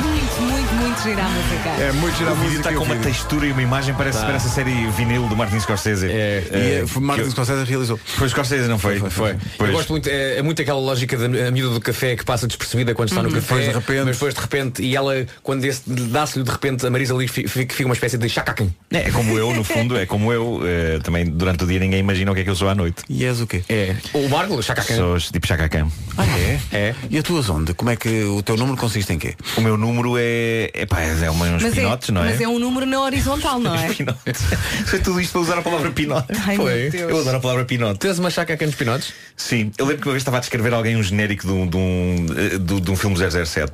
[0.97, 1.69] É muito, gira a música.
[1.69, 4.19] É muito gira a O vídeo música está com uma textura e uma imagem, parece,
[4.19, 4.25] Tá.
[4.25, 6.07] parece a série vinil do Martin Scorsese.
[6.07, 7.97] É, Eh, E foi Martin que eu- Scorsese realizou.
[8.03, 8.99] Foi Scorsese, não foi?
[8.99, 9.35] Foi.
[9.57, 9.69] Pois.
[9.69, 12.47] Eu gosto muito, é, é muito aquela lógica da a miúda do café que passa
[12.47, 13.41] despercebida quando está no café.
[13.41, 14.05] Depois de repente.
[14.05, 15.13] Mas depois de repente, e ela,
[15.43, 18.73] quando esse- dá-se-lhe de repente, a Marisa ali fi- fica, fica uma espécie de chacaquem.
[18.91, 20.61] É, é como eu, no fundo, é como eu.
[20.65, 23.03] eh, também durante o dia ninguém imagina o que é que eu sou à noite.
[23.09, 23.63] E és o quê?
[23.69, 23.95] É.
[24.13, 24.95] O Marco, chacaquem.
[24.95, 25.91] Sou tipo chacacão.
[26.17, 26.59] Ah, é?
[26.71, 26.95] É.
[27.09, 27.73] E a tua onde?
[27.75, 29.35] Como é que o teu número consiste em quê?
[29.55, 30.71] O meu número é.
[30.73, 32.31] É pá, é uma- uns Mas pinotes, é, não é?
[32.31, 33.89] mas é um número na horizontal, não é?
[34.87, 36.27] Foi tudo isto para usar a palavra pinote.
[36.45, 36.89] Ai, Foi.
[36.93, 37.99] Eu adoro a palavra pinote.
[37.99, 39.13] Tu és uma chacaquem dos pinotes?
[39.35, 41.77] Sim, eu lembro que uma vez estava a descrever alguém um genérico de um, de
[41.77, 43.71] um, eh, do- de um filme 007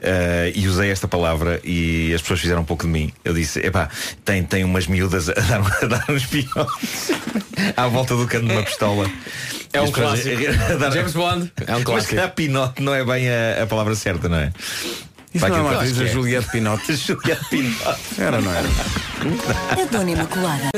[0.00, 3.12] eh, e usei esta palavra e as pessoas fizeram um pouco de mim.
[3.24, 3.88] Eu disse, epá,
[4.24, 7.10] tem, tem umas miúdas a dar, a dar uns pinotes
[7.76, 9.10] à volta do cano de uma pistola.
[9.72, 10.72] É um pessoas clássico.
[10.72, 11.52] a dar- James Bond.
[11.66, 12.10] É um Mas clássico.
[12.10, 14.52] se calhar pinote não é bem a, a palavra certa, não é?
[15.36, 16.08] Isso Vai não é uma atriz, que a é.
[16.08, 16.96] Juliette Pinote.
[16.96, 18.00] Juliette Pinote.
[18.18, 18.68] Era, não era?
[19.70, 20.70] A Dona Imaculada.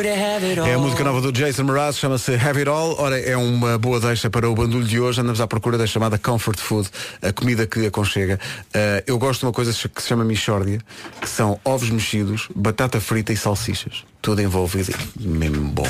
[0.66, 2.97] É a música nova do Jason Mraz, chama-se Have It All.
[2.98, 5.20] Ora, é uma boa deixa para o bandulho de hoje.
[5.20, 6.89] Andamos à procura da chamada Comfort Food,
[7.22, 8.40] a comida que aconchega.
[8.68, 10.80] Uh, eu gosto de uma coisa que se chama Michórdia,
[11.20, 14.05] que são ovos mexidos, batata frita e salsichas.
[14.20, 14.93] Tudo envolvido.
[15.20, 15.89] Mesmo bom.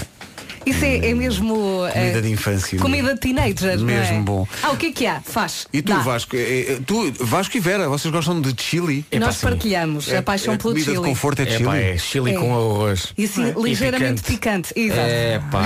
[0.67, 1.55] Isso é, é mesmo.
[1.55, 2.79] Comida eh, de infância.
[2.79, 3.77] Comida de teenager, é?
[3.77, 4.47] Mesmo bom.
[4.63, 5.21] Ah, o que é que há?
[5.21, 5.67] Faz.
[5.73, 5.99] E tu, Dá.
[6.01, 9.05] Vasco, é- é- tu, Vasco e Vera, vocês gostam de chili?
[9.19, 11.03] Nós partilhamos a paixão é pelo comida chili.
[11.03, 11.65] de conforto é É chili.
[11.65, 12.39] pá, é chili É.
[12.39, 13.13] com arroz.
[13.17, 14.73] E assim, E ligeiramente picante.
[14.77, 15.01] Exato.
[15.01, 15.63] É pá.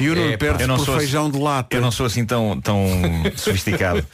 [0.00, 1.76] E o Nuno É, perde Eu não por sou feijão assim- de lata.
[1.76, 2.86] Eu não sou assim tão, tão
[3.36, 4.04] sofisticado.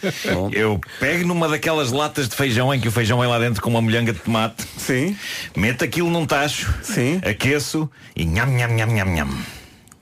[0.52, 3.70] Eu pego numa daquelas latas de feijão em que o feijão vem lá dentro com
[3.70, 4.64] uma molhanga de tomate.
[4.76, 5.16] Sim.
[5.56, 6.72] Meto aquilo num tacho.
[6.82, 7.20] Sim.
[7.24, 9.28] Aqueço e nham, nham, nham, nham, nham.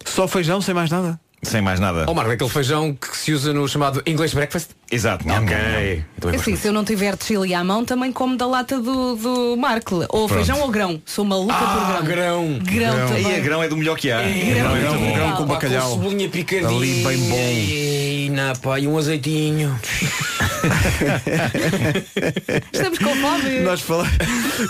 [0.06, 1.20] Só feijão, sem mais nada?
[1.42, 2.06] Sem mais nada.
[2.08, 4.70] Ó Marco, aquele feijão que se usa no chamado English breakfast?
[4.90, 5.26] Exato.
[5.26, 5.42] Nham.
[5.42, 6.04] Ok.
[6.16, 8.78] Então É eu assim, se eu não tiver chili à mão, também como da lata
[8.80, 9.96] do, do Marco.
[9.96, 10.34] Ou Pronto.
[10.34, 11.02] feijão ou grão.
[11.04, 12.58] Sou maluca Ah, por grão.
[12.60, 12.94] grão.
[12.94, 13.32] Grão, também.
[13.32, 14.22] E a grão é do melhor que há.
[14.22, 15.06] grão Grão é é muito bom.
[15.08, 15.14] bom.
[15.14, 15.90] Grão com bacalhau.
[15.90, 16.68] Com cebolinha picadinha.
[16.70, 17.36] Ali bem bom.
[17.36, 19.76] E na pá, e um azeitinho.
[22.72, 23.60] Estamos com fome.
[23.60, 24.12] Nós falamos,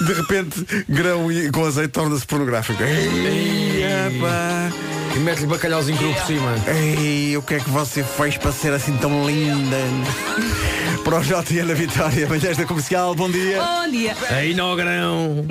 [0.07, 2.83] de repente, grão e- com azeite torna-se pornográfico.
[2.83, 4.71] Ei, epá.
[5.15, 6.53] E mete-lhe bacalhauzinho cru por cima.
[6.69, 9.77] Ei, o que é que você fez para ser assim tão linda?
[11.05, 13.63] Para o JN na Vitória, manhãs da comercial, bom dia.
[13.63, 14.15] Bom dia.
[14.31, 15.47] Aí no grão.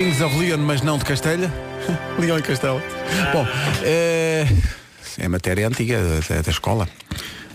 [0.00, 1.52] Kings of Leon, mas não de Castelha.
[2.18, 2.82] Leão e Castelo.
[3.32, 3.46] Bom,
[3.82, 4.46] é,
[5.18, 6.88] é matéria antiga da, da escola.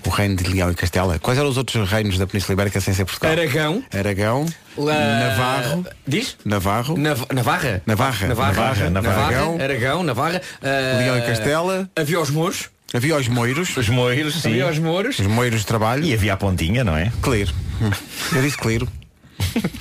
[0.05, 1.19] O reino de Leão e Castela.
[1.19, 3.31] Quais eram os outros reinos da Península Ibérica sem ser Portugal?
[3.33, 3.83] Aragão.
[3.93, 4.45] Aragão,
[4.75, 6.37] Navarro, Diz?
[6.43, 7.83] Navarro, Nav Navarra.
[7.85, 8.49] Navarra, Navarra.
[8.55, 9.63] Navarra, Navarra.
[9.63, 10.41] Aragão, Navarra.
[10.63, 11.87] ah, Leão e Castela.
[11.95, 12.69] Havia os Mouros.
[12.93, 14.49] Havia os moiros, Os moiros, sim.
[14.49, 15.19] Havia os Mouros.
[15.19, 16.03] os moiros de trabalho.
[16.03, 17.11] E havia a pontinha, não é?
[17.21, 17.53] Cliro.
[17.81, 17.89] Hum.
[18.35, 18.87] Eu disse Cliro.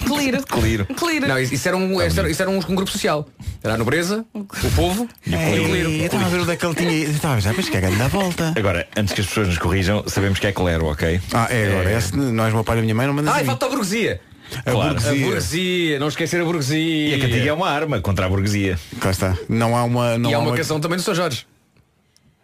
[0.07, 0.43] Cliro.
[0.45, 0.87] Cliro.
[0.87, 1.29] Cliro.
[1.29, 3.29] Não, isso era um, isso era, isso era um, um grupo social.
[3.63, 5.75] Era a nobreza, o povo e o Cliro.
[5.91, 6.93] Ei, eu estava a ver onde é que ele tinha.
[6.93, 8.55] Eu Estava a ver, mas que é grande na volta.
[8.57, 11.21] Agora, antes que as pessoas nos corrijam, sabemos que é Clero, ok?
[11.35, 11.93] Ah, é agora.
[11.93, 13.47] Esse, nós, meu pai e minha mãe, não mandas Ah, a e mim.
[13.49, 14.21] falta a burguesia.
[14.65, 14.91] A Claro.
[14.91, 15.25] A burguesia.
[15.27, 17.09] burguesia, não esquecer a burguesia.
[17.09, 18.79] E a cantiga é uma arma contra a burguesia.
[18.99, 19.37] Cá está.
[19.49, 20.17] Não há uma.
[20.17, 21.47] Não E há há uma canção também do São Jorge.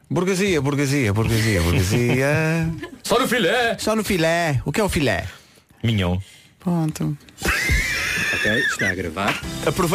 [0.09, 2.71] Burguesia, burguesia, burguesia, burguesia.
[3.03, 3.77] Só no filé.
[3.79, 4.63] Só no filé.
[4.65, 5.25] O que é o filé?
[5.83, 6.19] Mignon.
[6.61, 7.17] Pronto.
[7.43, 9.35] Ok, está a gravar.
[9.67, 9.87] Aproveita.